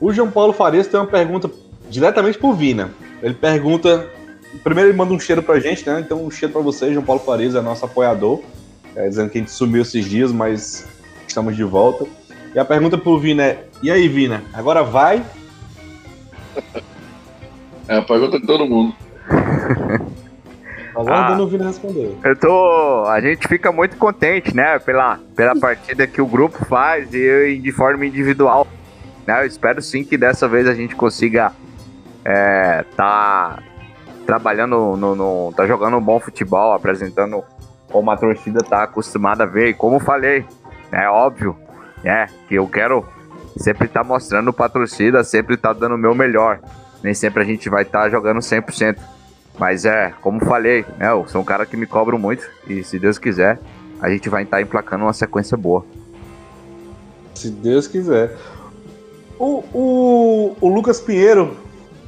o 0.00 0.12
João 0.12 0.30
Paulo 0.30 0.52
Farias 0.52 0.86
tem 0.86 1.00
uma 1.00 1.08
pergunta 1.08 1.50
diretamente 1.90 2.38
pro 2.38 2.52
Vina. 2.52 2.92
Ele 3.20 3.34
pergunta. 3.34 4.08
Primeiro 4.62 4.90
ele 4.90 4.96
manda 4.96 5.12
um 5.12 5.18
cheiro 5.18 5.42
pra 5.42 5.58
gente, 5.58 5.84
né? 5.84 5.98
Então 5.98 6.24
um 6.24 6.30
cheiro 6.30 6.52
pra 6.52 6.62
você, 6.62 6.92
João 6.92 7.04
Paulo 7.04 7.20
Farias, 7.20 7.56
é 7.56 7.60
nosso 7.60 7.84
apoiador. 7.84 8.42
É, 8.94 9.08
dizendo 9.08 9.28
que 9.28 9.38
a 9.38 9.40
gente 9.40 9.50
sumiu 9.50 9.82
esses 9.82 10.08
dias, 10.08 10.30
mas 10.30 10.86
estamos 11.26 11.56
de 11.56 11.64
volta. 11.64 12.06
E 12.56 12.58
a 12.58 12.64
pergunta 12.64 12.96
pro 12.96 13.18
Vina 13.18 13.42
é: 13.42 13.64
E 13.82 13.90
aí, 13.90 14.08
Vina, 14.08 14.42
agora 14.54 14.82
vai? 14.82 15.22
É 17.86 17.98
a 17.98 18.02
pergunta 18.02 18.40
de 18.40 18.46
todo 18.46 18.64
mundo. 18.66 18.94
Aguardando 20.96 21.42
o 21.42 21.46
Vina 21.46 21.66
responder. 21.66 22.16
Eu 22.24 22.34
tô. 22.34 23.04
A 23.08 23.20
gente 23.20 23.46
fica 23.46 23.70
muito 23.70 23.98
contente, 23.98 24.56
né? 24.56 24.78
Pela, 24.78 25.20
pela 25.36 25.54
partida 25.54 26.06
que 26.06 26.22
o 26.22 26.26
grupo 26.26 26.64
faz 26.64 27.12
e 27.12 27.18
eu 27.18 27.60
de 27.60 27.70
forma 27.72 28.06
individual. 28.06 28.66
Né? 29.26 29.42
Eu 29.42 29.46
espero 29.46 29.82
sim 29.82 30.02
que 30.02 30.16
dessa 30.16 30.48
vez 30.48 30.66
a 30.66 30.72
gente 30.72 30.96
consiga 30.96 31.52
é, 32.24 32.86
tá 32.96 33.58
trabalhando 34.24 34.96
no, 34.96 35.14
no- 35.14 35.52
tá 35.54 35.66
jogando 35.66 35.98
um 35.98 36.02
bom 36.02 36.18
futebol, 36.18 36.72
apresentando 36.72 37.44
como 37.92 38.10
a 38.10 38.16
torcida 38.16 38.60
tá 38.64 38.84
acostumada 38.84 39.44
a 39.44 39.46
ver. 39.46 39.68
E 39.68 39.74
como 39.74 40.00
falei, 40.00 40.42
é 40.90 41.06
óbvio, 41.06 41.54
é 42.08 42.26
que 42.48 42.54
eu 42.54 42.66
quero 42.68 43.04
sempre 43.56 43.86
estar 43.86 44.04
mostrando 44.04 44.52
pra 44.52 44.68
torcida, 44.68 45.24
sempre 45.24 45.54
estar 45.54 45.72
dando 45.72 45.94
o 45.94 45.98
meu 45.98 46.14
melhor. 46.14 46.60
Nem 47.02 47.14
sempre 47.14 47.42
a 47.42 47.46
gente 47.46 47.68
vai 47.68 47.82
estar 47.82 48.08
jogando 48.10 48.40
100%. 48.40 48.98
Mas 49.58 49.84
é, 49.84 50.12
como 50.20 50.44
falei, 50.44 50.84
né, 50.98 51.10
eu 51.10 51.26
sou 51.28 51.40
um 51.40 51.44
cara 51.44 51.64
que 51.64 51.76
me 51.76 51.86
cobro 51.86 52.18
muito 52.18 52.46
e 52.68 52.84
se 52.84 52.98
Deus 52.98 53.18
quiser, 53.18 53.58
a 54.00 54.10
gente 54.10 54.28
vai 54.28 54.42
estar 54.42 54.60
emplacando 54.60 55.04
uma 55.04 55.12
sequência 55.12 55.56
boa. 55.56 55.84
Se 57.34 57.50
Deus 57.50 57.86
quiser. 57.86 58.36
O, 59.38 59.62
o, 59.72 60.56
o 60.60 60.68
Lucas 60.68 61.00
Pinheiro 61.00 61.56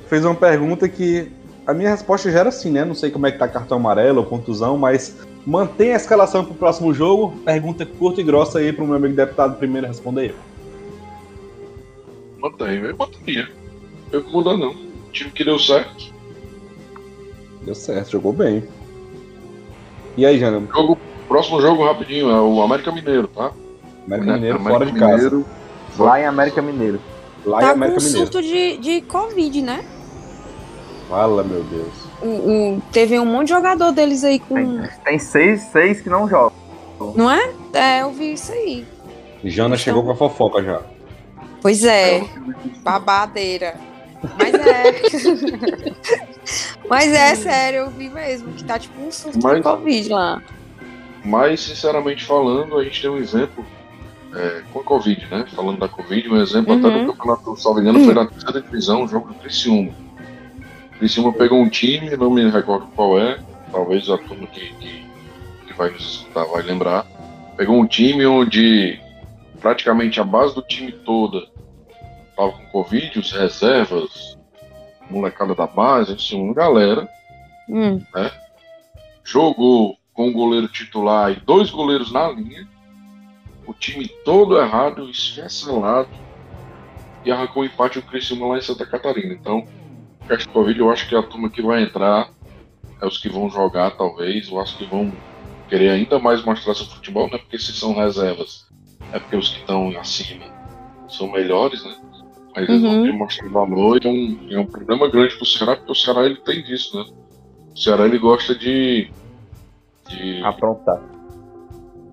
fez 0.09 0.25
uma 0.25 0.35
pergunta 0.35 0.89
que 0.89 1.31
a 1.67 1.75
minha 1.75 1.91
resposta 1.91 2.31
já 2.31 2.41
era 2.41 2.49
assim, 2.49 2.71
né? 2.71 2.85
Não 2.85 2.95
sei 2.95 3.11
como 3.11 3.27
é 3.27 3.33
que 3.33 3.39
tá 3.39 3.47
cartão 3.47 3.77
amarelo 3.77 4.21
ou 4.21 4.27
contusão, 4.27 4.79
mas 4.79 5.15
mantém 5.49 5.93
a 5.93 5.97
escalação 5.97 6.45
pro 6.45 6.55
próximo 6.55 6.93
jogo? 6.93 7.35
Pergunta 7.45 7.87
curta 7.87 8.21
e 8.21 8.25
grossa 8.25 8.59
aí 8.59 8.71
pro 8.73 8.87
meu 8.87 8.97
amigo 8.97 9.15
deputado 9.17 9.57
primeiro 9.57 9.87
responder. 9.87 10.35
Mantém, 12.39 12.77
eu 12.85 12.97
manteria. 12.97 13.49
Eu 14.13 14.23
não 14.23 14.31
mudar 14.31 14.57
não. 14.57 14.71
O 14.73 15.11
time 15.11 15.31
que 15.31 15.45
deu 15.45 15.59
certo. 15.59 16.13
Deu 17.63 17.75
certo, 17.75 18.11
jogou 18.13 18.33
bem. 18.33 18.63
E 20.17 20.25
aí, 20.27 20.39
Jana? 20.39 20.67
Jogo, 20.73 20.99
próximo 21.27 21.61
jogo 21.61 21.85
rapidinho, 21.85 22.31
é 22.31 22.41
o 22.41 22.61
América 22.63 22.93
Mineiro, 22.93 23.29
tá? 23.29 23.53
América 24.07 24.33
Mineiro 24.35 24.57
América 24.57 24.79
fora 24.79 24.87
de 24.87 24.99
casa. 24.99 25.15
Mineiro, 25.31 25.47
Lá 25.99 26.21
em 26.21 26.27
América 26.27 26.63
Mineiro. 26.63 27.01
Lá 27.45 27.59
em 27.59 27.61
Tá 27.63 27.69
com 27.69 27.75
América 27.75 28.01
um 28.01 28.05
Mineiro. 28.05 28.27
surto 28.33 28.43
de, 28.43 28.77
de 28.79 29.01
Covid, 29.03 29.63
né? 29.63 29.85
Fala, 31.09 31.43
meu 31.43 31.63
Deus. 31.65 32.08
O- 32.21 32.27
o- 32.77 32.83
teve 32.93 33.19
um 33.19 33.25
monte 33.27 33.49
de 33.49 33.55
jogador 33.55 33.93
deles 33.93 34.25
aí 34.25 34.39
com. 34.41 34.55
Tem, 34.55 34.89
tem 35.05 35.19
seis, 35.19 35.62
seis 35.73 36.01
que 36.01 36.09
não 36.11 36.29
jogam. 36.29 36.53
Não 37.14 37.31
é? 37.31 37.51
É, 37.73 38.03
eu 38.03 38.11
vi 38.11 38.33
isso 38.33 38.51
aí. 38.53 38.85
Jana 39.45 39.77
chegou 39.77 40.03
com 40.03 40.11
a 40.11 40.16
fofoca 40.16 40.62
já. 40.62 40.81
Pois 41.62 41.85
é, 41.85 42.23
babadeira. 42.83 43.75
Mas 44.37 44.55
é. 44.55 45.93
Mas 46.89 47.12
é 47.12 47.35
sério, 47.35 47.81
eu 47.81 47.91
vi 47.91 48.09
mesmo 48.09 48.53
que 48.53 48.64
tá 48.64 48.79
tipo 48.79 49.01
um 49.01 49.12
surto 49.12 49.39
de 49.39 49.45
Mas- 49.45 49.62
Covid 49.62 50.09
lá. 50.09 50.43
Mas, 51.25 51.61
sinceramente 51.61 52.25
falando, 52.25 52.79
a 52.79 52.85
gente 52.85 53.01
tem 53.03 53.11
um 53.11 53.19
exemplo 53.19 53.64
é, 54.35 54.62
com 54.73 54.81
a 54.81 54.85
Covid, 54.85 55.27
né? 55.31 55.45
Falando 55.55 55.79
da 55.79 55.89
Covid, 55.89 56.29
um 56.29 56.41
exemplo 56.41 56.75
até 56.75 56.87
Uhum. 56.87 57.07
do 57.07 57.12
campeonato, 57.14 57.57
salvo 57.61 57.81
engano, 57.81 58.05
foi 58.05 58.14
na 58.14 58.27
terceira 58.27 58.61
divisão, 58.62 59.03
um 59.03 59.09
jogo 59.09 59.29
do 59.29 59.35
Criciúma. 59.35 59.93
O 60.99 61.01
Criciúma 61.01 61.33
pegou 61.33 61.61
um 61.61 61.69
time, 61.69 62.17
não 62.17 62.29
me 62.29 62.51
recordo 62.51 62.89
qual 62.97 63.17
é, 63.21 63.39
talvez 63.71 64.11
a 64.11 64.19
turma 64.19 64.49
que, 64.49 64.73
que, 64.75 65.07
que 65.69 65.73
vai 65.75 65.91
nos 65.91 66.03
escutar 66.03 66.45
vai 66.47 66.63
lembrar. 66.63 67.07
Pegou 67.57 67.79
um 67.79 67.87
time 67.87 68.27
onde 68.27 69.01
praticamente 69.61 70.21
a 70.21 70.25
base 70.25 70.57
do 70.57 70.63
time 70.63 70.91
toda 70.91 71.47
estava 72.31 72.51
com 72.51 72.67
Covid, 72.67 73.17
os 73.17 73.31
reservas, 73.31 74.37
molecada 75.09 75.55
da 75.55 75.69
base, 75.69 76.15
assim, 76.15 76.43
uma 76.43 76.53
galera 76.53 77.09
Hum, 77.69 78.03
jogou 79.23 79.99
com 80.15 80.31
o 80.31 80.33
goleiro 80.33 80.67
titular 80.67 81.31
e 81.31 81.37
dois 81.37 81.71
goleiros 81.71 82.11
na 82.11 82.29
linha, 82.29 82.67
o 83.67 83.73
time 83.73 84.09
todo 84.25 84.59
errado, 84.59 85.09
esfacelado, 85.09 86.09
e 87.25 87.31
arrancou 87.31 87.63
um 87.63 87.67
empate 87.67 87.99
o 87.99 88.03
Criciúma 88.03 88.49
lá 88.49 88.59
em 88.59 88.63
Santa 88.63 88.87
Catarina. 88.87 89.35
Então, 89.35 89.65
Castro 90.29 90.53
Covid, 90.53 90.79
eu 90.81 90.91
acho 90.91 91.09
que 91.09 91.16
a 91.16 91.22
turma 91.22 91.51
que 91.51 91.62
vai 91.62 91.83
entrar 91.83 92.31
é 93.03 93.07
os 93.07 93.18
que 93.18 93.29
vão 93.29 93.51
jogar, 93.51 93.93
talvez. 93.97 94.49
Eu 94.49 94.61
acho 94.61 94.76
que 94.79 94.87
vão 94.87 95.12
querer 95.68 95.91
ainda 95.91 96.18
mais 96.18 96.45
mostrar 96.45 96.74
seu 96.74 96.87
futebol, 96.87 97.29
não 97.29 97.37
é 97.37 97.39
porque 97.39 97.59
se 97.59 97.72
são 97.74 97.95
reservas, 97.95 98.66
é 99.12 99.20
porque 99.20 99.37
os 99.37 99.51
que 99.51 99.59
estão 99.61 99.91
acima 99.99 100.47
são 101.09 101.31
melhores, 101.33 101.85
né? 101.85 101.97
Mas 102.55 102.68
eles 102.68 102.83
vão 102.83 102.95
Uhum. 102.95 103.03
querer 103.03 103.12
mostrar 103.18 103.51
valor 103.51 104.01
e 104.03 104.07
é 104.09 104.11
um, 104.11 104.47
é 104.51 104.61
um 104.61 104.66
problema 104.66 105.09
grande 105.11 105.37
pro 105.37 105.47
Ceará, 105.47 105.76
porque 105.76 105.93
o 105.93 105.95
Ceará 105.95 106.24
ele 106.26 106.37
tem 106.43 106.62
disso, 106.62 106.97
né? 106.99 107.05
O 107.74 107.79
Ceará 107.79 108.07
ele 108.07 108.18
gosta 108.18 108.55
de, 108.55 109.14
de 110.09 110.43
Aprontar. 110.45 111.01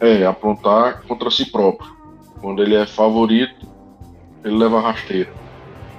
é, 0.02 0.26
aprontar 0.26 1.06
contra 1.08 1.32
si 1.32 1.50
próprio. 1.52 1.90
Quando 2.42 2.62
ele 2.62 2.76
é 2.76 2.86
favorito, 2.86 3.68
ele 4.44 4.58
leva 4.58 4.82
rasteira. 4.82 5.36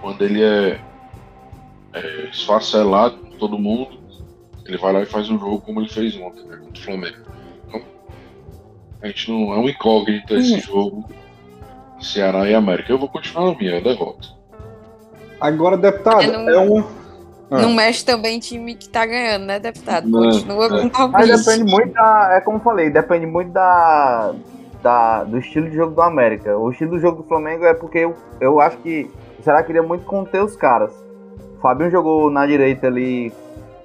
Quando 0.00 0.22
ele 0.22 0.42
é, 0.42 0.84
é 1.96 2.28
esfacelado 2.30 3.16
por 3.18 3.36
todo 3.38 3.58
mundo, 3.58 3.98
ele 4.64 4.76
vai 4.78 4.92
lá 4.92 5.00
e 5.02 5.06
faz 5.06 5.30
um 5.30 5.38
jogo 5.38 5.60
como 5.60 5.80
ele 5.80 5.88
fez 5.88 6.16
ontem, 6.16 6.44
né, 6.44 6.56
contra 6.56 6.80
o 6.80 6.84
Flamengo. 6.84 7.16
Então, 7.68 7.80
a 9.02 9.06
gente 9.06 9.30
não 9.30 9.52
é 9.52 9.58
um 9.58 9.68
incógnito 9.68 10.34
esse 10.36 10.58
jogo 10.60 11.04
Ceará 12.00 12.48
e 12.48 12.54
América. 12.54 12.92
Eu 12.92 12.98
vou 12.98 13.08
continuar 13.08 13.50
na 13.52 13.58
minha 13.58 13.80
derrota. 13.80 14.28
Agora, 15.40 15.76
deputado, 15.76 16.22
É, 16.22 16.26
não- 16.26 16.48
é 16.50 16.58
um. 16.60 16.84
Ah. 17.48 17.62
Não 17.62 17.72
mexe 17.74 18.04
também 18.04 18.40
time 18.40 18.74
que 18.74 18.88
tá 18.88 19.06
ganhando, 19.06 19.44
né, 19.44 19.60
deputado? 19.60 20.08
Não, 20.08 20.20
Continua 20.24 20.66
é. 20.66 20.68
com 20.68 21.08
Mas 21.08 21.28
palpite. 21.28 21.36
depende 21.44 21.70
muito 21.70 21.92
da. 21.92 22.28
É 22.32 22.40
como 22.40 22.56
eu 22.58 22.62
falei, 22.62 22.90
depende 22.90 23.24
muito 23.24 23.52
da, 23.52 24.34
da- 24.82 25.22
do 25.24 25.38
estilo 25.38 25.70
de 25.70 25.76
jogo 25.76 25.94
do 25.94 26.02
América. 26.02 26.58
O 26.58 26.70
estilo 26.72 26.90
do 26.92 26.98
jogo 26.98 27.22
do 27.22 27.28
Flamengo 27.28 27.64
é 27.64 27.72
porque 27.72 27.98
eu, 27.98 28.16
eu 28.40 28.58
acho 28.60 28.76
que 28.78 29.08
o 29.38 29.42
Ceará 29.44 29.62
queria 29.62 29.82
muito 29.82 30.04
conter 30.04 30.42
os 30.42 30.56
caras. 30.56 30.92
O 31.66 31.68
Fabinho 31.68 31.90
jogou 31.90 32.30
na 32.30 32.46
direita 32.46 32.86
ali 32.86 33.32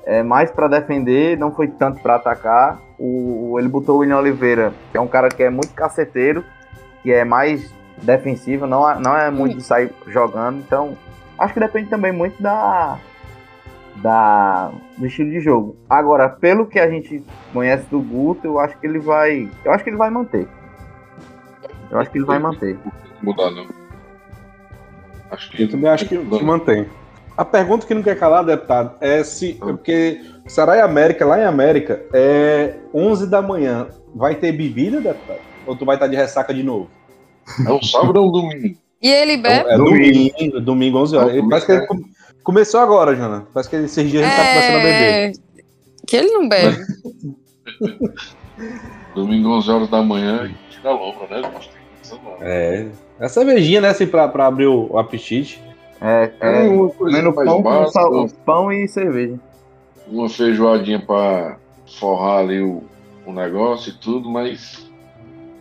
é, 0.05 0.21
mais 0.21 0.51
pra 0.51 0.67
defender, 0.67 1.35
não 1.35 1.51
foi 1.51 1.67
tanto 1.67 1.99
pra 1.99 2.13
atacar. 2.17 2.79
O, 2.99 3.55
ele 3.57 3.67
botou 3.67 3.95
o 3.95 3.97
William 4.01 4.19
Oliveira, 4.19 4.71
que 4.91 4.97
é 4.99 5.01
um 5.01 5.07
cara 5.07 5.29
que 5.29 5.41
é 5.41 5.49
muito 5.49 5.73
caceteiro, 5.73 6.45
que 7.01 7.11
é 7.11 7.25
mais 7.25 7.73
defensivo, 8.03 8.67
não, 8.67 8.87
é- 8.87 8.99
não 8.99 9.17
é 9.17 9.31
muito 9.31 9.57
de 9.57 9.63
sair 9.63 9.91
jogando. 10.05 10.59
Então, 10.59 10.95
acho 11.39 11.55
que 11.55 11.59
depende 11.59 11.89
também 11.89 12.11
muito 12.11 12.39
da, 12.39 12.99
da 13.95 14.71
do 14.95 15.07
estilo 15.07 15.31
de 15.31 15.39
jogo. 15.39 15.75
Agora, 15.89 16.29
pelo 16.29 16.67
que 16.67 16.77
a 16.79 16.87
gente 16.87 17.23
conhece 17.51 17.85
do 17.89 17.99
Guto, 17.99 18.45
eu 18.45 18.59
acho 18.59 18.77
que 18.77 18.85
ele 18.85 18.99
vai, 18.99 19.49
eu 19.65 19.71
acho 19.71 19.83
que 19.83 19.89
ele 19.89 19.97
vai 19.97 20.11
manter. 20.11 20.47
Eu 21.89 21.97
acho 21.97 22.11
que 22.11 22.19
ele 22.19 22.25
vai 22.25 22.37
manter. 22.37 22.77
Mudar, 23.23 23.49
não. 23.49 23.65
Acho 25.31 25.49
que 25.49 25.63
Eu 25.63 25.71
também 25.71 25.89
acho 25.89 26.07
que, 26.07 26.15
que 26.15 26.43
mantém. 26.43 26.87
A 27.41 27.45
pergunta 27.45 27.87
que 27.87 27.93
não 27.95 28.03
quer 28.03 28.19
calar, 28.19 28.45
deputado, 28.45 28.97
é 29.01 29.23
se. 29.23 29.53
é 29.59 29.65
Porque 29.65 30.21
e 30.77 30.79
América, 30.79 31.25
lá 31.25 31.39
em 31.39 31.43
América, 31.43 31.99
é 32.13 32.75
11 32.93 33.25
da 33.27 33.41
manhã. 33.41 33.87
Vai 34.13 34.35
ter 34.35 34.51
bebida, 34.51 35.01
deputado? 35.01 35.39
Ou 35.65 35.75
tu 35.75 35.83
vai 35.83 35.95
estar 35.95 36.05
de 36.05 36.15
ressaca 36.15 36.53
de 36.53 36.61
novo? 36.61 36.87
é 37.65 37.71
um 37.71 37.81
sábado 37.81 38.17
ou 38.21 38.27
um 38.27 38.31
domingo. 38.31 38.77
E 39.01 39.09
ele 39.09 39.37
bebe? 39.37 39.67
É 39.71 39.75
Domingo. 39.75 40.29
domingo, 40.37 40.61
domingo, 40.61 40.97
11 40.99 41.15
horas. 41.17 41.29
É, 41.29 41.31
domingo, 41.33 41.49
Parece 41.49 41.65
que 41.65 41.71
ele 41.71 41.81
é. 41.83 41.87
come- 41.87 42.05
começou 42.43 42.79
agora, 42.79 43.15
Jana. 43.15 43.47
Parece 43.51 43.69
que 43.71 43.75
esses 43.77 44.11
dias 44.11 44.21
ele 44.23 44.31
tá 44.35 44.47
começando 44.47 44.75
a 44.75 44.83
beber. 44.83 45.13
É, 45.13 45.31
Que 46.05 46.17
ele 46.17 46.29
não 46.31 46.47
bebe. 46.47 46.77
Domingo, 49.15 49.49
11 49.57 49.71
horas 49.71 49.89
da 49.89 50.03
manhã, 50.03 50.51
tira 50.69 50.89
a 50.89 50.93
lombra, 50.93 51.27
né? 51.27 51.41
Não 51.41 51.49
tem 51.49 51.69
condição, 51.95 52.19
não. 52.23 52.37
É. 52.45 52.87
É 53.19 53.27
cervejinha, 53.27 53.81
né? 53.81 53.89
Assim, 53.89 54.05
pra, 54.05 54.27
pra 54.27 54.45
abrir 54.45 54.67
o, 54.67 54.91
o 54.91 54.99
apetite. 54.99 55.59
É, 56.01 56.31
É 56.39 56.65
é 56.65 56.67
comendo 56.97 57.31
pão, 57.33 57.61
com 57.61 57.87
sal- 57.87 58.27
pão 58.45 58.71
e 58.73 58.87
cerveja. 58.87 59.35
uma 60.07 60.27
feijoadinha 60.27 60.99
pra 60.99 61.57
forrar 61.99 62.39
ali 62.39 62.59
o, 62.59 62.81
o 63.25 63.31
negócio 63.31 63.91
e 63.91 63.93
tudo, 63.97 64.27
mas 64.29 64.89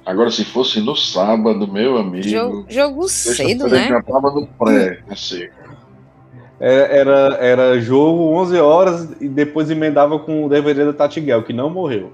agora 0.06 0.30
se 0.30 0.44
fosse 0.44 0.80
no 0.80 0.96
sábado, 0.96 1.68
meu 1.70 1.98
amigo, 1.98 2.26
Jogo, 2.26 2.64
jogo 2.68 3.08
cedo, 3.08 3.68
né? 3.68 3.88
já 3.88 4.02
tava 4.02 4.30
no 4.30 4.46
pré. 4.46 5.00
É, 6.58 6.98
Era, 7.00 7.36
era 7.40 7.80
jogo 7.80 8.34
11 8.38 8.58
horas 8.58 9.08
e 9.20 9.28
depois 9.28 9.70
emendava 9.70 10.18
com 10.18 10.44
o 10.44 10.48
DVD 10.48 10.84
da 10.86 10.92
Tatiguel, 10.92 11.42
que 11.42 11.52
não 11.52 11.68
morreu. 11.70 12.12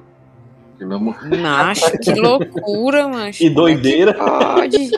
Que 0.79 0.85
não 0.85 1.01
Macho, 1.01 1.91
que 1.99 2.13
loucura, 2.13 3.09
macho. 3.09 3.39
Que 3.39 3.51
doideira. 3.51 4.15
Pode. 4.15 4.91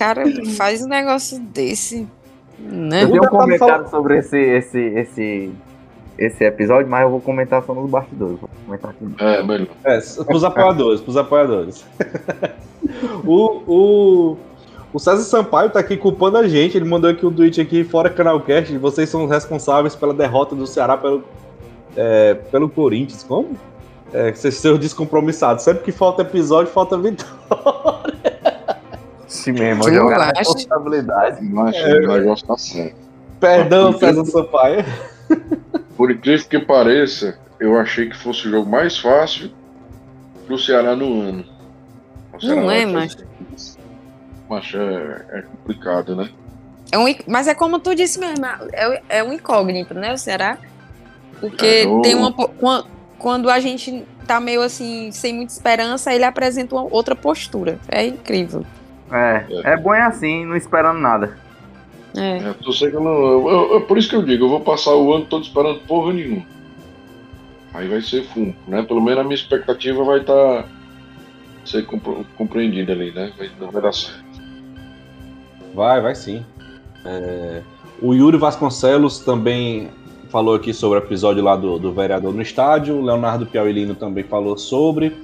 Cara, 0.00 0.24
faz 0.56 0.82
um 0.82 0.88
negócio 0.88 1.38
desse. 1.38 2.08
Né? 2.58 3.02
Eu 3.02 3.10
tenho 3.10 3.22
um 3.22 3.26
comentário 3.26 3.86
sobre 3.90 4.16
esse, 4.16 4.38
esse, 4.38 4.78
esse, 4.78 5.50
esse 6.16 6.42
episódio, 6.42 6.88
mas 6.88 7.02
eu 7.02 7.10
vou 7.10 7.20
comentar 7.20 7.62
só 7.62 7.74
nos 7.74 7.90
bastidores. 7.90 8.40
Vou 8.40 8.48
comentar 8.64 8.92
aqui. 8.92 9.06
É, 9.18 9.42
melhor. 9.42 9.68
É, 9.84 10.00
pros 10.24 10.42
apoiadores, 10.42 11.02
pros 11.02 11.18
apoiadores. 11.18 11.84
o, 13.26 13.62
o, 13.66 14.36
o 14.90 14.98
César 14.98 15.22
Sampaio 15.22 15.68
tá 15.68 15.80
aqui 15.80 15.98
culpando 15.98 16.38
a 16.38 16.48
gente. 16.48 16.78
Ele 16.78 16.88
mandou 16.88 17.10
aqui 17.10 17.26
um 17.26 17.34
tweet 17.34 17.60
aqui, 17.60 17.84
fora 17.84 18.08
Canalcast. 18.08 18.74
Vocês 18.78 19.06
são 19.06 19.26
os 19.26 19.30
responsáveis 19.30 19.94
pela 19.94 20.14
derrota 20.14 20.56
do 20.56 20.66
Ceará 20.66 20.96
pelo, 20.96 21.22
é, 21.94 22.32
pelo 22.50 22.70
Corinthians. 22.70 23.22
Como? 23.22 23.50
É, 24.14 24.32
vocês 24.32 24.54
são 24.54 24.78
descompromissados. 24.78 25.62
Sempre 25.62 25.84
que 25.84 25.92
falta 25.92 26.22
episódio, 26.22 26.72
falta 26.72 26.96
vitória. 26.96 28.29
Sim 29.30 29.52
mesmo, 29.52 29.84
Tu 29.84 29.94
jogar 29.94 30.20
acha? 30.22 30.38
responsabilidade. 30.38 31.38
Mas 31.44 31.76
É. 31.76 31.94
o 32.00 32.08
negócio 32.12 32.46
tá 32.46 32.56
certo. 32.58 32.96
Perdão, 33.38 33.96
César 33.96 34.24
Sampaio. 34.26 34.84
Por 35.96 36.10
incrível 36.10 36.46
que 36.48 36.58
pareça, 36.58 37.38
eu 37.60 37.78
achei 37.78 38.08
que 38.10 38.16
fosse 38.16 38.48
o 38.48 38.50
jogo 38.50 38.68
mais 38.68 38.98
fácil 38.98 39.50
pro 40.46 40.58
Ceará 40.58 40.96
no 40.96 41.20
ano. 41.22 41.44
O 42.34 42.40
Ceará 42.40 42.60
Não 42.60 42.70
é, 42.70 43.04
isso. 43.54 43.78
Macho, 44.48 44.76
é, 44.78 45.24
é 45.38 45.42
complicado, 45.42 46.16
né? 46.16 46.28
É 46.90 46.98
um, 46.98 47.04
mas 47.28 47.46
é 47.46 47.54
como 47.54 47.78
tu 47.78 47.94
disse 47.94 48.18
mesmo, 48.18 48.44
é, 48.72 49.00
é 49.08 49.22
um 49.22 49.32
incógnito, 49.32 49.94
né, 49.94 50.12
o 50.12 50.18
Ceará? 50.18 50.58
Porque 51.38 51.84
É, 51.84 51.86
o- 51.86 52.02
tem 52.02 52.16
uma. 52.16 52.34
Quando 53.16 53.48
a 53.48 53.60
gente 53.60 54.04
tá 54.26 54.40
meio 54.40 54.60
assim, 54.62 55.10
sem 55.12 55.34
muita 55.34 55.52
esperança, 55.52 56.12
ele 56.12 56.24
apresenta 56.24 56.74
uma 56.74 56.84
outra 56.90 57.14
postura. 57.14 57.78
É 57.88 58.04
incrível. 58.06 58.64
É, 59.12 59.46
é 59.72 59.76
bom 59.76 59.94
é 59.94 60.02
assim, 60.02 60.44
não 60.44 60.56
esperando 60.56 60.98
nada. 60.98 61.36
É. 62.16 62.38
É, 62.38 62.52
tô 62.62 62.72
sei 62.72 62.90
que 62.90 62.96
eu 62.96 63.00
não, 63.02 63.10
eu- 63.12 63.48
eu- 63.50 63.72
eu- 63.74 63.80
por 63.82 63.96
isso 63.96 64.08
que 64.08 64.16
eu 64.16 64.22
digo, 64.22 64.44
eu 64.44 64.48
vou 64.48 64.60
passar 64.60 64.94
o 64.94 65.12
ano 65.14 65.26
todo 65.26 65.44
esperando 65.44 65.80
porra 65.86 66.12
nenhuma. 66.12 66.44
Aí 67.72 67.86
vai 67.86 68.00
ser 68.02 68.24
fumo, 68.24 68.54
né? 68.66 68.82
Pelo 68.82 69.00
menos 69.00 69.20
a 69.20 69.22
minha 69.24 69.34
expectativa 69.36 70.02
vai 70.02 70.20
estar 70.20 70.64
ser 71.64 71.86
compro- 71.86 72.26
compreendida 72.36 72.92
ali, 72.92 73.12
né? 73.12 73.32
Vai, 73.38 73.50
não 73.60 73.70
vai 73.70 73.80
dar 73.82 73.92
certo. 73.92 74.24
Vai, 75.72 76.00
vai 76.00 76.14
sim. 76.16 76.44
É, 77.04 77.62
o 78.02 78.12
Yuri 78.12 78.36
Vasconcelos 78.36 79.20
também 79.20 79.88
falou 80.30 80.54
aqui 80.54 80.72
sobre 80.74 80.98
o 80.98 81.02
episódio 81.02 81.42
lá 81.44 81.54
do, 81.54 81.78
do 81.78 81.92
vereador 81.92 82.34
no 82.34 82.42
estádio. 82.42 82.96
O 82.96 83.02
Leonardo 83.04 83.46
Piauilino 83.46 83.94
também 83.94 84.24
falou 84.24 84.58
sobre, 84.58 85.16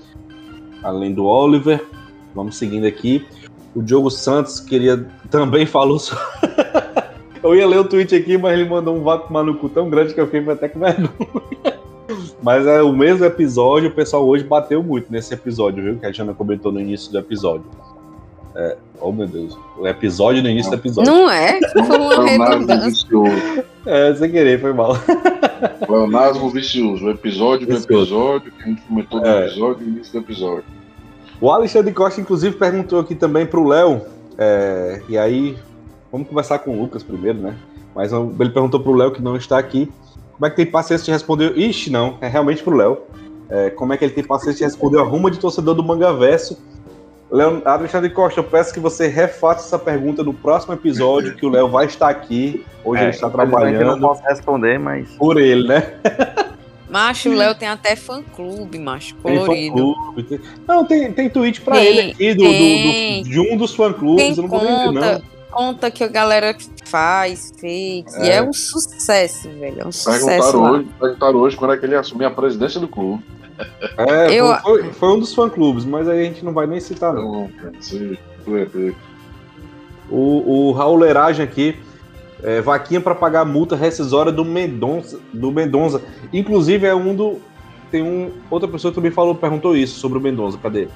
além 0.85 1.13
do 1.13 1.25
Oliver. 1.25 1.85
Vamos 2.35 2.57
seguindo 2.57 2.87
aqui. 2.87 3.27
O 3.77 3.83
Diogo 3.83 4.11
Santos 4.11 4.59
queria 4.59 5.07
também 5.31 5.67
falou 5.67 5.99
sobre. 5.99 6.25
eu 7.45 7.55
ia 7.55 7.67
ler 7.67 7.79
o 7.81 7.85
tweet 7.85 8.15
aqui, 8.15 8.39
mas 8.39 8.59
ele 8.59 8.69
mandou 8.69 8.97
um 8.97 9.03
vato 9.03 9.31
maluco 9.31 9.69
tão 9.69 9.91
grande 9.91 10.15
que 10.15 10.21
eu 10.21 10.27
fiquei 10.27 10.51
até 10.51 10.69
com 10.69 10.81
vergonha. 10.81 11.11
Mas 12.43 12.65
é 12.67 12.81
o 12.81 12.93
mesmo 12.93 13.25
episódio, 13.25 13.89
o 13.89 13.93
pessoal 13.93 14.25
hoje 14.25 14.45
bateu 14.45 14.81
muito 14.81 15.11
nesse 15.11 15.35
episódio, 15.35 15.83
viu? 15.83 15.97
Que 15.99 16.07
a 16.07 16.13
Jana 16.13 16.33
comentou 16.33 16.71
no 16.71 16.81
início 16.81 17.11
do 17.11 17.19
episódio. 17.19 17.65
É, 18.55 18.77
oh 19.01 19.11
meu 19.11 19.27
Deus, 19.27 19.59
o 19.77 19.87
episódio 19.87 20.43
no 20.43 20.49
início 20.49 20.71
do 20.71 20.77
episódio. 20.77 21.13
Não 21.13 21.29
é? 21.29 21.59
Foi 21.73 21.99
uma 21.99 22.25
redundância. 22.25 22.89
vicioso. 22.91 23.65
É, 23.85 24.15
sem 24.15 24.31
querer, 24.31 24.61
foi 24.61 24.73
mal. 24.73 24.97
Leonardo 25.89 26.49
vicioso. 26.51 27.07
O 27.07 27.11
episódio 27.11 27.67
do 27.67 27.77
episódio, 27.77 28.53
que 28.53 28.63
a 28.63 28.67
gente 28.67 28.83
comentou 28.83 29.21
do 29.21 29.27
É. 29.27 29.47
episódio 29.47 29.85
e 29.85 29.89
início 29.91 30.13
do 30.13 30.19
episódio. 30.19 30.65
O 31.41 31.51
Alexandre 31.51 31.93
Costa, 31.93 32.21
inclusive, 32.21 32.57
perguntou 32.57 33.01
aqui 33.01 33.15
também 33.15 33.47
pro 33.47 33.67
Léo. 33.67 34.03
é, 34.39 35.03
e 35.09 35.19
aí, 35.19 35.57
vamos 36.11 36.29
conversar 36.29 36.59
com 36.61 36.71
o 36.71 36.81
Lucas 36.81 37.03
primeiro, 37.03 37.39
né? 37.39 37.57
Mas 37.95 38.13
ele 38.13 38.51
perguntou 38.51 38.81
pro 38.81 38.93
Léo, 38.93 39.11
que 39.11 39.23
não 39.23 39.37
está 39.37 39.59
aqui, 39.59 39.91
como 40.33 40.47
é 40.47 40.51
que 40.51 40.57
tem 40.57 40.67
paciência 40.67 41.05
de 41.05 41.11
responder. 41.11 41.57
Ixi, 41.57 41.91
não, 41.91 42.19
é 42.21 42.29
realmente 42.29 42.63
pro 42.63 42.77
Léo. 42.77 42.99
É, 43.49 43.71
como 43.71 43.93
é 43.93 43.97
que 43.97 44.05
ele 44.05 44.13
tem 44.13 44.25
paciência 44.25 44.59
de 44.59 44.65
responder 44.65 44.99
a 44.99 45.03
ruma 45.03 45.31
de 45.31 45.39
torcedor 45.39 45.75
do 45.75 45.83
Mangaverso? 45.83 46.59
Léo, 47.31 47.63
Alexandre 47.65 48.11
Costa, 48.11 48.39
eu 48.41 48.45
peço 48.45 48.73
que 48.73 48.79
você 48.79 49.09
refaça 49.09 49.67
essa 49.67 49.79
pergunta 49.79 50.23
no 50.23 50.33
próximo 50.33 50.75
episódio, 50.75 51.35
que 51.35 51.45
o 51.45 51.49
Léo 51.49 51.69
vai 51.69 51.87
estar 51.87 52.09
aqui. 52.09 52.65
Hoje 52.85 53.03
ele 53.03 53.11
está 53.11 53.29
infelizmente 53.29 53.75
Eu 53.75 53.87
não 53.87 53.99
trabalhando 53.99 54.01
posso 54.01 54.23
responder, 54.23 54.79
mas. 54.79 55.11
por 55.17 55.41
ele, 55.41 55.67
né? 55.67 55.95
Macho, 56.89 57.31
o 57.31 57.35
Léo 57.35 57.55
tem 57.55 57.69
até 57.69 57.97
fã-clube, 57.97 58.79
macho, 58.79 59.15
Tem 59.17 59.37
colorido. 59.39 59.95
fã-clube, 59.95 60.23
tem- 60.23 60.41
Não, 60.69 60.85
tem, 60.85 61.13
tem 61.13 61.29
tweet 61.29 61.61
pra 61.61 61.75
Tem, 61.77 61.87
ele 61.87 62.11
aqui 62.13 62.35
do, 62.35 62.45
do- 62.45 62.51
tem. 62.51 63.23
do- 63.23 63.29
de 63.29 63.41
um 63.41 63.57
dos 63.57 63.75
fã-clubes. 63.75 64.25
Tem 64.25 64.31
Eu 64.37 64.43
não 64.43 64.49
vou 64.49 64.61
ver, 64.61 64.67
não. 64.71 64.85
conta, 64.93 65.23
conta 65.51 65.91
que 65.91 66.05
a 66.05 66.09
galera 66.09 66.57
faz, 66.85 67.53
fez. 67.59 68.05
E 68.19 68.29
É. 68.29 68.37
é 68.37 68.43
um 68.43 68.53
sucesso, 68.53 69.49
velho. 69.51 69.81
É 69.81 69.87
um 69.87 69.91
sucesso. 69.93 70.27
Perguntaram 70.27 70.61
lá. 70.63 70.71
hoje, 70.73 70.89
perguntaram 71.01 71.39
hoje 71.41 71.57
quando 71.57 71.75
é 71.75 71.77
que 71.77 71.85
ele 71.87 71.93
ia 71.95 72.01
assumir 72.01 72.25
a 72.25 72.31
presidência 72.31 72.79
do 72.81 72.87
clube. 72.89 73.23
É, 73.99 74.33
Eu- 74.39 74.55
foi, 74.59 74.93
foi- 74.93 75.09
um 75.09 75.19
dos 75.19 75.35
fã-clubes, 75.35 75.85
mas 75.85 76.07
aí 76.09 76.21
a 76.21 76.25
gente 76.25 76.45
não 76.45 76.53
vai 76.53 76.67
nem 76.67 76.79
citar, 76.79 77.13
não. 77.13 77.51
Então, 77.51 78.57
é 78.57 78.65
doido. 78.67 78.95
O, 80.09 80.69
o 80.69 80.73
Raul 80.73 80.97
Leragem 80.99 81.43
aqui, 81.45 81.77
é, 82.43 82.61
vaquinha 82.61 83.01
para 83.01 83.15
pagar 83.15 83.41
a 83.41 83.45
multa 83.45 83.75
rescisória 83.77 84.31
do 84.33 84.45
Mendonça, 84.45 85.19
do 85.33 85.51
Mendonça. 85.51 86.03
Inclusive, 86.33 86.87
é 86.87 86.95
um 86.95 87.15
do. 87.15 87.39
Tem 87.91 88.03
um. 88.03 88.33
Outra 88.51 88.69
pessoa 88.69 88.91
que 88.91 88.97
também 88.97 89.11
falou, 89.11 89.35
perguntou 89.35 89.77
isso 89.77 89.99
sobre 89.99 90.19
o 90.19 90.21
Mendonça, 90.21 90.59
cadê? 90.63 90.89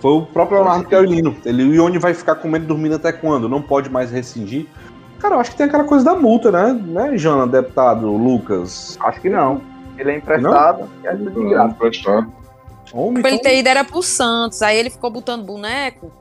Foi 0.00 0.12
o 0.12 0.22
próprio 0.22 0.58
Leonardo 0.58 0.88
Carolino. 0.88 1.34
Ele, 1.44 1.62
o 1.64 1.74
Ione 1.74 1.98
vai 1.98 2.12
ficar 2.14 2.34
comendo 2.36 2.66
dormindo 2.66 2.96
até 2.96 3.12
quando? 3.12 3.48
Não 3.48 3.62
pode 3.62 3.88
mais 3.90 4.10
rescindir. 4.10 4.66
Cara, 5.18 5.36
eu 5.36 5.40
acho 5.40 5.52
que 5.52 5.56
tem 5.56 5.66
aquela 5.66 5.84
coisa 5.84 6.04
da 6.04 6.14
multa, 6.14 6.52
né? 6.52 6.72
Né, 6.74 7.16
Jana, 7.16 7.46
deputado 7.46 8.06
Lucas? 8.10 8.98
Acho 9.00 9.20
que 9.20 9.30
não. 9.30 9.62
Ele 9.96 10.10
é 10.10 10.16
emprestado 10.18 10.86
e 11.02 11.06
é 11.06 11.14
de 11.14 11.24
Não, 11.24 11.48
graça. 11.48 11.70
emprestado. 11.74 12.32
Homem, 12.92 13.22
Pra 13.22 13.30
ele 13.30 13.38
então- 13.38 13.50
ter 13.50 13.58
ido 13.58 13.68
era 13.68 13.82
pro 13.82 14.02
Santos, 14.02 14.60
aí 14.60 14.76
ele 14.76 14.90
ficou 14.90 15.10
botando 15.10 15.42
boneco 15.44 16.12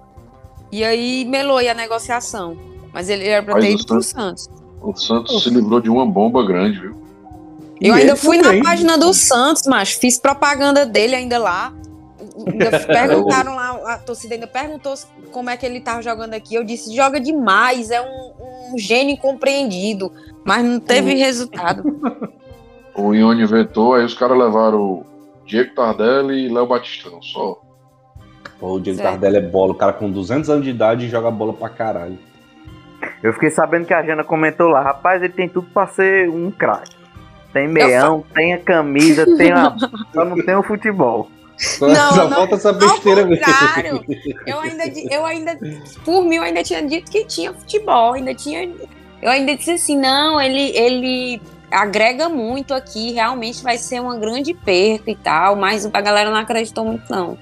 e 0.71 0.83
aí 0.83 1.25
melou 1.25 1.57
aí 1.57 1.67
a 1.67 1.73
negociação. 1.73 2.57
Mas 2.95 3.09
ele 3.09 3.27
era 3.27 3.43
pra 3.43 3.55
Mas 3.55 3.65
ter 3.65 3.71
ido 3.73 3.85
pro 3.85 4.01
Santos. 4.01 4.49
O 4.81 4.95
Santos 4.95 5.43
se 5.43 5.49
livrou 5.49 5.81
de 5.81 5.89
uma 5.89 6.05
bomba 6.05 6.45
grande, 6.45 6.79
viu? 6.79 6.95
E 7.81 7.89
Eu 7.89 7.93
ainda 7.93 8.11
ele 8.11 8.15
fui 8.15 8.39
também. 8.39 8.59
na 8.59 8.69
página 8.69 8.97
do 8.97 9.13
Santos, 9.13 9.67
macho. 9.67 9.99
Fiz 9.99 10.17
propaganda 10.17 10.85
dele 10.85 11.13
ainda 11.13 11.37
lá. 11.37 11.73
Ainda 12.47 12.79
perguntaram 12.87 13.53
lá, 13.53 13.95
a 13.95 13.97
torcida 13.97 14.35
ainda 14.35 14.47
perguntou 14.47 14.93
como 15.29 15.49
é 15.49 15.57
que 15.57 15.65
ele 15.65 15.81
tava 15.81 16.01
jogando 16.01 16.35
aqui. 16.35 16.55
Eu 16.55 16.63
disse, 16.63 16.95
joga 16.95 17.19
demais, 17.19 17.91
é 17.91 18.01
um, 18.01 18.73
um 18.73 18.77
gênio 18.77 19.15
incompreendido. 19.15 20.09
Mas 20.45 20.63
não 20.63 20.79
teve 20.79 21.13
resultado. 21.15 21.83
O 22.97 23.13
Ione 23.13 23.45
vetou, 23.45 23.93
aí 23.93 24.05
os 24.05 24.13
caras 24.13 24.37
levaram 24.37 24.79
o 24.79 25.05
Diego 25.45 25.75
Tardelli 25.75 26.45
e 26.45 26.47
Léo 26.47 26.65
Batistão 26.65 27.21
só. 27.21 27.59
Pô, 28.57 28.75
o 28.75 28.79
Diego 28.79 28.99
Certo. 28.99 29.09
Tardelli 29.11 29.35
é 29.35 29.41
bola. 29.41 29.73
O 29.73 29.75
cara 29.75 29.91
com 29.91 30.09
200 30.09 30.49
anos 30.49 30.63
de 30.63 30.69
idade 30.69 31.09
joga 31.09 31.29
bola 31.29 31.51
pra 31.51 31.67
caralho. 31.67 32.17
Eu 33.23 33.33
fiquei 33.33 33.49
sabendo 33.49 33.85
que 33.85 33.93
a 33.93 34.03
Jana 34.03 34.23
comentou 34.23 34.67
lá, 34.69 34.81
rapaz, 34.81 35.21
ele 35.21 35.33
tem 35.33 35.47
tudo 35.49 35.67
pra 35.73 35.87
ser 35.87 36.29
um 36.29 36.51
craque. 36.51 36.95
Tem 37.53 37.67
meião, 37.67 38.23
tem 38.33 38.53
a 38.53 38.57
camisa, 38.59 39.25
tem 39.37 39.51
a. 39.51 39.75
Só 40.13 40.25
não 40.25 40.35
tem 40.43 40.55
o 40.55 40.63
futebol. 40.63 41.29
Só, 41.57 41.87
Não, 41.87 42.11
só 42.11 42.23
não. 42.29 42.35
falta 42.37 42.55
essa 42.55 42.69
Ao 42.69 42.75
besteira 42.75 43.25
mesmo. 43.25 43.45
contrário, 43.45 44.03
eu 44.45 44.59
ainda, 44.59 44.83
eu 45.09 45.25
ainda, 45.25 45.57
por 46.03 46.21
mim, 46.25 46.35
eu 46.35 46.43
ainda 46.43 46.61
tinha 46.61 46.85
dito 46.85 47.09
que 47.09 47.23
tinha 47.23 47.53
futebol, 47.53 48.11
ainda 48.13 48.35
tinha, 48.35 48.69
eu 49.21 49.29
ainda 49.31 49.55
disse 49.55 49.71
assim, 49.71 49.97
não, 49.97 50.39
ele, 50.41 50.77
ele 50.77 51.41
agrega 51.71 52.27
muito 52.27 52.73
aqui, 52.73 53.13
realmente 53.13 53.63
vai 53.63 53.77
ser 53.77 54.01
uma 54.01 54.17
grande 54.19 54.53
perca 54.53 55.09
e 55.09 55.15
tal, 55.15 55.55
mas 55.55 55.85
a 55.85 56.01
galera 56.01 56.29
não 56.29 56.39
acreditou 56.39 56.83
muito 56.83 57.09
não. 57.09 57.37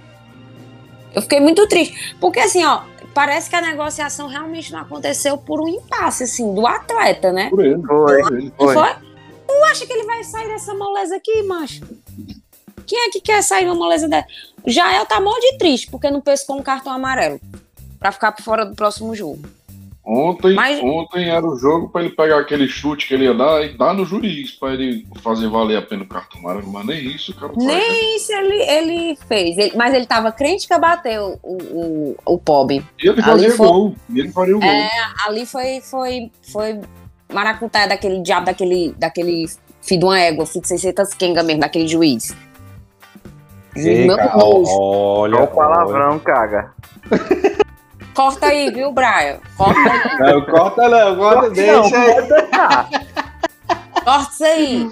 Eu 1.15 1.21
fiquei 1.23 1.39
muito 1.39 1.67
triste, 1.67 2.15
porque 2.19 2.39
assim, 2.39 2.63
ó, 2.63 2.81
parece 3.13 3.49
que 3.49 3.55
a 3.55 3.61
negociação 3.61 4.27
realmente 4.27 4.71
não 4.71 4.79
aconteceu 4.79 5.37
por 5.37 5.61
um 5.61 5.67
impasse, 5.67 6.23
assim, 6.23 6.53
do 6.53 6.65
atleta, 6.65 7.31
né? 7.31 7.49
Por 7.49 7.63
ele. 7.63 7.81
Foi. 7.81 8.51
Foi. 8.57 8.73
foi? 8.73 8.95
Tu 9.47 9.63
acha 9.65 9.85
que 9.85 9.93
ele 9.93 10.05
vai 10.05 10.23
sair 10.23 10.47
dessa 10.47 10.73
moleza 10.73 11.15
aqui, 11.15 11.43
macho? 11.43 11.81
Quem 12.85 12.99
é 12.99 13.09
que 13.09 13.21
quer 13.21 13.41
sair 13.41 13.65
uma 13.65 13.75
moleza 13.75 14.07
dessa? 14.07 14.27
O 14.63 14.69
Jael 14.69 15.05
tá 15.05 15.19
mó 15.19 15.33
de 15.39 15.57
triste, 15.57 15.89
porque 15.89 16.09
não 16.09 16.21
pescou 16.21 16.57
um 16.57 16.63
cartão 16.63 16.91
amarelo. 16.91 17.39
Pra 17.99 18.11
ficar 18.11 18.31
por 18.31 18.43
fora 18.43 18.65
do 18.65 18.75
próximo 18.75 19.15
jogo. 19.15 19.39
Ontem, 20.05 20.53
Mas- 20.53 20.81
ontem 20.83 21.29
era 21.29 21.45
o 21.47 21.57
jogo 21.57 21.87
pra 21.87 22.01
ele 22.01 22.09
pegar 22.09 22.37
aquele 22.39 22.67
chute 22.67 23.07
que 23.07 23.13
ele 23.13 23.23
ia 23.23 23.33
dar 23.33 23.63
e 23.63 23.69
dar 23.77 23.93
no 23.93 24.05
juiz, 24.05 24.51
pra 24.51 24.73
ele 24.73 25.07
fazer 25.23 25.47
valer 25.47 25.77
a 25.77 25.81
pena 25.81 26.03
o 26.03 26.07
cartão 26.07 26.41
amarelo, 26.41 26.67
mas 26.73 26.85
nem 26.85 27.05
isso 27.07 27.31
o 27.31 27.35
cara 27.35 27.53
faz. 27.53 27.65
né? 27.65 27.73
Nem 27.73 28.17
isso 28.17 28.33
ele, 28.33 28.61
ele 28.63 29.15
fez. 29.29 29.57
Ele- 29.57 29.77
mas 29.77 29.93
ele 29.93 30.05
tava 30.05 30.29
crente 30.33 30.67
que 30.67 30.73
ia 30.73 30.79
bater 30.79 31.21
o, 31.21 31.39
o, 31.41 32.15
o, 32.25 32.37
Pob. 32.37 32.83
E 33.01 33.07
ele 33.07 33.21
fazia 33.21 33.51
foi- 33.51 33.65
gol. 33.67 33.95
E 34.09 34.19
ele 34.19 34.31
faria 34.33 34.57
o 34.57 34.59
gol. 34.59 34.67
É, 34.69 34.89
ali 35.25 35.45
foi, 35.45 35.79
foi, 35.79 36.29
foi 36.51 36.81
maracutaia 37.31 37.87
daquele 37.87 38.21
diabo, 38.21 38.45
daquele, 38.47 38.93
daquele 38.97 39.45
filho 39.81 39.99
de 40.01 40.05
uma 40.05 40.19
égua, 40.19 40.45
filho 40.45 40.63
de 40.63 40.67
600 40.67 41.13
quenga 41.13 41.41
mesmo, 41.43 41.61
daquele 41.61 41.87
juiz. 41.87 42.35
Ei, 43.73 44.05
Meu 44.05 44.17
cara, 44.17 44.33
olha, 44.35 44.67
Olha 44.69 45.43
o 45.43 45.47
palavrão, 45.47 46.19
caga. 46.19 46.73
Corta 48.13 48.47
aí, 48.47 48.71
viu, 48.71 48.91
Brian? 48.91 49.39
Corta 49.57 49.79
aí. 49.79 50.19
Não, 50.19 50.45
corta 50.45 50.89
não, 50.89 51.15
corta, 51.15 51.49
deixa 51.49 51.97
aí. 51.97 52.15
Corta 54.03 54.31
isso 54.31 54.43
aí. 54.43 54.89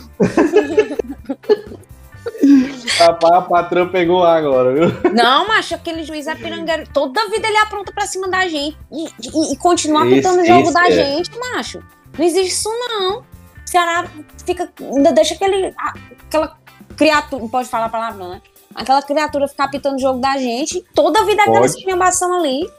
Rapaz, 2.98 3.34
a 3.34 3.42
patrão 3.42 3.90
pegou 3.90 4.24
agora, 4.24 4.74
viu? 4.74 5.14
Não, 5.14 5.48
macho, 5.48 5.76
aquele 5.76 6.04
juiz 6.04 6.28
é 6.28 6.36
pirangueiro. 6.36 6.88
Toda 6.94 7.30
vida 7.30 7.48
ele 7.48 7.58
apronta 7.58 7.92
pra 7.92 8.06
cima 8.06 8.28
da 8.28 8.48
gente 8.48 8.78
e, 8.92 9.06
e, 9.06 9.54
e 9.54 9.58
continua 9.58 10.04
apitando 10.04 10.42
o 10.42 10.46
jogo 10.46 10.64
esse 10.64 10.74
da 10.74 10.88
é. 10.88 10.92
gente, 10.92 11.32
macho. 11.38 11.84
Não 12.18 12.26
existe 12.26 12.52
isso, 12.52 12.70
não. 12.70 13.20
O 13.20 13.24
Ceará 13.66 14.06
fica. 14.46 14.72
Ainda 14.80 15.12
deixa 15.12 15.34
aquele. 15.34 15.74
aquela 15.78 16.58
criatura. 16.96 17.42
Não 17.42 17.50
pode 17.50 17.70
falar 17.70 17.86
a 17.86 17.90
palavra, 17.90 18.28
né? 18.28 18.42
Aquela 18.76 19.02
criatura 19.02 19.48
ficar 19.48 19.66
apitando 19.66 19.96
o 19.96 20.00
jogo 20.00 20.20
da 20.20 20.38
gente. 20.38 20.84
Toda 20.94 21.26
vida 21.26 21.42
é 21.42 21.44
aquela 21.44 21.62
Pode. 21.62 21.72
esculhambação 21.72 22.34
ali. 22.34 22.70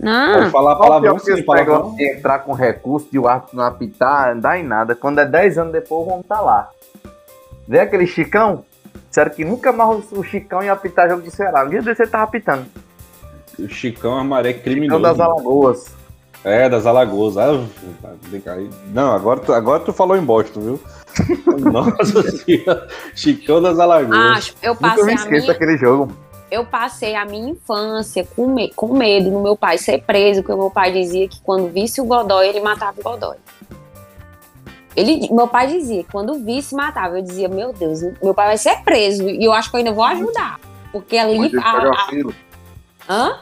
Pode 0.00 0.10
Não. 0.44 0.50
falar 0.50 0.76
Qual 0.76 0.88
palavrão 0.88 1.18
sim, 1.18 1.42
palavrão. 1.42 1.94
de 1.94 2.04
entrar 2.10 2.40
com 2.40 2.52
recurso 2.52 3.08
de 3.10 3.18
o 3.18 3.28
árbitro 3.28 3.56
não 3.56 3.64
apitar, 3.64 4.34
não 4.34 4.40
dá 4.40 4.58
em 4.58 4.64
nada. 4.64 4.94
Quando 4.96 5.20
é 5.20 5.24
10 5.24 5.58
anos 5.58 5.72
depois, 5.72 6.06
vamos 6.06 6.22
estar 6.22 6.40
lá. 6.40 6.70
Vê 7.68 7.80
aquele 7.80 8.06
Chicão? 8.06 8.64
Disseram 9.08 9.30
que 9.30 9.44
nunca 9.44 9.72
mais 9.72 10.10
o 10.10 10.22
Chicão 10.24 10.62
ia 10.62 10.72
apitar 10.72 11.08
jogo 11.08 11.22
do 11.22 11.30
Ceará. 11.30 11.64
Um 11.64 11.68
dia 11.68 11.82
desse 11.82 12.02
ele 12.02 12.10
tava 12.10 12.24
apitando. 12.24 12.66
O 13.58 13.68
Chicão 13.68 14.18
é 14.18 14.24
maré 14.24 14.48
Chicão 14.50 14.62
criminoso. 14.64 15.02
das 15.02 15.20
Alagoas. 15.20 15.94
É, 16.44 16.68
das 16.68 16.86
Alagoas. 16.86 17.38
Ah, 17.38 17.64
vem 18.22 18.40
cá 18.40 18.54
aí. 18.54 18.68
Não, 18.88 19.12
agora 19.12 19.38
tu, 19.38 19.52
agora 19.52 19.80
tu 19.84 19.92
falou 19.92 20.16
em 20.16 20.22
Boston, 20.24 20.60
viu? 20.60 20.80
Nossa 21.70 22.22
senhora. 22.32 22.88
Chicão 23.14 23.62
das 23.62 23.78
Alagoas. 23.78 24.08
Macho, 24.18 24.54
eu 24.62 24.74
Nunca 24.74 24.88
passei 24.88 25.04
me 25.04 25.12
a 25.12 25.14
esqueço 25.14 25.46
minha. 25.46 25.52
daquele 25.52 25.76
jogo. 25.76 26.12
Eu 26.52 26.64
passei 26.66 27.14
a 27.14 27.24
minha 27.24 27.50
infância 27.50 28.24
com, 28.36 28.46
me- 28.46 28.72
com 28.74 28.94
medo 28.96 29.30
no 29.30 29.42
meu 29.42 29.56
pai 29.56 29.78
ser 29.78 30.02
preso, 30.02 30.42
porque 30.42 30.54
meu 30.58 30.70
pai 30.70 30.92
dizia 30.92 31.26
que 31.26 31.40
quando 31.40 31.68
visse 31.68 32.00
o 32.00 32.04
Godoy, 32.04 32.46
ele 32.48 32.60
matava 32.60 33.00
o 33.00 33.02
Godoy. 33.02 33.36
Ele, 34.94 35.28
meu 35.32 35.48
pai 35.48 35.66
dizia 35.68 36.04
que 36.04 36.12
quando 36.12 36.34
visse, 36.44 36.74
matava. 36.74 37.18
Eu 37.18 37.22
dizia, 37.22 37.48
meu 37.48 37.72
Deus, 37.72 38.02
meu 38.22 38.34
pai 38.34 38.48
vai 38.48 38.58
ser 38.58 38.82
preso 38.82 39.26
e 39.28 39.42
eu 39.42 39.52
acho 39.52 39.70
que 39.70 39.76
eu 39.76 39.78
ainda 39.78 39.92
vou 39.92 40.04
ajudar. 40.04 40.60
Porque 40.92 41.16
ali. 41.16 41.38
Mande 41.38 41.56
ele 41.56 41.64
a- 41.64 41.72
pegar 41.72 41.88
a- 41.90 41.92
a 42.02 42.06
fila. 42.08 42.32
hã? 43.08 43.38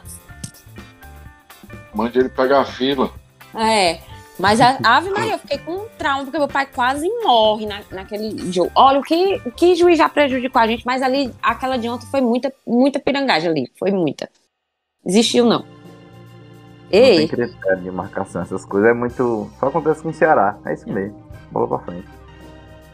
Mande 1.93 2.19
ele 2.19 2.29
pegar 2.29 2.61
a 2.61 2.65
fila. 2.65 3.11
É. 3.53 3.99
Mas 4.41 4.59
a 4.59 4.77
Ave 4.83 5.11
Maria, 5.11 5.33
eu 5.33 5.39
fiquei 5.39 5.59
com 5.59 5.71
um 5.73 5.85
trauma, 5.97 6.23
porque 6.23 6.39
meu 6.39 6.47
pai 6.47 6.65
quase 6.65 7.07
morre 7.23 7.67
na, 7.67 7.81
naquele 7.91 8.51
jogo. 8.51 8.71
Olha, 8.73 8.99
o 8.99 9.03
que, 9.03 9.39
o 9.45 9.51
que 9.51 9.75
juiz 9.75 9.99
já 9.99 10.09
prejudicou 10.09 10.59
a 10.59 10.65
gente, 10.65 10.83
mas 10.83 11.03
ali, 11.03 11.31
aquela 11.43 11.77
de 11.77 11.87
ontem 11.87 12.07
foi 12.07 12.21
muita, 12.21 12.51
muita 12.65 12.99
pirangagem 12.99 13.51
ali. 13.51 13.71
Foi 13.77 13.91
muita. 13.91 14.27
Existiu, 15.05 15.45
não. 15.45 15.59
Não 15.59 15.65
tem 16.89 17.19
Ei, 17.19 17.27
critério 17.27 17.81
de 17.81 17.91
marcação. 17.91 18.41
Essas 18.41 18.65
coisas 18.65 18.89
é 18.89 18.93
muito. 18.93 19.47
Só 19.59 19.67
acontece 19.67 20.01
com 20.01 20.09
o 20.09 20.13
Ceará. 20.13 20.57
É 20.65 20.73
isso 20.73 20.91
mesmo. 20.91 21.23
Bola 21.51 21.67
pra 21.67 21.79
frente. 21.79 22.07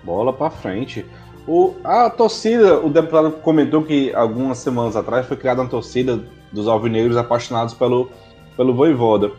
Bola 0.03 0.33
pra 0.33 0.49
frente. 0.49 1.05
O, 1.47 1.75
a 1.81 2.09
torcida, 2.09 2.77
o 2.79 2.89
deputado 2.89 3.31
comentou 3.41 3.81
que 3.83 4.13
algumas 4.13 4.57
semanas 4.57 4.97
atrás 4.97 5.25
foi 5.25 5.37
criada 5.37 5.61
uma 5.61 5.69
torcida 5.69 6.21
dos 6.51 6.67
alvinegros 6.67 7.15
apaixonados 7.15 7.73
pelo, 7.73 8.11
pelo 8.57 8.75
Voivoda. 8.75 9.31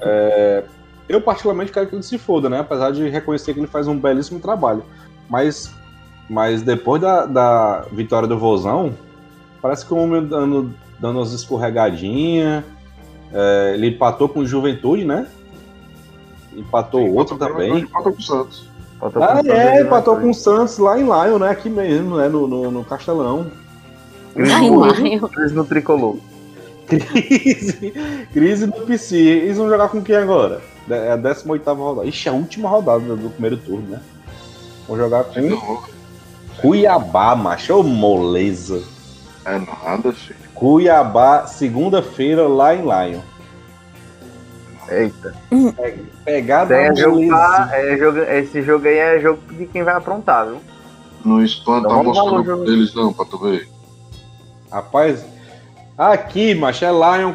É, 0.00 0.64
eu 1.10 1.20
particularmente 1.20 1.72
quero 1.72 1.88
que 1.88 1.94
ele 1.94 2.02
se 2.02 2.16
foda, 2.16 2.48
né? 2.48 2.60
Apesar 2.60 2.92
de 2.92 3.08
reconhecer 3.08 3.52
que 3.52 3.60
ele 3.60 3.66
faz 3.66 3.88
um 3.88 3.98
belíssimo 3.98 4.38
trabalho. 4.38 4.84
Mas, 5.28 5.74
mas 6.28 6.62
depois 6.62 7.02
da, 7.02 7.26
da 7.26 7.84
vitória 7.92 8.28
do 8.28 8.38
Vozão, 8.38 8.94
parece 9.60 9.84
que 9.84 9.92
o 9.92 9.96
homem 9.96 10.24
dando, 10.24 10.72
dando 10.98 11.18
umas 11.18 11.32
escorregadinhas. 11.32 12.64
É, 13.32 13.72
ele 13.74 13.88
empatou 13.88 14.28
com 14.28 14.40
o 14.40 14.46
Juventude, 14.46 15.04
né? 15.04 15.26
Empatou 16.56 17.12
outro 17.12 17.36
também. 17.36 17.80
Empata 17.80 18.10
com 18.10 18.18
o 18.18 18.22
Santos. 18.22 18.68
Faltou 18.98 19.22
Ah, 19.22 19.42
com 19.42 19.52
é, 19.52 19.64
Santos, 19.64 19.86
empatou 19.86 20.16
né? 20.16 20.22
com 20.22 20.30
o 20.30 20.34
Santos 20.34 20.78
lá 20.78 20.98
em 20.98 21.04
Lion, 21.04 21.38
né? 21.38 21.50
Aqui 21.50 21.68
mesmo, 21.68 22.16
né? 22.16 22.28
No, 22.28 22.46
no, 22.46 22.70
no 22.70 22.84
Castelão. 22.84 23.46
Ai, 24.36 24.70
Maio. 24.70 25.28
Crise 25.28 25.54
no 25.54 25.64
tricolor. 25.64 26.16
Crise, 26.90 27.92
crise 28.32 28.66
no 28.66 28.72
PC. 28.72 29.16
Eles 29.16 29.58
vão 29.58 29.68
jogar 29.68 29.88
com 29.90 30.02
quem 30.02 30.16
agora? 30.16 30.60
É 30.96 31.12
a 31.12 31.16
18 31.16 31.72
rodada. 31.74 32.06
Ixi, 32.06 32.28
é 32.28 32.32
a 32.32 32.34
última 32.34 32.68
rodada 32.68 33.16
do 33.16 33.30
primeiro 33.30 33.56
turno, 33.58 33.88
né? 33.88 34.00
Vão 34.88 34.96
jogar 34.96 35.24
com 35.24 35.40
Não, 35.40 35.82
Cuiabá, 36.60 37.34
macho. 37.36 37.74
Ô, 37.78 37.82
moleza. 37.82 38.82
é 39.44 39.58
nada, 39.58 40.12
filho. 40.12 40.38
Cuiabá, 40.54 41.46
segunda-feira, 41.46 42.46
lá 42.48 42.74
em 42.74 42.82
Lion. 42.82 43.20
Eita. 44.90 45.34
Pegada 46.24 46.74
Esse, 46.82 47.00
é 47.00 47.04
jogo 47.04 47.22
é 47.72 47.96
jogo- 47.96 48.18
esse 48.18 48.62
jogo 48.62 48.88
aí 48.88 48.98
é 48.98 49.20
jogo 49.20 49.40
de 49.52 49.66
quem 49.66 49.82
vai 49.84 49.94
aprontar, 49.94 50.46
viu? 50.46 50.60
No 51.24 51.42
spam 51.44 51.82
Dá 51.82 51.88
tá 51.88 51.94
valor, 52.02 52.44
jogo. 52.44 52.64
deles 52.64 52.92
não, 52.94 53.12
pra 53.12 53.24
tu 53.24 53.38
ver. 53.38 53.68
Rapaz, 54.70 55.24
aqui, 55.96 56.54
macho, 56.54 56.84
é 56.84 56.90
Lion 56.90 57.34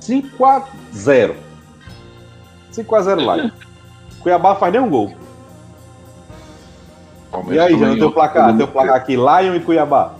5x0. 0.00 1.34
5x0 2.82 3.16
Lion. 3.18 3.50
Cuiabá 4.20 4.54
faz 4.56 4.72
nem 4.72 4.82
um 4.82 4.90
gol. 4.90 5.12
E 7.48 7.58
aí, 7.58 7.78
Jana, 7.78 7.96
teu 7.96 8.10
placar, 8.10 8.56
teu 8.56 8.68
placar 8.68 8.96
aqui, 8.96 9.14
Lion 9.14 9.54
e 9.54 9.60
Cuiabá. 9.60 10.14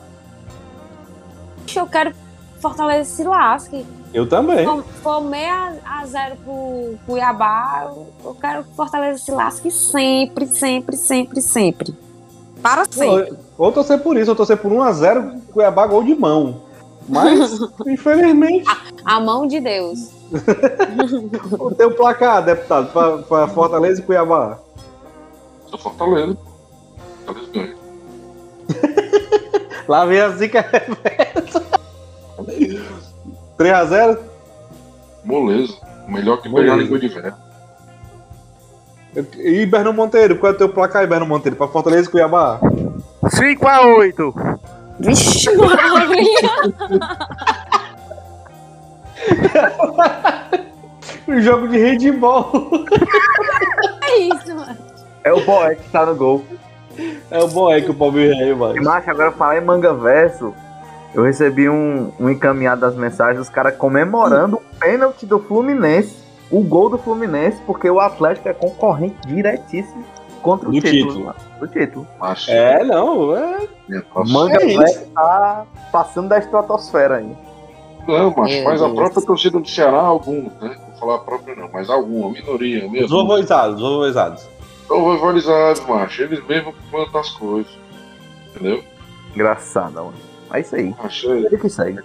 Eu 1.74 1.86
quero 1.86 2.10
que 2.12 2.16
Fortaleza 2.60 3.10
se 3.10 3.24
lasque. 3.24 3.86
Eu 4.12 4.28
também. 4.28 4.64
For, 4.64 4.82
for 5.02 5.20
meio 5.22 5.52
a, 5.52 5.72
a 5.84 6.06
zero 6.06 6.36
pro 6.36 6.94
Cuiabá, 7.06 7.86
eu, 7.86 8.06
eu 8.24 8.34
quero 8.34 8.64
que 8.64 8.74
Fortaleza 8.74 9.18
se 9.18 9.30
lasque 9.30 9.70
sempre, 9.70 10.46
sempre, 10.46 10.96
sempre, 10.96 11.40
sempre. 11.40 11.94
Para 12.62 12.84
sempre. 12.84 13.36
Ou, 13.58 13.66
ou 13.66 13.72
torcer 13.72 13.98
por 14.00 14.16
isso, 14.16 14.30
ou 14.30 14.36
torcer 14.36 14.56
por 14.56 14.72
1x0, 14.72 15.40
Cuiabá 15.52 15.86
gol 15.86 16.02
de 16.02 16.14
mão. 16.14 16.62
Mas, 17.08 17.58
infelizmente, 17.86 18.64
A 19.04 19.20
mão 19.20 19.46
de 19.46 19.60
Deus. 19.60 20.15
O 21.58 21.74
teu 21.74 21.90
placar, 21.92 22.44
deputado, 22.44 22.92
pra, 22.92 23.18
pra 23.18 23.48
Fortaleza 23.48 24.00
e 24.00 24.04
Cuiabá. 24.04 24.58
Sou 25.66 25.78
Fortaleza. 25.78 26.36
Fortaleza 27.24 27.52
ganha. 27.52 27.76
Lá 29.86 30.04
vem 30.04 30.20
a 30.20 30.30
zica 30.30 30.60
reversa. 30.60 31.64
3x0? 33.58 34.18
Moleza. 35.24 35.74
Melhor 36.08 36.40
que 36.40 36.48
pegar 36.48 36.76
língua 36.76 36.98
de 36.98 37.08
velho. 37.08 37.34
E 39.38 39.64
Berno 39.64 39.92
Monteiro, 39.92 40.36
qual 40.36 40.52
é 40.52 40.54
o 40.54 40.58
teu 40.58 40.68
placar 40.68 41.02
aí, 41.02 41.08
Berno 41.08 41.26
Monteiro? 41.26 41.56
Pra 41.56 41.68
Fortaleza 41.68 42.08
e 42.08 42.10
Cuiabá? 42.10 42.60
5x8! 43.24 44.58
Vixe, 44.98 45.56
Maria. 45.56 46.50
Um 51.28 51.40
jogo 51.40 51.66
de 51.68 51.78
handball. 51.78 52.50
É 54.02 54.18
isso, 54.18 54.54
mano. 54.54 54.76
É 55.24 55.32
o 55.32 55.44
Boé 55.44 55.74
que 55.74 55.88
tá 55.90 56.06
no 56.06 56.14
gol. 56.14 56.44
É 57.30 57.38
o 57.40 57.48
que 57.82 57.90
o 57.90 57.94
Palmeiras 57.94 58.38
aí, 58.38 58.50
E, 58.50 58.54
mano. 58.54 58.82
macho, 58.82 59.10
agora 59.10 59.32
falar 59.32 59.58
em 59.58 59.64
manga 59.64 59.92
verso, 59.92 60.54
eu 61.12 61.24
recebi 61.24 61.68
um, 61.68 62.12
um 62.18 62.30
encaminhado 62.30 62.80
das 62.80 62.94
mensagens 62.94 63.38
dos 63.38 63.48
caras 63.48 63.76
comemorando 63.76 64.56
o 64.56 64.62
pênalti 64.78 65.26
do 65.26 65.38
Fluminense, 65.40 66.16
o 66.50 66.62
gol 66.62 66.88
do 66.88 66.96
Fluminense, 66.98 67.60
porque 67.66 67.90
o 67.90 67.98
Atlético 67.98 68.48
é 68.48 68.54
concorrente 68.54 69.16
diretíssimo 69.26 70.04
contra 70.42 70.68
o 70.68 70.72
Do 70.72 70.80
título. 70.80 71.08
título. 71.08 71.24
mano, 71.26 71.36
Do 71.58 71.66
título. 71.66 72.06
Macho. 72.20 72.50
É, 72.52 72.84
não, 72.84 73.36
é. 73.36 73.58
Manga 74.28 74.62
é 74.62 74.76
verso 74.78 75.06
tá 75.12 75.64
passando 75.90 76.28
da 76.28 76.38
estratosfera 76.38 77.16
aí. 77.16 77.36
Não, 78.06 78.30
macho, 78.36 78.54
Meu 78.54 78.64
mas 78.64 78.82
a 78.82 78.86
Deus. 78.86 78.96
própria 78.98 79.22
torcida 79.26 79.58
do 79.58 79.68
Ceará, 79.68 79.98
alguns, 80.00 80.52
né? 80.60 80.76
Vou 80.88 80.96
falar 80.98 81.14
a 81.16 81.18
própria 81.18 81.54
não, 81.56 81.68
mas 81.72 81.90
alguma, 81.90 82.30
minoria 82.30 82.86
Os 82.86 82.92
mesmo. 82.92 83.08
vovôizados, 83.08 83.76
os 83.76 83.88
vovôizados. 83.88 84.46
Estão 84.82 85.12
rivalizados, 85.14 85.80
macho. 85.86 86.22
Eles 86.22 86.46
mesmos 86.46 86.74
que 86.74 86.82
plantam 86.90 87.20
as 87.20 87.30
coisas. 87.30 87.72
Entendeu? 88.54 88.82
Engraçado, 89.34 89.94
mano. 89.94 90.14
É 90.52 90.60
isso 90.60 90.76
aí. 90.76 90.94
Macho, 91.02 91.32
é- 91.32 91.38
Ele 91.40 91.58
que 91.58 91.68
segue. 91.68 92.00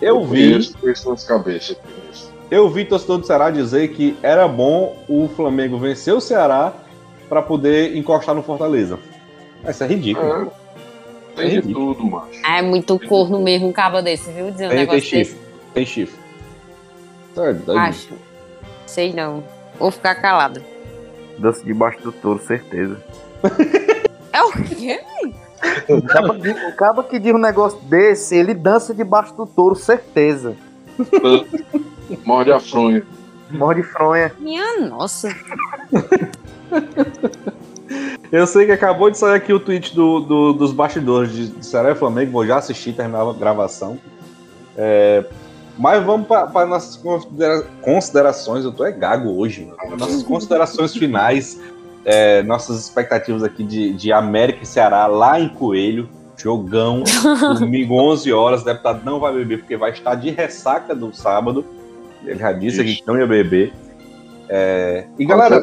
Eu 0.00 0.24
vi, 0.24 0.50
conheço, 0.50 0.78
conheço 0.78 1.10
nas 1.10 1.24
cabeças. 1.24 1.76
eu 2.50 2.64
eu 2.64 2.68
vi 2.68 2.84
torcedor 2.84 3.18
do 3.18 3.26
Ceará 3.26 3.50
dizer 3.50 3.88
que 3.94 4.16
era 4.22 4.46
bom 4.46 4.96
o 5.08 5.28
Flamengo 5.34 5.78
vencer 5.78 6.12
o 6.12 6.20
Ceará 6.20 6.72
pra 7.28 7.40
poder 7.40 7.96
encostar 7.96 8.34
no 8.34 8.42
Fortaleza. 8.42 8.98
Isso 9.66 9.82
é 9.82 9.86
ridículo. 9.86 10.26
É, 10.26 10.46
tem 11.34 11.56
É 11.56 11.60
de 11.60 11.72
tudo, 11.72 12.04
macho. 12.04 12.40
É 12.44 12.62
muito 12.62 12.98
corno 13.08 13.40
mesmo 13.40 13.68
um 13.68 13.72
cabo 13.72 14.00
desse, 14.02 14.30
viu? 14.30 14.50
Dizer 14.50 14.66
um 14.66 14.68
Tem, 14.68 14.78
tem 14.78 14.86
negócio 14.86 15.00
chifre. 15.02 15.18
desse. 15.18 15.36
Tem 15.74 15.86
chifre. 15.86 16.20
Tá 17.34 17.42
doido. 17.52 17.78
Acho. 17.78 18.14
Sei 18.86 19.12
não. 19.12 19.42
Vou 19.78 19.90
ficar 19.90 20.14
calada. 20.16 20.62
Dança 21.38 21.64
debaixo 21.64 22.00
do 22.02 22.12
touro, 22.12 22.40
certeza. 22.42 23.02
É 24.34 24.42
o 24.42 24.50
quê? 24.52 24.98
O 25.90 26.00
cabo, 26.02 26.32
o 26.32 26.72
cabo 26.74 27.02
que 27.02 27.18
diz 27.18 27.34
um 27.34 27.38
negócio 27.38 27.78
desse, 27.82 28.34
ele 28.34 28.54
dança 28.54 28.94
debaixo 28.94 29.34
do 29.34 29.46
touro, 29.46 29.74
certeza. 29.74 30.56
Morde 32.24 32.50
a 32.50 32.58
fronha. 32.58 33.02
Morde 33.50 33.82
fronha. 33.82 34.32
Minha 34.38 34.80
nossa. 34.80 35.28
Eu 38.30 38.46
sei 38.46 38.66
que 38.66 38.72
acabou 38.72 39.10
de 39.10 39.18
sair 39.18 39.34
aqui 39.34 39.52
o 39.52 39.60
tweet 39.60 39.94
do, 39.94 40.20
do- 40.20 40.52
dos 40.54 40.72
bastidores 40.72 41.32
de, 41.32 41.48
de 41.48 41.66
Ceará 41.66 41.92
e 41.92 41.94
Flamengo. 41.94 42.32
Vou 42.32 42.46
já 42.46 42.56
assistir, 42.56 42.92
terminar 42.94 43.20
a 43.28 43.32
gravação. 43.32 43.98
É, 44.76 45.24
mas 45.78 46.02
vamos 46.04 46.26
para 46.26 46.66
nossas 46.66 46.96
considera- 46.96 47.62
considerações. 47.82 48.64
Eu 48.64 48.72
tô 48.72 48.84
é 48.84 48.92
gago 48.92 49.38
hoje, 49.38 49.66
mano. 49.66 49.96
Nossas 49.98 50.22
considerações 50.22 50.94
finais. 50.94 51.60
é, 52.04 52.42
nossas 52.42 52.80
expectativas 52.80 53.42
aqui 53.44 53.62
de, 53.62 53.92
de 53.92 54.12
América 54.12 54.60
e 54.62 54.66
Ceará 54.66 55.06
lá 55.06 55.38
em 55.38 55.48
Coelho. 55.48 56.08
Jogão, 56.36 57.04
domingo 57.60 57.94
11 57.94 58.32
horas. 58.32 58.62
O 58.62 58.64
deputado 58.64 59.04
não 59.04 59.20
vai 59.20 59.32
beber 59.34 59.58
porque 59.58 59.76
vai 59.76 59.90
estar 59.92 60.14
de 60.16 60.30
ressaca 60.30 60.94
do 60.94 61.14
sábado. 61.14 61.64
Ele 62.24 62.38
já 62.38 62.50
disse 62.52 62.82
que 62.82 63.02
não 63.06 63.16
ia 63.18 63.26
beber. 63.26 63.72
É, 64.48 65.04
e 65.18 65.24
galera. 65.24 65.62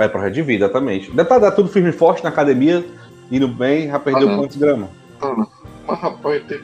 É 0.00 0.08
projeto 0.08 0.34
de 0.34 0.42
vida, 0.42 0.64
exatamente. 0.64 1.10
Deve 1.10 1.34
estar 1.34 1.50
tudo 1.52 1.68
firme 1.68 1.90
e 1.90 1.92
forte 1.92 2.22
na 2.22 2.30
academia, 2.30 2.84
indo 3.30 3.48
bem, 3.48 3.88
já 3.88 3.98
perdeu 3.98 4.30
Ah, 4.30 4.36
quantos 4.36 4.56
gramas? 4.56 4.88
Mas 5.86 5.98
rapaz, 5.98 6.42
tem. 6.44 6.60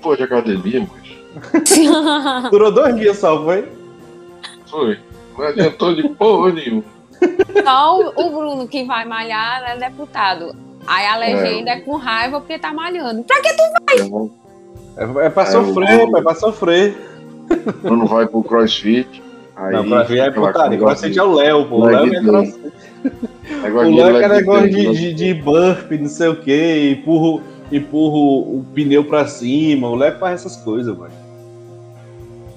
Pô, 0.00 0.14
de 0.14 0.22
academia, 0.22 0.86
mas. 0.92 2.50
Durou 2.50 2.70
dois 2.70 2.94
dias 2.96 3.18
só, 3.18 3.42
foi? 3.42 3.68
Foi. 4.66 4.98
Não 5.36 5.46
adiantou 5.46 5.94
de 5.94 6.08
porra 6.10 6.52
nenhuma. 6.52 6.84
Só 7.64 8.12
o, 8.16 8.30
Bruno 8.30 8.68
que 8.68 8.84
vai 8.84 9.04
malhar 9.04 9.62
é 9.70 9.76
deputado. 9.78 10.54
Aí 10.86 11.06
a 11.06 11.16
legenda 11.16 11.70
é. 11.70 11.80
com 11.80 11.96
raiva 11.96 12.40
porque 12.40 12.58
tá 12.58 12.72
malhando. 12.72 13.24
Pra 13.24 13.40
que 13.40 13.54
tu 13.54 14.30
É, 14.96 15.26
é 15.26 15.30
pra 15.30 15.42
É, 15.44 15.46
sofrer, 15.46 16.10
pô, 16.10 16.18
é 16.18 16.22
pra 16.22 16.34
sofrer. 16.34 16.96
Não 17.82 18.06
vai 18.06 18.26
pro 18.26 18.42
crossfit. 18.42 19.23
Aí 19.56 19.72
não, 19.72 19.88
pra 19.88 20.02
ver 20.02 20.18
é 20.18 20.30
putaria. 20.30 20.78
Você 20.78 21.18
é 21.18 21.22
o 21.22 21.34
Léo, 21.34 21.66
pô. 21.66 21.76
O 21.76 21.84
Léo 21.84 22.14
é 22.14 22.20
crossfit. 22.22 22.72
O 23.50 23.62
negócio 23.62 23.92
de 23.92 23.96
Léo 23.96 24.08
é 24.08 24.12
leg 24.12 24.28
negócio 24.28 24.70
de, 24.70 24.92
de, 24.92 25.14
de 25.14 25.34
burp, 25.34 25.92
não 25.92 26.08
sei 26.08 26.28
o 26.28 26.36
que, 26.36 26.98
empurra, 26.98 27.42
empurra 27.70 28.16
o, 28.16 28.58
o 28.58 28.66
pneu 28.74 29.04
pra 29.04 29.26
cima. 29.26 29.88
O 29.88 29.94
Léo 29.94 30.18
faz 30.18 30.40
essas 30.40 30.56
coisas, 30.56 30.96
mano. 30.96 31.12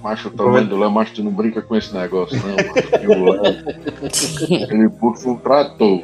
Macho, 0.01 0.29
o 0.29 0.31
tamanho 0.31 0.67
do 0.67 0.77
Léo, 0.77 0.91
macho, 0.91 1.15
tu 1.15 1.23
não 1.23 1.31
brinca 1.31 1.61
com 1.61 1.75
esse 1.75 1.93
negócio, 1.93 2.37
não, 2.37 2.55
macho. 2.55 3.03
E 3.03 3.07
o 3.07 3.31
Léo, 3.31 4.71
ele 4.71 4.89
puxa 4.89 5.29
um 5.29 5.37
trator. 5.37 6.01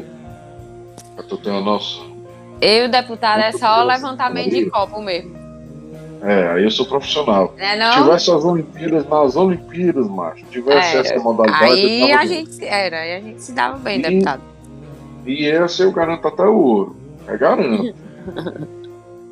Pra 1.15 1.23
tu 1.23 1.37
ter 1.37 1.51
uma 1.51 1.61
noção. 1.61 2.11
Eu, 2.59 2.89
deputado, 2.89 3.39
é 3.39 3.51
só 3.51 3.83
levantamento 3.83 4.49
de 4.49 4.69
copo 4.69 5.01
mesmo. 5.01 5.42
É, 6.25 6.47
aí 6.51 6.63
eu 6.63 6.71
sou 6.71 6.85
profissional. 6.85 7.53
Se 7.57 7.75
não? 7.75 7.91
tivesse 8.03 8.31
as 8.31 8.45
Olimpíadas, 8.45 9.09
nas 9.09 9.35
Olimpíadas, 9.35 10.07
macho, 10.07 10.45
tivesse 10.49 10.95
É, 10.95 10.99
essa 11.01 11.19
modalidade. 11.19 11.65
Aí 11.65 12.11
a 12.13 12.17
dentro. 12.21 12.27
gente 12.33 12.65
era, 12.65 12.97
aí 12.99 13.15
a 13.15 13.19
gente 13.19 13.41
se 13.41 13.51
dava 13.51 13.77
bem, 13.77 13.99
E- 13.99 14.01
deputado. 14.01 14.41
E 15.25 15.45
essa 15.47 15.83
eu 15.83 15.91
garanto 15.91 16.25
até 16.27 16.43
o 16.43 16.55
ouro. 16.55 16.95
É 17.27 17.37
garanto. 17.37 17.93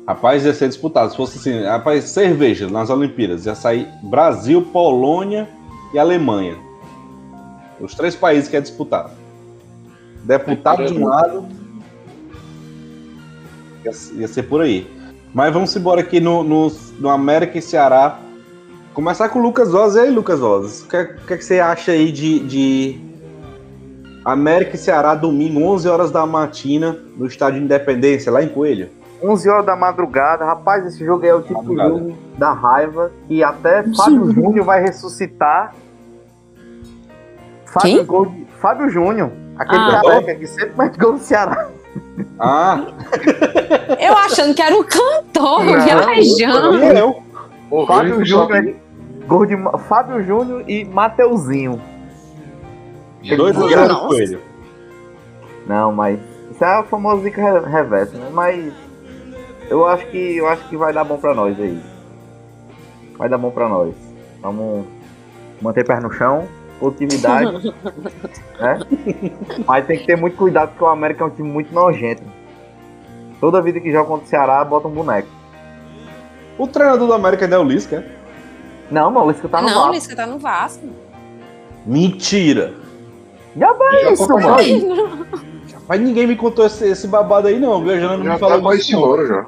Rapaz, 0.06 0.44
ia 0.44 0.52
ser 0.52 0.68
disputado. 0.68 1.10
Se 1.12 1.16
fosse 1.16 1.38
assim, 1.38 1.64
rapaz, 1.64 2.04
cerveja 2.04 2.68
nas 2.68 2.90
Olimpíadas, 2.90 3.46
ia 3.46 3.54
sair 3.54 3.88
Brasil, 4.02 4.60
Polônia 4.60 5.48
e 5.94 5.98
Alemanha. 5.98 6.58
Os 7.80 7.94
três 7.94 8.14
países 8.14 8.48
que 8.50 8.56
é 8.56 8.60
disputado. 8.60 9.12
Deputado 10.24 10.84
de 10.86 10.92
um 10.92 11.06
lado. 11.06 11.46
Ia, 13.84 13.92
ia 14.20 14.28
ser 14.28 14.42
por 14.44 14.60
aí. 14.60 14.86
Mas 15.34 15.52
vamos 15.52 15.74
embora 15.74 16.00
aqui 16.00 16.20
no, 16.20 16.42
no, 16.42 16.70
no 16.98 17.08
América 17.08 17.58
e 17.58 17.62
Ceará. 17.62 18.18
Começar 18.92 19.28
com 19.30 19.38
o 19.38 19.42
Lucas 19.42 19.72
Oz. 19.72 19.94
E 19.94 20.00
aí, 20.00 20.10
Lucas 20.10 20.42
Oz? 20.42 20.82
O 20.82 20.88
que, 20.88 20.96
o 20.96 21.26
que, 21.26 21.34
é 21.34 21.36
que 21.38 21.44
você 21.44 21.58
acha 21.60 21.92
aí 21.92 22.12
de, 22.12 22.40
de 22.40 23.00
América 24.24 24.76
e 24.76 24.78
Ceará, 24.78 25.14
domingo, 25.14 25.62
11 25.62 25.88
horas 25.88 26.10
da 26.10 26.26
matina, 26.26 26.98
no 27.16 27.26
estádio 27.26 27.62
Independência, 27.62 28.30
lá 28.30 28.42
em 28.42 28.48
Coelho? 28.48 28.90
11 29.22 29.48
horas 29.48 29.64
da 29.66 29.74
madrugada. 29.76 30.44
Rapaz, 30.44 30.84
esse 30.84 31.02
jogo 31.04 31.22
aí 31.22 31.30
é 31.30 31.34
o 31.34 31.42
tipo 31.42 31.62
de 31.64 31.76
jogo 31.76 32.18
da 32.36 32.52
raiva 32.52 33.10
que 33.26 33.42
até 33.42 33.84
Fábio 33.96 34.30
Júnior 34.32 34.66
vai 34.66 34.82
ressuscitar. 34.82 35.74
Fábio, 37.64 37.96
Quem? 37.96 38.04
gol 38.04 38.26
de- 38.26 38.46
Fábio 38.60 38.90
Júnior, 38.90 39.30
aquele 39.56 39.80
Ah. 39.80 40.02
careca 40.04 40.34
que 40.34 40.46
sempre 40.46 40.72
mete 40.76 40.98
gol 40.98 41.12
no 41.14 41.18
Ceará. 41.18 41.68
Ah, 42.38 42.80
Eu 44.00 44.16
achando 44.16 44.54
que 44.54 44.62
era 44.62 44.76
o 44.76 44.84
cantor, 44.84 45.64
Não, 45.64 45.84
viajando. 45.84 46.78
e 46.84 46.98
eu. 46.98 47.22
Fábio 47.86 48.24
Júnior, 48.24 48.48
sabia. 48.56 48.76
Gol 49.26 49.46
de 49.46 49.56
Fábio 49.88 50.24
Júnior 50.24 50.64
e 50.68 50.84
Mateuzinho. 50.84 51.80
Dois 53.36 53.56
gols 53.56 53.88
do 53.88 53.96
Coelho. 54.08 54.40
Não, 55.66 55.92
mas. 55.92 56.18
Isso 56.50 56.64
é 56.64 56.78
a 56.78 56.82
famosa 56.82 57.22
zica 57.22 57.40
re- 57.40 57.66
reversa, 57.70 58.16
né? 58.18 58.28
Mas. 58.32 58.72
Eu 59.70 59.86
acho 59.86 60.06
que. 60.06 60.36
Eu 60.36 60.48
acho 60.48 60.68
que 60.68 60.76
vai 60.76 60.92
dar 60.92 61.04
bom 61.04 61.16
pra 61.16 61.34
nós 61.34 61.58
aí. 61.58 61.80
Vai 63.16 63.28
dar 63.28 63.38
bom 63.38 63.50
pra 63.50 63.68
nós. 63.68 63.94
Vamos 64.42 64.84
manter 65.60 65.84
pé 65.86 66.00
no 66.00 66.10
chão, 66.12 66.46
positividade. 66.82 67.74
né? 68.58 68.80
Mas 69.66 69.86
tem 69.86 69.98
que 69.98 70.06
ter 70.06 70.16
muito 70.16 70.36
cuidado 70.36 70.70
porque 70.70 70.84
o 70.84 70.88
América 70.88 71.22
é 71.22 71.26
um 71.26 71.30
time 71.30 71.48
muito 71.48 71.72
nojento. 71.72 72.22
Toda 73.40 73.62
vida 73.62 73.80
que 73.80 73.90
joga 73.92 74.08
contra 74.08 74.26
o 74.26 74.28
Ceará, 74.28 74.64
bota 74.64 74.88
um 74.88 74.90
boneco. 74.90 75.28
O 76.58 76.66
treinador 76.66 77.06
do 77.06 77.12
América 77.12 77.44
ainda 77.44 77.56
é 77.56 77.58
o 77.58 77.64
Lisca. 77.64 77.96
é? 77.96 78.04
Não, 78.90 79.10
não, 79.10 79.26
o 79.26 79.30
Lisca 79.30 79.48
tá 79.48 79.60
no 79.60 79.68
não, 79.68 79.74
Vasco. 79.74 79.92
Lisca 79.92 80.16
tá 80.16 80.26
no 80.26 80.38
Vasco. 80.38 80.86
Mentira! 81.86 82.74
Já 83.56 83.72
vai 83.72 84.02
Já 84.02 84.12
isso, 84.12 84.28
mano. 84.28 84.54
aí. 84.54 84.86
Mas 85.88 86.00
ninguém 86.00 86.26
me 86.26 86.36
contou 86.36 86.64
esse, 86.64 86.86
esse 86.88 87.06
babado 87.06 87.48
aí, 87.48 87.58
não, 87.58 87.82
viu? 87.82 87.92
A 87.92 87.98
Jana 87.98 88.16
não 88.16 88.24
Já 88.24 88.32
me 88.34 88.38
falou 88.38 88.56
tá 88.56 88.62
com 88.62 88.70
disso, 88.76 88.82
esse 88.82 89.32
não. 89.32 89.46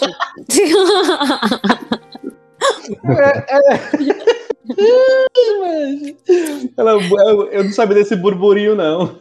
Louro 0.00 0.16
já. 0.50 1.80
Ela, 6.76 6.92
eu, 6.92 7.46
eu 7.50 7.64
não 7.64 7.72
sabia 7.72 7.96
desse 7.96 8.14
burburinho, 8.16 8.74
não. 8.74 9.18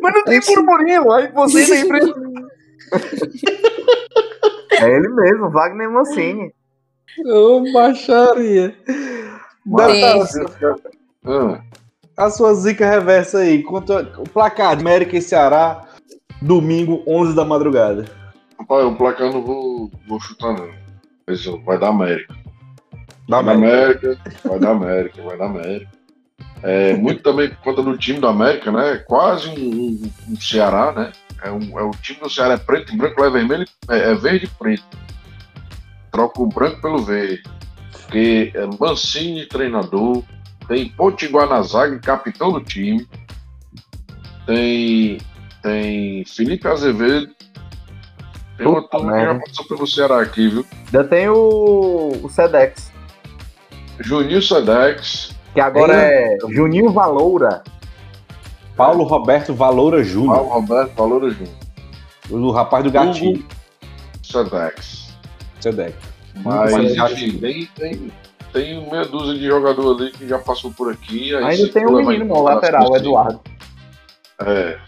Mas 0.00 0.14
não 0.14 0.24
tem 0.24 0.40
burburinho, 0.40 1.10
aí 1.12 1.30
você 1.32 1.66
nem 1.66 1.86
precisa. 1.88 2.14
É 4.80 4.96
ele 4.96 5.08
mesmo, 5.08 5.50
Wagner 5.50 5.90
Mancini. 5.90 6.52
Ô, 7.26 7.62
baixaria. 7.72 8.74
Dá- 9.66 9.86
Ah, 11.24 11.60
A 12.16 12.30
sua 12.30 12.52
zica 12.54 12.88
reversa 12.88 13.38
aí. 13.38 13.62
Quanto 13.62 13.92
o 13.94 14.24
placar 14.28 14.74
de 14.74 14.82
América 14.82 15.16
e 15.16 15.22
Ceará, 15.22 15.84
domingo, 16.40 17.02
11 17.06 17.34
da 17.36 17.44
madrugada. 17.44 18.04
Rapaz, 18.62 18.84
o 18.86 18.94
placar 18.96 19.26
eu 19.26 19.32
não 19.32 19.42
vou, 19.42 19.90
vou 20.08 20.20
chutar, 20.20 20.52
não. 20.54 20.70
Mas 21.26 21.44
vai 21.44 21.78
dar 21.78 21.88
América. 21.88 22.34
Da 23.28 23.40
Vai 23.40 23.44
da 23.44 23.50
América. 23.52 24.06
América, 24.08 24.48
vai 24.48 24.58
da 24.58 24.70
América, 24.70 25.22
vai 25.22 25.38
da 25.38 25.44
América. 25.46 25.90
É, 26.62 26.94
muito 26.94 27.22
também 27.22 27.48
por 27.48 27.58
conta 27.58 27.82
do 27.82 27.96
time 27.98 28.18
do 28.20 28.26
América, 28.28 28.70
né? 28.70 28.96
Quase 29.06 29.48
um, 29.48 29.54
um- 29.54 30.12
um 30.28 30.40
Ceará, 30.40 30.92
né? 30.92 31.12
É, 31.42 31.50
um, 31.50 31.78
é 31.78 31.82
o 31.82 31.90
time 31.90 32.20
do 32.20 32.30
Ceará 32.30 32.54
é 32.54 32.58
preto 32.58 32.92
e 32.92 32.96
branco, 32.96 33.20
lá 33.20 33.26
é 33.26 33.30
vermelho, 33.30 33.66
é, 33.88 34.10
é 34.12 34.14
verde 34.14 34.46
e 34.46 34.48
preto. 34.48 34.84
Troca 36.10 36.40
o 36.42 36.46
branco 36.46 36.80
pelo 36.80 36.98
verde. 36.98 37.42
Porque 37.92 38.52
é 38.54 38.66
Mancini, 38.78 39.46
treinador, 39.46 40.22
tem 40.68 40.88
Potiguar 40.90 41.48
na 41.48 41.62
zaga, 41.62 41.98
capitão 41.98 42.52
do 42.52 42.60
time. 42.60 43.06
Tem, 44.46 45.18
tem 45.62 46.24
Felipe 46.24 46.68
Azevedo. 46.68 47.32
Tem 48.62 48.70
uma 48.70 48.82
Puta 48.82 48.96
turma 48.98 49.12
que 49.12 49.18
já 49.18 49.24
merda. 49.26 49.44
passou 49.46 49.64
pelo 49.66 49.86
Ceará 49.86 50.22
aqui, 50.22 50.48
viu? 50.48 50.66
Ainda 50.86 51.04
tem 51.04 51.28
o, 51.28 52.12
o 52.22 52.28
Sedex, 52.28 52.92
Juninho 54.00 54.40
Sedex, 54.40 55.34
que 55.52 55.60
agora 55.60 55.94
é 55.94 56.38
Juninho 56.48 56.92
Valoura. 56.92 57.62
Paulo 58.76 59.04
Roberto 59.04 59.52
Valoura 59.52 60.02
Júnior, 60.02 60.36
Paulo 60.36 60.50
Roberto 60.50 60.94
Valora 60.94 61.30
Júnior, 61.30 61.54
o 62.30 62.50
rapaz 62.50 62.84
do 62.84 62.90
gatinho. 62.90 63.44
Sedex. 64.22 65.12
Sedec. 65.60 65.94
Mas, 66.36 66.72
Mas 66.72 67.12
enfim, 67.12 67.38
tem, 67.38 67.66
tem, 67.76 68.12
tem 68.52 68.90
meia 68.90 69.04
dúzia 69.04 69.34
de 69.38 69.46
jogador 69.46 69.96
ali 70.00 70.10
que 70.10 70.26
já 70.26 70.38
passou 70.38 70.72
por 70.72 70.90
aqui. 70.90 71.34
aí 71.34 71.44
Ainda 71.44 71.68
tem 71.68 71.86
um 71.86 72.04
menino, 72.04 72.34
o 72.34 72.42
lateral, 72.42 72.84
o 72.84 72.86
consideração, 72.88 72.96
Eduardo. 72.96 73.40
É. 74.40 74.78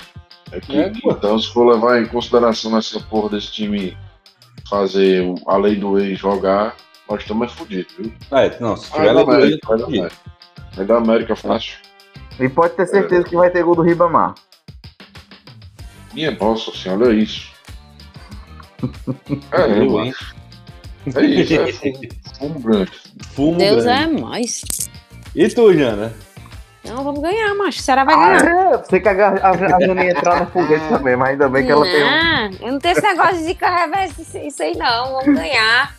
É 0.55 0.61
que, 0.61 0.77
É, 0.79 0.91
pô. 1.01 1.11
então, 1.13 1.39
se 1.39 1.53
for 1.53 1.67
levar 1.73 2.01
em 2.01 2.07
consideração 2.07 2.77
essa 2.79 3.01
porra 3.01 3.31
desse 3.31 3.53
time 3.53 3.97
fazer 4.69 5.23
o- 5.23 5.35
a 5.47 5.57
lei 5.57 5.77
do 5.77 5.99
ex 5.99 6.19
jogar, 6.19 6.77
nós 7.09 7.21
estamos 7.21 7.53
fodidos, 7.53 7.93
viu? 7.99 8.13
É, 8.31 8.59
não, 8.61 8.77
se 8.77 8.91
tiver 8.93 9.07
da 9.07 9.13
lá 9.13 9.23
do 9.25 9.31
América, 9.33 9.67
vai 9.69 9.79
da 9.79 9.85
América. 9.85 9.99
América. 10.07 10.17
Vai 10.77 10.87
da 10.87 10.97
América 10.97 11.37
fácil. 11.37 11.77
E 12.41 12.49
pode 12.49 12.75
ter 12.75 12.87
certeza 12.87 13.25
que 13.25 13.37
vai 13.37 13.51
ter 13.51 13.63
gol 13.65 13.75
do 13.77 13.83
Ribamar. 13.83 14.35
Minha 16.13 16.31
nossa 16.33 16.71
senhora, 16.73 17.07
olha 17.09 17.15
isso. 17.15 17.53
É, 19.53 19.79
Eu, 19.81 19.99
acho. 19.99 20.35
É 21.15 21.25
isso, 21.27 21.55
é 21.55 21.73
fumo, 21.73 21.99
fumo 22.39 22.61
grande. 22.61 22.93
Fumo 23.35 23.59
Deus 23.59 23.85
grande. 23.85 24.17
é 24.17 24.21
mais. 24.21 24.63
E 25.35 25.49
tu, 25.49 25.73
Jana? 25.75 26.13
Não, 26.87 27.03
vamos 27.03 27.21
ganhar, 27.21 27.55
macho. 27.55 27.79
O 27.79 27.83
Ceará 27.83 28.05
vai 28.05 28.15
Ah, 28.15 28.39
ganhar. 28.41 28.73
é, 28.75 28.77
você 28.79 29.01
que 29.01 29.09
a, 29.09 29.13
a, 29.29 29.51
a 29.51 29.81
Janinha 29.81 30.11
entrar 30.11 30.41
no 30.41 30.47
foguete 30.51 30.87
também, 30.89 31.17
mas 31.17 31.31
ainda 31.31 31.49
bem 31.49 31.65
que 31.65 31.73
ela 31.73 31.85
tem 31.85 32.05
um. 32.05 32.11
Não, 32.11 32.51
eu 32.67 32.73
não 32.73 32.79
tenho 32.79 32.93
esse 32.93 33.03
negócio 33.03 33.39
de 33.39 33.53
reversa, 33.55 34.21
isso- 34.23 34.39
isso 34.39 34.63
aí 34.63 34.77
não. 34.77 35.13
Vamos 35.13 35.35
ganhar. 35.41 35.95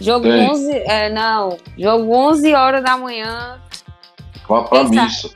Jogo 0.00 0.24
Tem. 0.24 0.50
11, 0.50 0.72
é, 0.86 1.08
não. 1.10 1.58
Jogo 1.78 2.12
11 2.14 2.54
horas 2.54 2.82
da 2.84 2.96
manhã. 2.96 3.60
Vá 4.48 4.62
pra 4.62 4.84
missa. 4.84 5.30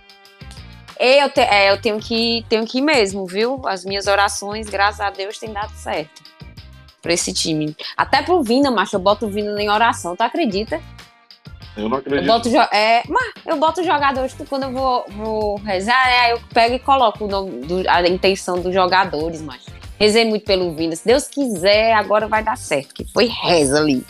E 1.01 1.23
eu, 1.23 1.31
te- 1.31 1.41
é, 1.41 1.71
eu 1.71 1.81
tenho 1.81 1.99
que 2.01 2.45
tenho 2.49 2.67
que 2.67 2.79
ir 2.79 2.83
mesmo, 2.83 3.25
viu? 3.27 3.63
As 3.67 3.85
minhas 3.85 4.07
orações, 4.09 4.69
graças 4.69 5.01
a 5.01 5.11
Deus, 5.11 5.39
têm 5.39 5.53
dado 5.53 5.73
certo. 5.75 6.23
Pra 7.01 7.13
esse 7.13 7.33
time. 7.33 7.77
Até 7.97 8.21
pro 8.23 8.43
Vina, 8.43 8.71
macho, 8.71 8.97
eu 8.97 9.01
boto 9.01 9.27
o 9.27 9.29
Vina 9.31 9.61
em 9.63 9.71
oração, 9.71 10.17
tu 10.17 10.23
acredita? 10.23 10.81
Eu 11.79 11.89
não 11.89 11.97
Eu 11.97 12.01
acredito. 12.01 12.27
boto, 12.27 12.51
jo- 12.51 12.57
é, 12.77 13.03
mas 13.09 13.33
eu 13.47 13.57
boto 13.57 13.85
jogadores, 13.85 14.35
quando 14.49 14.65
eu 14.65 14.73
vou, 14.73 15.05
vou 15.17 15.57
rezar, 15.61 16.05
né, 16.07 16.19
aí 16.25 16.31
eu 16.33 16.41
pego 16.53 16.75
e 16.75 16.79
coloco 16.79 17.25
o 17.25 17.29
nome 17.29 17.61
do- 17.67 17.89
a 17.89 18.07
intenção 18.09 18.61
dos 18.61 18.75
jogadores, 18.75 19.41
macho. 19.41 19.71
Rezei 19.99 20.25
muito 20.25 20.45
pelo 20.45 20.73
Vina. 20.75 20.95
Se 20.97 21.07
Deus 21.07 21.27
quiser, 21.29 21.93
agora 21.95 22.27
vai 22.29 22.43
dar 22.43 22.57
certo. 22.57 22.95
Que 22.95 23.05
foi 23.13 23.27
reza 23.27 23.79
ali. 23.79 24.05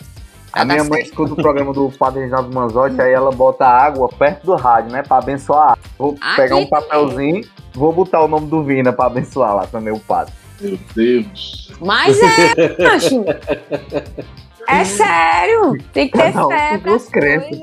Vai 0.51 0.61
A 0.63 0.65
minha 0.65 0.83
mãe 0.83 1.01
certo. 1.01 1.09
escuta 1.09 1.33
o 1.33 1.35
programa 1.35 1.73
do 1.73 1.91
Padre 1.91 2.21
Reginaldo 2.21 2.53
Manzotti, 2.53 2.99
aí 3.01 3.13
ela 3.13 3.31
bota 3.31 3.65
água 3.67 4.07
perto 4.09 4.45
do 4.45 4.55
rádio, 4.55 4.91
né? 4.91 5.03
Pra 5.03 5.17
abençoar. 5.17 5.77
Vou 5.97 6.15
Aqui 6.19 6.35
pegar 6.37 6.55
um 6.55 6.65
também. 6.65 6.69
papelzinho, 6.69 7.45
vou 7.73 7.93
botar 7.93 8.21
o 8.23 8.27
nome 8.27 8.47
do 8.47 8.63
Vina 8.63 8.91
pra 8.91 9.05
abençoar 9.05 9.55
lá 9.55 9.67
também 9.67 9.93
o 9.93 9.99
padre. 9.99 10.33
Meu 10.59 10.77
Deus. 10.95 11.71
Mas 11.79 12.17
é, 12.19 12.83
macho. 12.83 13.23
É 14.71 14.85
sério. 14.85 15.77
Tem 15.93 16.07
que 16.09 16.17
ter 16.17 16.31
Cada 16.33 16.45
um 16.45 16.49
fé 16.49 16.77
com 16.77 16.83
pras 16.83 17.09
coisas. 17.09 17.61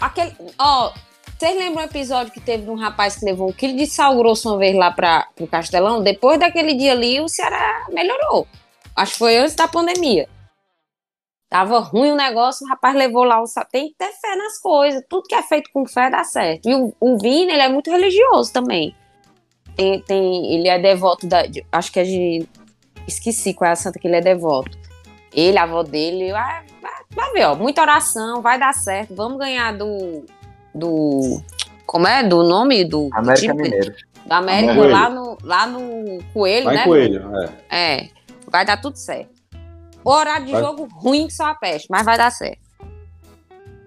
Aquele, 0.00 0.34
ó, 0.58 0.92
vocês 1.38 1.56
lembram 1.56 1.82
o 1.82 1.86
episódio 1.86 2.32
que 2.32 2.40
teve 2.40 2.64
de 2.64 2.70
um 2.70 2.74
rapaz 2.76 3.16
que 3.16 3.24
levou 3.24 3.48
um 3.48 3.52
quilo 3.52 3.76
de 3.76 3.86
sal 3.86 4.16
grosso 4.16 4.48
uma 4.50 4.58
vez 4.58 4.74
lá 4.76 4.90
pra, 4.90 5.26
pro 5.34 5.46
Castelão? 5.46 6.02
Depois 6.02 6.38
daquele 6.38 6.74
dia 6.74 6.92
ali, 6.92 7.20
o 7.20 7.28
Ceará 7.28 7.86
melhorou. 7.90 8.46
Acho 8.94 9.12
que 9.12 9.18
foi 9.18 9.36
antes 9.38 9.54
da 9.54 9.66
pandemia. 9.68 10.28
Tava 11.48 11.80
ruim 11.80 12.12
o 12.12 12.16
negócio, 12.16 12.64
o 12.66 12.68
rapaz 12.70 12.94
levou 12.94 13.24
lá 13.24 13.40
o 13.42 13.46
sal. 13.46 13.66
Tem 13.70 13.88
que 13.88 13.94
ter 13.98 14.10
fé 14.12 14.34
nas 14.36 14.58
coisas. 14.58 15.02
Tudo 15.08 15.28
que 15.28 15.34
é 15.34 15.42
feito 15.42 15.70
com 15.72 15.84
fé 15.86 16.08
dá 16.10 16.24
certo. 16.24 16.68
E 16.68 16.74
o, 16.74 16.94
o 16.98 17.18
Vini, 17.18 17.52
ele 17.52 17.60
é 17.62 17.68
muito 17.68 17.90
religioso 17.90 18.52
também. 18.52 18.94
Tem, 19.76 20.00
tem, 20.02 20.54
ele 20.54 20.68
é 20.68 20.78
devoto 20.78 21.26
da. 21.26 21.46
de- 21.46 21.64
acho 21.70 21.92
que 21.92 22.00
é 22.00 22.04
de. 22.04 22.48
Esqueci 23.06 23.52
qual 23.52 23.68
é 23.68 23.72
a 23.72 23.76
santa 23.76 23.98
que 23.98 24.06
ele 24.06 24.16
é 24.16 24.20
devoto. 24.20 24.78
Ele, 25.32 25.58
a 25.58 25.62
avó 25.62 25.82
dele, 25.82 26.32
vai, 26.32 26.62
vai, 26.80 26.92
vai 27.14 27.32
ver, 27.32 27.44
ó. 27.44 27.54
Muita 27.54 27.82
oração, 27.82 28.42
vai 28.42 28.58
dar 28.58 28.74
certo. 28.74 29.14
Vamos 29.14 29.38
ganhar 29.38 29.76
do. 29.76 30.24
Do. 30.74 31.42
Como 31.86 32.06
é? 32.06 32.22
Do 32.22 32.42
nome 32.42 32.84
do. 32.84 33.08
do 33.08 33.16
América? 33.16 33.54
Mineiro. 33.54 33.94
Do 34.26 34.32
América 34.32 34.74
Coelho. 34.74 34.92
lá 34.92 35.08
no, 35.10 35.38
lá 35.42 35.66
no 35.66 36.22
Coelho, 36.32 36.64
Vai 36.64 36.74
né? 36.74 36.84
Coelho, 36.84 37.30
é. 37.70 37.94
É. 37.94 38.08
Vai 38.50 38.64
dar 38.64 38.80
tudo 38.80 38.96
certo. 38.96 39.30
Horário 40.04 40.46
de 40.46 40.52
Vai. 40.52 40.60
jogo 40.62 40.88
ruim 40.92 41.26
que 41.26 41.32
só 41.32 41.46
a 41.46 41.54
peste, 41.54 41.88
mas 41.90 42.04
vai 42.04 42.18
dar 42.18 42.30
certo. 42.30 42.60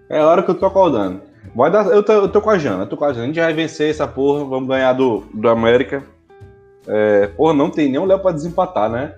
É 0.09 0.19
a 0.19 0.27
hora 0.27 0.43
que 0.43 0.51
eu 0.51 0.55
tô 0.55 0.65
acordando. 0.65 1.21
Vai 1.55 1.71
dar, 1.71 1.85
eu, 1.87 2.03
tô, 2.03 2.11
eu 2.13 2.29
tô 2.29 2.41
com 2.41 2.49
a 2.49 2.57
Jana, 2.57 2.83
eu 2.83 2.87
tô 2.87 2.97
com 2.97 3.05
a 3.05 3.13
Jana. 3.13 3.23
A 3.23 3.27
gente 3.27 3.39
vai 3.39 3.53
vencer 3.53 3.89
essa 3.89 4.07
porra, 4.07 4.43
vamos 4.45 4.67
ganhar 4.67 4.93
do, 4.93 5.23
do 5.33 5.47
América. 5.49 6.03
É, 6.87 7.27
porra, 7.27 7.53
não 7.53 7.69
tem 7.69 7.89
nem 7.89 7.99
o 7.99 8.05
Léo 8.05 8.19
pra 8.19 8.31
desempatar, 8.31 8.89
né? 8.89 9.15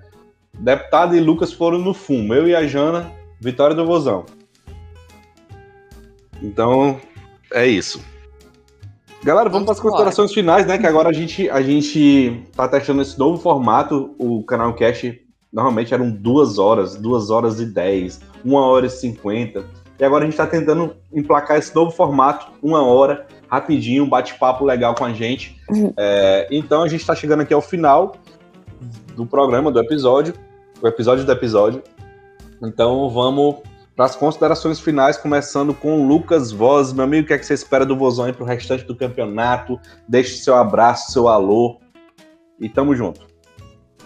Deputado 0.59 1.15
e 1.15 1.19
Lucas 1.19 1.53
foram 1.53 1.77
no 1.77 1.93
fumo. 1.93 2.33
Eu 2.33 2.47
e 2.47 2.55
a 2.55 2.65
Jana, 2.65 3.11
vitória 3.39 3.75
do 3.75 3.85
Vozão. 3.85 4.25
Então, 6.41 6.99
é 7.51 7.65
isso. 7.65 8.01
Galera, 9.23 9.49
vamos 9.49 9.65
para 9.65 9.73
as 9.73 9.79
considerações 9.79 10.33
finais, 10.33 10.65
né? 10.65 10.77
Que 10.77 10.85
agora 10.85 11.09
a 11.09 11.13
gente, 11.13 11.49
a 11.49 11.61
gente 11.61 12.43
tá 12.55 12.67
testando 12.67 13.01
esse 13.01 13.17
novo 13.17 13.41
formato. 13.41 14.15
O 14.17 14.43
canal 14.43 14.73
Cash 14.73 15.15
normalmente 15.51 15.93
eram 15.93 16.11
duas 16.11 16.59
horas, 16.59 16.95
duas 16.95 17.29
horas 17.29 17.59
e 17.59 17.65
dez, 17.65 18.19
uma 18.45 18.65
hora 18.65 18.85
e 18.85 18.89
cinquenta. 18.89 19.65
E 19.99 20.03
agora 20.03 20.23
a 20.23 20.25
gente 20.25 20.33
está 20.33 20.45
tentando 20.45 20.95
emplacar 21.11 21.57
esse 21.57 21.73
novo 21.73 21.89
formato, 21.89 22.47
uma 22.61 22.83
hora, 22.85 23.25
rapidinho, 23.47 24.03
um 24.03 24.09
bate-papo 24.09 24.63
legal 24.63 24.93
com 24.93 25.05
a 25.05 25.11
gente. 25.11 25.59
Uhum. 25.69 25.91
É, 25.97 26.47
então 26.51 26.83
a 26.83 26.87
gente 26.87 27.01
está 27.01 27.15
chegando 27.15 27.41
aqui 27.41 27.53
ao 27.53 27.61
final 27.61 28.15
do 29.15 29.25
programa, 29.25 29.71
do 29.71 29.79
episódio, 29.79 30.35
o 30.81 30.87
episódio 30.87 31.25
do 31.25 31.31
episódio. 31.31 31.81
Então 32.61 33.09
vamos 33.09 33.57
para 33.95 34.05
as 34.05 34.15
considerações 34.15 34.79
finais, 34.79 35.17
começando 35.17 35.73
com 35.73 36.01
o 36.01 36.07
Lucas 36.07 36.51
Voz. 36.51 36.93
Meu 36.93 37.03
amigo, 37.03 37.25
o 37.25 37.27
que 37.27 37.33
é 37.33 37.37
que 37.37 37.45
você 37.45 37.53
espera 37.55 37.85
do 37.85 37.97
Vozão 37.97 38.25
aí 38.25 38.33
para 38.33 38.43
o 38.43 38.47
restante 38.47 38.83
do 38.83 38.95
campeonato? 38.95 39.79
Deixe 40.07 40.37
seu 40.37 40.55
abraço, 40.55 41.11
seu 41.11 41.27
alô 41.27 41.79
e 42.59 42.69
tamo 42.69 42.95
junto. 42.95 43.25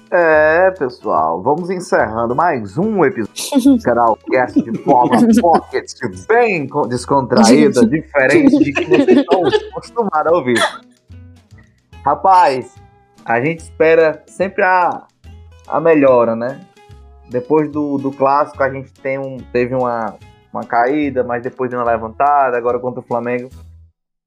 É, 0.10 0.72
pessoal, 0.72 1.42
vamos 1.42 1.70
encerrando 1.70 2.36
mais 2.36 2.78
um 2.78 3.04
episódio 3.06 3.76
do 3.78 3.82
Canalcast 3.82 4.62
de 4.62 4.78
forma 4.80 5.18
pocket, 5.40 5.90
bem 6.28 6.68
co- 6.68 6.86
descontraída, 6.86 7.84
diferente 7.88 8.58
de 8.60 8.74
que 8.74 8.86
vocês 8.86 9.20
estão 9.20 9.42
acostumados 9.48 10.34
a 10.34 10.36
ouvir. 10.36 10.60
Rapaz, 12.04 12.76
a 13.24 13.40
gente 13.40 13.60
espera 13.60 14.22
sempre 14.26 14.64
a, 14.64 15.06
a 15.72 15.80
melhora, 15.80 16.36
né? 16.36 16.62
Depois 17.30 17.72
do, 17.72 17.98
do 17.98 18.12
clássico, 18.12 18.62
a 18.62 18.70
gente 18.70 18.92
tem 18.94 19.18
um, 19.18 19.38
teve 19.38 19.74
uma, 19.74 20.16
uma 20.54 20.64
caída, 20.64 21.24
mas 21.24 21.42
depois 21.42 21.70
de 21.70 21.76
uma 21.76 21.86
levantada, 21.86 22.58
agora 22.58 22.80
contra 22.80 23.00
o 23.00 23.04
Flamengo. 23.04 23.50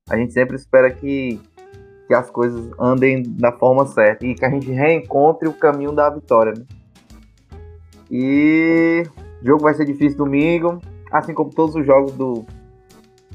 A 0.09 0.17
gente 0.17 0.33
sempre 0.33 0.57
espera 0.57 0.91
que 0.91 1.41
que 2.07 2.15
as 2.15 2.31
coisas 2.31 2.71
andem 2.79 3.23
da 3.23 3.53
forma 3.53 3.87
certa 3.87 4.27
e 4.27 4.35
que 4.35 4.45
a 4.45 4.51
gente 4.51 4.71
reencontre 4.71 5.49
o 5.49 5.53
caminho 5.53 5.93
da 5.93 6.11
vitória. 6.11 6.53
Né? 6.53 6.65
E 8.11 9.03
o 9.43 9.47
jogo 9.47 9.63
vai 9.63 9.75
ser 9.75 9.85
difícil 9.85 10.19
domingo, 10.19 10.81
assim 11.11 11.33
como 11.33 11.51
todos 11.51 11.75
os 11.75 11.87
jogos 11.87 12.13
do, 12.13 12.45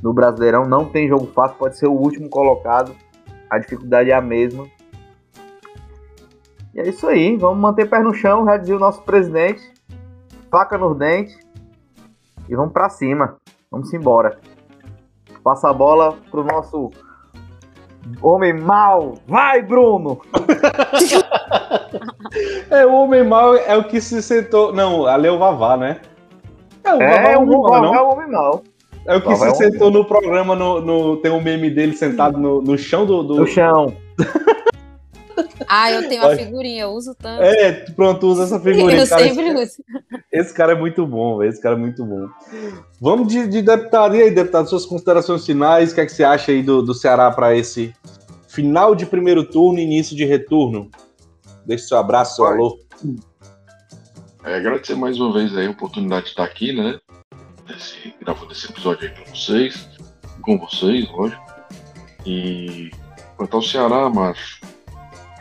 do 0.02 0.14
Brasileirão. 0.14 0.66
Não 0.66 0.86
tem 0.86 1.08
jogo 1.08 1.28
fácil, 1.28 1.58
pode 1.58 1.78
ser 1.78 1.88
o 1.88 1.94
último 1.94 2.30
colocado. 2.30 2.96
A 3.50 3.58
dificuldade 3.58 4.12
é 4.12 4.14
a 4.14 4.22
mesma. 4.22 4.68
E 6.80 6.82
é 6.82 6.88
isso 6.90 7.06
aí, 7.08 7.36
vamos 7.36 7.60
manter 7.60 7.90
pé 7.90 8.00
no 8.00 8.14
chão, 8.14 8.46
já 8.46 8.56
dizia 8.56 8.78
o 8.78 8.80
nosso 8.80 9.02
presidente. 9.02 9.62
Faca 10.50 10.78
nos 10.78 10.98
dentes 10.98 11.38
e 12.48 12.56
vamos 12.56 12.72
pra 12.72 12.88
cima. 12.90 13.36
Vamos 13.70 13.94
embora. 13.94 14.40
Passa 15.44 15.70
a 15.70 15.74
bola 15.74 16.16
pro 16.32 16.42
nosso 16.44 16.90
Homem 18.22 18.54
mal! 18.54 19.16
Vai, 19.28 19.62
Bruno! 19.62 20.22
É, 22.70 22.86
o 22.86 22.94
homem 22.94 23.24
mal 23.28 23.56
é 23.56 23.76
o 23.76 23.84
que 23.84 24.00
se 24.00 24.22
sentou. 24.22 24.72
Não, 24.72 25.06
ali 25.08 25.28
é 25.28 25.32
o 25.32 25.40
Vavá, 25.40 25.76
né? 25.76 26.00
É, 26.84 26.94
o 26.94 27.02
É, 27.02 27.36
o 27.38 27.42
homem 27.42 27.52
mal, 27.58 27.64
Vavá 27.64 27.82
não? 27.82 27.96
é 27.96 28.02
o 28.02 28.10
homem 28.14 28.32
mal. 28.32 28.64
É 29.08 29.16
o 29.18 29.22
que 29.22 29.28
Vavá 29.30 29.48
é 29.48 29.54
se 29.56 29.66
o 29.66 29.72
sentou 29.72 29.90
no 29.92 30.06
programa, 30.06 30.56
no, 30.56 30.80
no- 30.80 31.18
tem 31.18 31.32
um 31.32 31.42
meme 31.42 31.70
dele 31.72 31.94
sentado 31.94 32.38
no, 32.38 32.62
no 32.62 32.78
chão 32.78 33.06
do. 33.06 33.24
do- 33.24 33.36
No 33.38 33.48
chão. 33.48 33.94
Ah, 35.72 35.92
eu 35.92 36.10
tenho 36.10 36.26
a 36.26 36.36
figurinha, 36.36 36.82
eu 36.84 36.90
uso 36.90 37.14
tanto. 37.14 37.44
É, 37.44 37.72
pronto, 37.92 38.26
usa 38.26 38.46
essa 38.46 38.60
figurinha. 38.60 39.02
eu 39.02 39.08
cara. 39.08 39.24
sempre 39.24 39.54
uso. 39.54 39.84
Esse 40.32 40.52
cara 40.52 40.72
é 40.72 40.76
muito 40.76 41.06
bom, 41.06 41.38
velho, 41.38 41.50
esse 41.50 41.62
cara 41.62 41.76
é 41.76 41.78
muito 41.78 42.04
bom. 42.04 42.28
Vamos 43.00 43.28
de, 43.28 43.48
de 43.48 43.62
deputado. 43.62 44.16
E 44.16 44.22
aí, 44.24 44.32
deputado, 44.32 44.68
suas 44.68 44.84
considerações 44.84 45.46
finais, 45.46 45.92
o 45.92 45.96
que, 45.96 46.02
é 46.02 46.06
que 46.08 46.12
você 46.12 46.24
acha 46.24 46.52
aí 46.52 46.64
do, 46.64 46.82
do 46.82 46.96
Ceará 46.96 47.30
para 47.30 47.56
esse 47.56 47.94
final 48.48 48.96
de 48.96 49.06
primeiro 49.06 49.44
turno 49.44 49.78
e 49.78 49.84
início 49.84 50.16
de 50.16 50.26
retorno? 50.26 50.90
Deixe 51.68 51.86
seu 51.86 52.00
abraço, 52.00 52.38
seu 52.38 52.46
alô. 52.46 52.80
É, 54.44 54.56
agradecer 54.56 54.96
mais 54.96 55.20
uma 55.20 55.32
vez 55.32 55.56
aí 55.56 55.68
a 55.68 55.72
oportunidade 55.72 56.26
de 56.26 56.30
estar 56.32 56.46
aqui, 56.46 56.74
né? 56.74 57.00
Nesse, 57.68 58.16
gravando 58.20 58.52
esse 58.52 58.72
episódio 58.72 59.08
aí 59.08 59.14
pra 59.14 59.36
vocês, 59.36 59.88
com 60.42 60.58
vocês, 60.58 61.08
lógico. 61.12 61.44
E 62.26 62.90
quanto 63.38 63.56
ao 63.56 63.62
Ceará, 63.62 64.10
macho, 64.10 64.62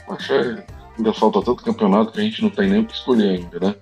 macho 0.09 0.33
é, 0.33 0.67
ainda 0.97 1.13
falta 1.13 1.43
tanto 1.43 1.65
campeonato 1.65 2.13
que 2.13 2.21
a 2.21 2.25
gente 2.25 2.43
não 2.43 2.51
tem 2.51 2.69
nem 2.69 2.81
o 2.81 2.87
que 2.87 2.95
escolher 2.95 3.39
ainda, 3.39 3.61
né? 3.61 3.75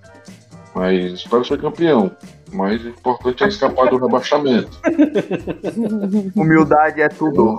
Mas 0.74 1.12
espero 1.12 1.44
ser 1.44 1.60
campeão. 1.60 2.14
O 2.52 2.56
mais 2.56 2.84
importante 2.84 3.42
é 3.42 3.48
escapar 3.48 3.88
do 3.88 3.96
rebaixamento. 3.96 4.78
Humildade 6.36 7.00
é 7.00 7.08
tudo. 7.08 7.58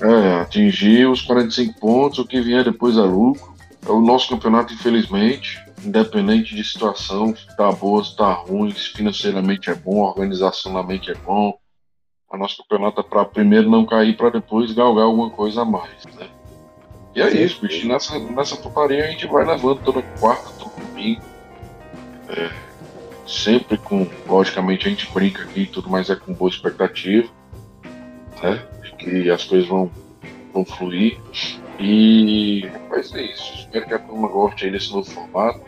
É, 0.00 0.40
atingir 0.42 1.06
os 1.06 1.22
45 1.22 1.80
pontos, 1.80 2.18
o 2.18 2.26
que 2.26 2.40
vier 2.40 2.64
depois 2.64 2.96
é 2.96 3.02
lucro. 3.02 3.54
É 3.86 3.90
o 3.90 4.00
nosso 4.00 4.28
campeonato, 4.28 4.74
infelizmente, 4.74 5.58
independente 5.84 6.54
de 6.54 6.62
situação, 6.62 7.34
se 7.34 7.56
tá 7.56 7.72
boa, 7.72 8.04
se 8.04 8.14
tá 8.14 8.30
ruim, 8.30 8.70
se 8.72 8.90
financeiramente 8.90 9.70
é 9.70 9.74
bom, 9.74 9.96
organizacionalmente 10.00 11.10
é 11.10 11.14
bom. 11.14 11.54
O 12.30 12.36
nosso 12.36 12.58
campeonato 12.58 13.00
é 13.00 13.02
para 13.02 13.24
primeiro 13.24 13.70
não 13.70 13.86
cair, 13.86 14.16
para 14.16 14.30
depois 14.30 14.72
galgar 14.72 15.04
alguma 15.04 15.30
coisa 15.30 15.62
a 15.62 15.64
mais, 15.64 16.04
né? 16.18 16.28
E 17.14 17.20
é 17.20 17.30
isso, 17.30 17.60
bicho. 17.60 17.86
Nessa, 17.86 18.18
nessa 18.18 18.56
putaria 18.56 19.04
a 19.04 19.08
gente 19.08 19.26
vai 19.26 19.44
levando 19.44 19.82
toda 19.82 20.02
quarta, 20.18 20.50
todo 20.58 20.86
domingo. 20.86 21.22
É, 22.28 22.50
sempre 23.26 23.76
com, 23.78 24.06
logicamente, 24.26 24.86
a 24.86 24.90
gente 24.90 25.10
brinca 25.12 25.42
aqui 25.42 25.62
e 25.62 25.66
tudo, 25.66 25.88
mas 25.90 26.10
é 26.10 26.16
com 26.16 26.32
boa 26.32 26.50
expectativa, 26.50 27.28
né? 28.42 28.66
De 28.82 28.92
que 28.96 29.30
as 29.30 29.44
coisas 29.44 29.68
vão, 29.68 29.90
vão 30.52 30.64
fluir. 30.64 31.18
E 31.78 32.70
mas 32.88 33.14
é 33.14 33.22
isso. 33.22 33.54
Espero 33.54 33.86
que 33.86 33.94
a 33.94 33.98
turma 33.98 34.28
goste 34.28 34.64
aí 34.64 34.70
desse 34.70 34.92
novo 34.92 35.10
formato. 35.10 35.60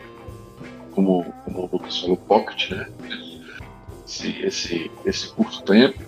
Como, 0.91 1.23
como 1.43 1.59
o 1.59 1.69
Lucas 1.71 1.99
falou, 1.99 2.17
pocket, 2.17 2.71
né? 2.71 2.87
Esse, 4.05 4.29
esse, 4.41 4.91
esse 5.05 5.29
curto 5.29 5.63
tempo. 5.63 5.99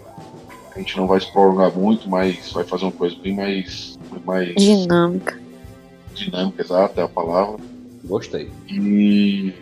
A 0.75 0.79
gente 0.79 0.97
não 0.97 1.07
vai 1.07 1.19
se 1.21 1.31
prolongar 1.31 1.71
muito, 1.71 2.09
mas 2.09 2.51
vai 2.51 2.65
fazer 2.65 2.83
uma 2.83 2.91
coisa 2.91 3.15
bem 3.15 3.33
mais, 3.33 3.94
mais 4.25 4.53
Dinâmica. 4.55 5.39
dinâmica, 6.13 6.61
exata 6.61 7.01
é 7.01 7.03
a 7.03 7.07
palavra. 7.09 7.57
Gostei. 8.03 8.49
E 8.69 9.53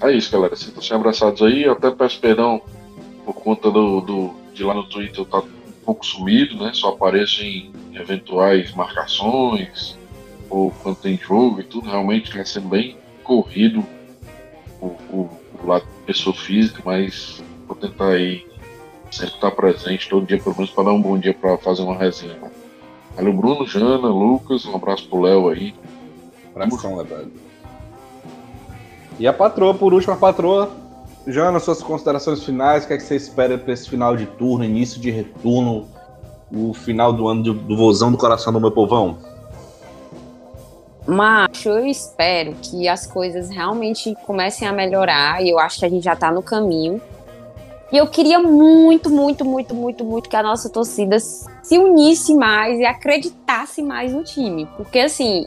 é 0.00 0.12
isso, 0.12 0.30
galera. 0.32 0.54
Sintam-se 0.56 0.92
abraçados 0.94 1.42
aí. 1.42 1.64
Eu 1.64 1.72
até 1.72 1.90
peço 1.90 2.20
perdão 2.20 2.60
por 3.24 3.34
conta 3.34 3.70
do, 3.70 4.00
do- 4.00 4.30
de 4.54 4.62
lá 4.64 4.74
no 4.74 4.84
Twitter 4.84 5.18
eu 5.18 5.24
estar 5.24 5.38
um 5.40 5.48
pouco 5.84 6.04
sumido, 6.06 6.56
né? 6.62 6.70
Só 6.74 6.90
apareço 6.90 7.42
em 7.42 7.72
eventuais 7.94 8.72
marcações 8.72 9.96
ou 10.48 10.70
quando 10.82 10.96
tem 10.96 11.16
jogo 11.18 11.60
e 11.60 11.64
tudo. 11.64 11.88
Realmente 11.90 12.30
está 12.30 12.44
sendo 12.44 12.68
bem 12.68 12.96
corrido 13.24 13.84
o, 14.80 14.86
o, 14.86 15.30
o 15.62 15.66
lado 15.66 15.84
pessoa 16.06 16.34
física, 16.34 16.82
mas 16.84 17.42
vou 17.66 17.76
tentar 17.76 18.08
aí 18.10 18.46
sempre 19.10 19.34
estar 19.34 19.50
presente 19.50 20.08
todo 20.08 20.26
dia, 20.26 20.38
pelo 20.38 20.54
menos 20.56 20.70
para 20.70 20.84
dar 20.84 20.92
um 20.92 21.02
bom 21.02 21.18
dia 21.18 21.34
para 21.34 21.56
fazer 21.58 21.82
uma 21.82 21.96
resenha. 21.96 22.38
Valeu, 23.16 23.32
Bruno, 23.32 23.66
Jana, 23.66 24.08
Lucas, 24.08 24.64
um 24.66 24.74
abraço 24.74 25.08
pro 25.08 25.20
Léo 25.20 25.48
aí. 25.48 25.74
Abração, 26.54 26.96
Lebrado. 26.96 27.30
E 29.18 29.26
a 29.26 29.32
patroa, 29.32 29.74
por 29.74 29.92
último, 29.92 30.14
a 30.14 30.16
patroa. 30.16 30.70
Jana, 31.26 31.60
suas 31.60 31.82
considerações 31.82 32.42
finais, 32.42 32.84
o 32.84 32.86
que, 32.86 32.94
é 32.94 32.96
que 32.96 33.02
você 33.02 33.14
espera 33.14 33.58
para 33.58 33.72
esse 33.72 33.88
final 33.88 34.16
de 34.16 34.26
turno, 34.26 34.64
início 34.64 35.00
de 35.00 35.10
retorno, 35.10 35.86
o 36.50 36.72
final 36.72 37.12
do 37.12 37.28
ano 37.28 37.42
do, 37.42 37.54
do 37.54 37.76
vozão 37.76 38.10
do 38.10 38.16
coração 38.16 38.52
do 38.52 38.60
meu 38.60 38.70
povão? 38.70 39.18
Macho, 41.06 41.68
eu 41.68 41.86
espero 41.86 42.54
que 42.62 42.88
as 42.88 43.06
coisas 43.06 43.50
realmente 43.50 44.14
comecem 44.26 44.66
a 44.66 44.72
melhorar 44.72 45.42
e 45.42 45.50
eu 45.50 45.58
acho 45.58 45.80
que 45.80 45.84
a 45.84 45.88
gente 45.88 46.04
já 46.04 46.16
tá 46.16 46.30
no 46.30 46.42
caminho. 46.42 47.00
E 47.92 47.96
eu 47.96 48.06
queria 48.06 48.38
muito, 48.38 49.10
muito, 49.10 49.44
muito, 49.44 49.74
muito, 49.74 50.04
muito 50.04 50.28
que 50.28 50.36
a 50.36 50.42
nossa 50.42 50.70
torcida 50.70 51.16
se 51.70 51.78
unisse 51.78 52.34
mais 52.34 52.80
e 52.80 52.84
acreditasse 52.84 53.80
mais 53.80 54.12
no 54.12 54.24
time. 54.24 54.66
Porque, 54.76 54.98
assim, 54.98 55.46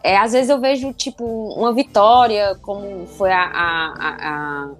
é, 0.00 0.16
às 0.16 0.30
vezes 0.32 0.48
eu 0.48 0.60
vejo, 0.60 0.92
tipo, 0.92 1.24
uma 1.58 1.72
vitória, 1.72 2.56
como 2.62 3.04
foi 3.18 3.32
a, 3.32 3.42
a- 3.42 3.94
a- 3.98 4.16
a- 4.30 4.70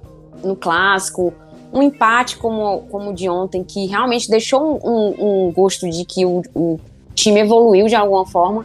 no 0.45 0.55
clássico, 0.55 1.35
um 1.73 1.83
empate 1.83 2.37
como, 2.37 2.83
como 2.89 3.11
o 3.11 3.13
de 3.13 3.29
ontem, 3.29 3.65
que 3.65 3.87
realmente 3.87 4.31
deixou 4.31 4.79
um, 4.85 5.47
um- 5.49 5.53
gosto 5.53 5.91
de 5.91 6.05
que 6.05 6.25
o- 6.25 6.43
o 6.55 6.79
time 7.17 7.41
evoluiu 7.41 7.89
de 7.89 7.97
alguma 7.97 8.25
forma. 8.25 8.65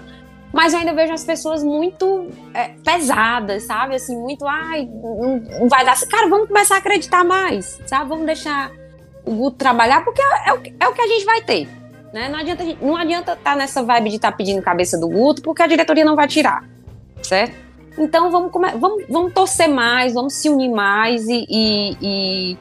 Mas 0.53 0.73
eu 0.73 0.79
ainda 0.79 0.93
vejo 0.93 1.11
as 1.13 1.23
pessoas 1.23 1.63
muito 1.63 2.27
é, 2.53 2.67
pesadas, 2.85 3.63
sabe? 3.63 3.95
Assim, 3.95 4.15
muito, 4.15 4.45
ai, 4.45 4.87
não, 4.93 5.67
vai 5.67 5.83
dar. 5.83 5.99
Cara, 6.07 6.27
vamos 6.29 6.49
começar 6.49 6.75
a 6.75 6.77
acreditar 6.77 7.23
mais, 7.23 7.81
sabe? 7.87 8.07
Vamos 8.09 8.27
deixar 8.27 8.71
o 9.25 9.33
Guto 9.33 9.57
trabalhar, 9.57 10.03
porque 10.03 10.21
é, 10.21 10.49
é 10.49 10.53
o, 10.53 10.57
é 10.81 10.87
o 10.87 10.93
que 10.93 11.01
a 11.01 11.07
gente 11.07 11.25
vai 11.25 11.41
ter. 11.41 11.78
Né? 12.14 12.28
Não 12.30 12.39
adianta 12.39 12.64
estar 12.64 12.86
não 12.86 12.95
adianta 12.95 13.36
tá 13.36 13.55
nessa 13.55 13.84
vibe 13.84 14.10
de 14.10 14.16
estar 14.16 14.32
pedindo 14.32 14.62
cabeça 14.62 14.97
do 14.97 15.07
Guto, 15.07 15.41
porque 15.41 15.62
a 15.62 15.68
diretoria 15.68 16.03
não 16.03 16.16
vai 16.16 16.28
tirar, 16.28 16.64
certo? 17.22 17.55
Então 17.97 18.32
vamos, 18.32 18.51
vamos, 18.51 19.03
vamos 19.10 19.34
torcer 19.34 19.68
mais, 19.68 20.14
vamos 20.14 20.34
se 20.34 20.49
unir 20.49 20.70
mais 20.70 21.28
e, 21.28 21.45
e- 21.49 21.97
e 22.01 22.57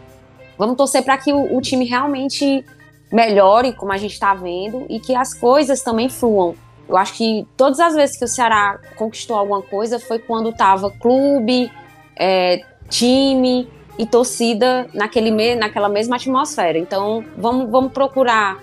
vamos 0.58 0.76
torcer 0.76 1.02
para 1.02 1.16
que 1.16 1.32
o, 1.32 1.56
o 1.56 1.60
time 1.60 1.84
realmente 1.84 2.64
melhore, 3.10 3.72
como 3.72 3.92
a 3.92 3.96
gente 3.96 4.12
está 4.12 4.34
vendo, 4.34 4.84
e 4.88 5.00
que 5.00 5.14
as 5.14 5.32
coisas 5.32 5.82
também 5.82 6.08
fluam. 6.08 6.54
Eu 6.88 6.96
acho 6.96 7.14
que 7.14 7.46
todas 7.56 7.80
as 7.80 7.94
vezes 7.94 8.18
que 8.18 8.24
o 8.24 8.28
Ceará 8.28 8.78
conquistou 8.96 9.36
alguma 9.36 9.62
coisa 9.62 9.98
foi 9.98 10.18
quando 10.18 10.52
tava 10.52 10.90
clube, 10.90 11.70
é, 12.16 12.62
time, 12.88 13.68
e 13.98 14.06
torcida 14.06 14.88
naquele 14.94 15.54
naquela 15.56 15.88
mesma 15.88 16.16
atmosfera. 16.16 16.78
Então, 16.78 17.24
vamos, 17.36 17.68
vamos 17.68 17.92
procurar 17.92 18.56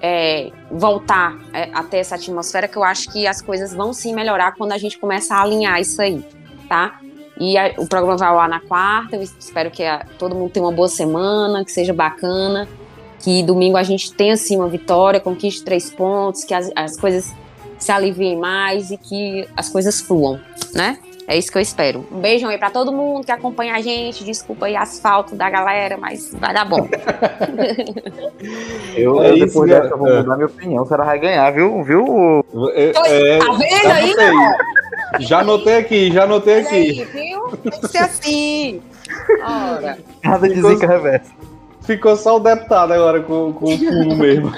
é, 0.00 0.50
voltar 0.70 1.38
é, 1.52 1.70
a 1.72 1.82
ter 1.82 1.98
essa 1.98 2.14
atmosfera, 2.14 2.66
que 2.66 2.76
eu 2.76 2.84
acho 2.84 3.10
que 3.10 3.26
as 3.26 3.40
coisas 3.42 3.74
vão 3.74 3.92
sim 3.92 4.14
melhorar 4.14 4.52
quando 4.52 4.72
a 4.72 4.78
gente 4.78 4.98
começar 4.98 5.36
a 5.36 5.42
alinhar 5.42 5.80
isso 5.80 6.00
aí, 6.00 6.24
tá? 6.68 7.00
E 7.38 7.56
a, 7.56 7.74
o 7.78 7.86
programa 7.86 8.16
vai 8.16 8.34
lá 8.34 8.48
na 8.48 8.60
quarta, 8.60 9.16
eu 9.16 9.22
espero 9.22 9.70
que 9.70 9.82
a, 9.82 10.04
todo 10.18 10.34
mundo 10.34 10.50
tenha 10.50 10.64
uma 10.64 10.72
boa 10.72 10.88
semana, 10.88 11.64
que 11.64 11.72
seja 11.72 11.92
bacana, 11.92 12.68
que 13.18 13.42
domingo 13.42 13.76
a 13.76 13.82
gente 13.82 14.12
tenha 14.12 14.34
assim 14.34 14.56
uma 14.56 14.68
vitória, 14.68 15.20
conquiste 15.20 15.62
três 15.62 15.90
pontos, 15.90 16.44
que 16.44 16.54
as, 16.54 16.70
as 16.74 16.96
coisas 16.96 17.34
se 17.78 17.92
aliviem 17.92 18.36
mais 18.36 18.90
e 18.90 18.96
que 18.96 19.48
as 19.56 19.68
coisas 19.68 20.00
fluam, 20.00 20.40
né? 20.74 20.98
É 21.26 21.36
isso 21.38 21.50
que 21.52 21.58
eu 21.58 21.62
espero. 21.62 22.04
Um 22.10 22.18
beijão 22.18 22.50
aí 22.50 22.58
pra 22.58 22.70
todo 22.70 22.92
mundo 22.92 23.24
que 23.24 23.30
acompanha 23.30 23.74
a 23.74 23.80
gente. 23.80 24.24
Desculpa 24.24 24.66
aí 24.66 24.76
asfalto 24.76 25.36
da 25.36 25.48
galera, 25.48 25.96
mas 25.96 26.32
vai 26.34 26.52
dar 26.52 26.64
bom. 26.64 26.88
eu, 28.96 29.22
É 29.22 29.30
eu 29.30 29.38
depois 29.38 29.70
dessa 29.70 29.96
vou 29.96 30.08
mudar 30.08 30.34
minha 30.36 30.46
opinião. 30.46 30.84
Será 30.86 31.04
vai 31.04 31.18
ganhar, 31.18 31.50
viu? 31.52 31.82
Viu? 31.84 32.44
É, 32.74 32.92
é, 33.06 33.38
tá 33.38 33.52
vendo 33.52 33.82
já 33.82 33.94
aí, 33.94 34.10
anotei. 34.12 34.30
Já 35.20 35.40
anotei 35.40 35.76
aqui, 35.76 36.12
já 36.12 36.24
anotei 36.24 36.60
aqui. 36.60 36.74
aí, 36.74 37.04
viu? 37.04 37.48
Tem 37.58 37.80
que 37.80 37.88
ser 37.88 37.98
assim. 37.98 38.82
Ora. 39.42 39.98
Nada 40.24 40.48
de 40.48 40.62
zica 40.62 40.86
reversa. 40.86 41.32
Ficou 41.82 42.16
só 42.16 42.36
o 42.36 42.40
deputado 42.40 42.92
agora 42.92 43.20
com, 43.20 43.52
com 43.52 43.74
o 43.74 43.78
fumo 43.78 44.16
mesmo. 44.16 44.52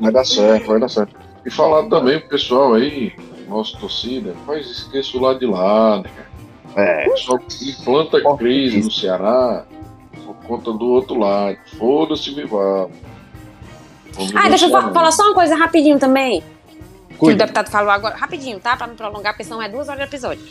Vai 0.00 0.12
dar 0.12 0.24
certo, 0.24 0.66
vai 0.68 0.80
dar 0.80 0.88
certo. 0.88 1.14
E 1.44 1.50
falar 1.50 1.88
também 1.88 2.18
pro 2.20 2.30
pessoal 2.30 2.74
aí, 2.74 3.12
nossa 3.48 3.76
torcida, 3.78 4.34
faz 4.46 4.66
esqueça 4.66 5.16
o 5.16 5.20
lado 5.20 5.38
de 5.38 5.46
lá, 5.46 5.98
né, 6.02 6.10
cara? 6.14 6.28
É. 6.76 7.06
O 7.08 7.10
pessoal 7.12 7.38
que 7.38 7.70
implanta 7.70 8.36
crise 8.36 8.80
no 8.82 8.90
Ceará 8.90 9.64
por 10.24 10.34
conta 10.46 10.72
do 10.72 10.86
outro 10.86 11.18
lado. 11.18 11.56
Foda-se, 11.78 12.32
Vival. 12.34 12.90
Ah, 14.34 14.48
deixa 14.48 14.66
eu 14.66 14.68
negociar, 14.68 14.70
fa- 14.70 14.86
não. 14.88 14.94
falar 14.94 15.10
só 15.12 15.22
uma 15.24 15.34
coisa 15.34 15.54
rapidinho 15.56 15.98
também. 15.98 16.40
Que 17.08 17.14
o 17.14 17.18
Cuida. 17.18 17.44
deputado 17.44 17.70
falou 17.70 17.90
agora. 17.90 18.16
Rapidinho, 18.16 18.60
tá? 18.60 18.76
Pra 18.76 18.86
não 18.86 18.94
prolongar, 18.94 19.32
porque 19.32 19.44
senão 19.44 19.60
é 19.62 19.68
duas 19.68 19.88
horas 19.88 20.00
de 20.02 20.06
episódio. 20.06 20.44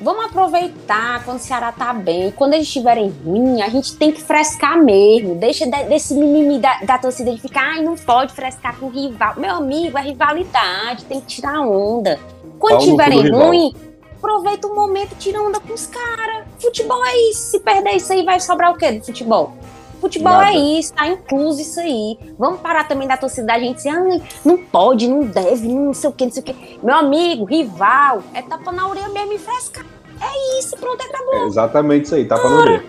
Vamos 0.00 0.26
aproveitar 0.26 1.24
quando 1.24 1.38
o 1.38 1.40
Ceará 1.40 1.72
tá 1.72 1.92
bem. 1.94 2.30
Quando 2.30 2.52
eles 2.54 2.66
estiverem 2.66 3.08
ruim, 3.24 3.62
a 3.62 3.68
gente 3.70 3.96
tem 3.96 4.12
que 4.12 4.20
frescar 4.22 4.76
mesmo. 4.82 5.34
Deixa 5.36 5.64
de- 5.66 5.84
desse 5.84 6.14
mimimi 6.14 6.58
da, 6.58 6.80
da 6.80 6.98
torcida 6.98 7.32
de 7.32 7.40
ficar, 7.40 7.62
ai, 7.76 7.82
não 7.82 7.96
pode 7.96 8.32
frescar 8.34 8.76
com 8.78 8.86
o 8.86 8.90
rival. 8.90 9.34
Meu 9.38 9.54
amigo, 9.54 9.96
é 9.96 10.02
rivalidade, 10.02 11.04
tem 11.06 11.20
que 11.20 11.26
tirar 11.26 11.60
onda. 11.62 12.18
Quando 12.58 12.74
estiverem 12.84 13.18
ruim, 13.46 13.74
aproveita 14.18 14.66
o 14.66 14.74
momento 14.74 15.12
e 15.12 15.16
tira 15.16 15.40
onda 15.40 15.60
com 15.60 15.72
os 15.72 15.86
caras. 15.86 16.44
Futebol 16.58 17.04
é 17.04 17.30
isso. 17.30 17.50
Se 17.52 17.60
perder 17.60 17.92
isso 17.92 18.12
aí, 18.12 18.22
vai 18.24 18.38
sobrar 18.38 18.72
o 18.72 18.76
quê 18.76 18.92
do 18.92 19.04
futebol? 19.04 19.54
Futebol 20.00 20.32
Nada. 20.32 20.50
é 20.50 20.56
isso, 20.56 20.92
tá 20.92 21.06
incluso 21.06 21.60
isso 21.60 21.80
aí. 21.80 22.18
Vamos 22.38 22.60
parar 22.60 22.86
também 22.86 23.08
da 23.08 23.16
torcida 23.16 23.46
da 23.46 23.58
gente 23.58 23.76
dizer, 23.76 23.90
ai, 23.90 24.22
não 24.44 24.58
pode, 24.58 25.08
não 25.08 25.22
deve, 25.22 25.68
não 25.68 25.94
sei 25.94 26.10
o 26.10 26.12
que, 26.12 26.24
não 26.24 26.32
sei 26.32 26.42
o 26.42 26.44
que. 26.44 26.78
Meu 26.82 26.94
amigo, 26.94 27.44
rival, 27.44 28.22
é 28.34 28.42
tapa 28.42 28.72
na 28.72 28.88
orelha 28.88 29.08
mesmo 29.08 29.32
e 29.32 29.38
frescar. 29.38 29.84
É 30.20 30.58
isso, 30.58 30.76
pronto, 30.76 31.02
acabou. 31.02 31.34
É 31.34 31.44
exatamente 31.44 32.06
isso 32.06 32.14
aí, 32.14 32.24
tapa 32.24 32.48
no 32.48 32.56
orelha. 32.56 32.84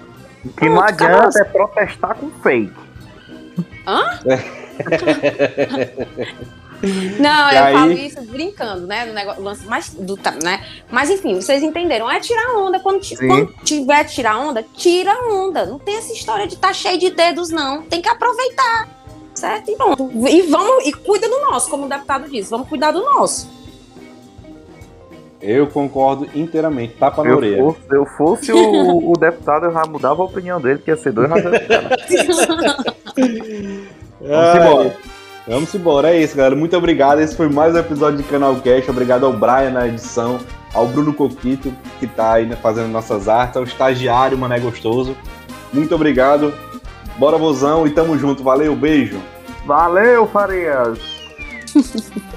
O 0.46 0.50
que 0.50 0.70
não 0.70 0.82
adianta 0.82 1.40
é 1.40 1.44
protestar 1.44 2.16
com 2.16 2.30
fake. 2.42 2.74
Não, 7.20 7.52
E 7.52 7.56
eu 7.56 7.64
aí- 7.64 7.74
falo 7.74 7.92
isso 7.92 8.22
brincando, 8.24 8.86
né? 8.86 9.06
Do 9.06 9.14
negócio, 9.14 9.42
lance 9.44 9.66
mais 9.66 9.90
do, 9.90 10.16
tá, 10.16 10.32
né? 10.44 10.64
Mas 10.92 11.10
enfim, 11.10 11.36
vocês 11.42 11.64
entenderam. 11.64 12.10
É 12.10 12.20
tirar 12.20 12.56
onda. 12.58 12.80
Quando, 12.80 13.02
quando 13.18 13.54
tiver 13.64 14.04
tirar 14.06 14.38
onda, 14.38 14.64
tira 14.76 15.12
onda. 15.32 15.66
Não 15.66 15.80
tem 15.80 15.96
essa 15.98 16.14
história 16.14 16.46
de 16.48 16.54
estar 16.54 16.74
cheio 16.74 17.00
de 17.00 17.10
dedos, 17.10 17.50
não. 17.50 17.82
Tem 17.84 18.02
que 18.02 18.10
aproveitar. 18.10 18.88
Certo? 19.34 19.70
E 19.72 19.76
pronto. 19.76 20.12
E 20.28 20.42
vamos, 20.44 20.86
e 20.86 20.92
cuida 20.94 21.28
do 21.30 21.40
nosso, 21.42 21.70
como 21.70 21.86
o 21.86 21.90
deputado 21.90 22.30
disse. 22.30 22.50
Vamos 22.50 22.68
cuidar 22.70 22.92
do 22.92 23.02
nosso. 23.04 23.50
Eu 25.40 25.68
concordo 25.68 26.28
inteiramente, 26.34 26.96
tapa 26.96 27.18
na 27.24 27.30
Se 27.30 27.34
eu 27.34 27.38
orelha. 27.38 27.58
fosse, 27.64 27.80
se 27.88 27.96
eu 27.96 28.06
fosse 28.06 28.52
o, 28.54 29.12
o 29.12 29.14
deputado, 29.14 29.68
eu 29.68 29.72
já 29.72 29.86
mudava 29.86 30.24
a 30.24 30.26
opinião 30.26 30.60
dele, 30.60 30.80
que 30.84 30.90
ia 30.90 30.98
ser 30.98 31.12
dois 31.12 31.30
razões. 31.30 31.62
Vamos 34.20 34.56
embora. 34.56 34.98
Vamos 35.48 35.74
embora, 35.74 36.14
é 36.14 36.22
isso, 36.22 36.36
galera. 36.36 36.58
Muito 36.58 36.76
obrigado. 36.76 37.22
Esse 37.22 37.34
foi 37.34 37.48
mais 37.48 37.74
um 37.74 37.78
episódio 37.78 38.18
de 38.18 38.24
Canal 38.24 38.58
Cash. 38.58 38.90
Obrigado 38.90 39.26
ao 39.26 39.32
Brian 39.32 39.72
na 39.72 39.88
edição, 39.88 40.40
ao 40.74 40.86
Bruno 40.88 41.14
Coquito, 41.14 41.74
que 42.02 42.06
tá 42.06 42.34
aí 42.34 42.46
né, 42.46 42.58
fazendo 42.58 42.90
nossas 42.90 43.30
artes, 43.30 43.56
ao 43.56 43.64
estagiário 43.64 44.38
Mané 44.38 44.60
Gostoso. 44.60 45.16
Muito 45.72 45.96
obrigado. 45.96 46.54
Bora, 47.18 47.38
vozão, 47.38 47.88
e 47.88 47.92
tamo 47.92 48.20
junto. 48.20 48.44
Valeu, 48.44 48.76
beijo. 48.76 49.22
Valeu, 49.66 50.28
Farias! 50.28 51.00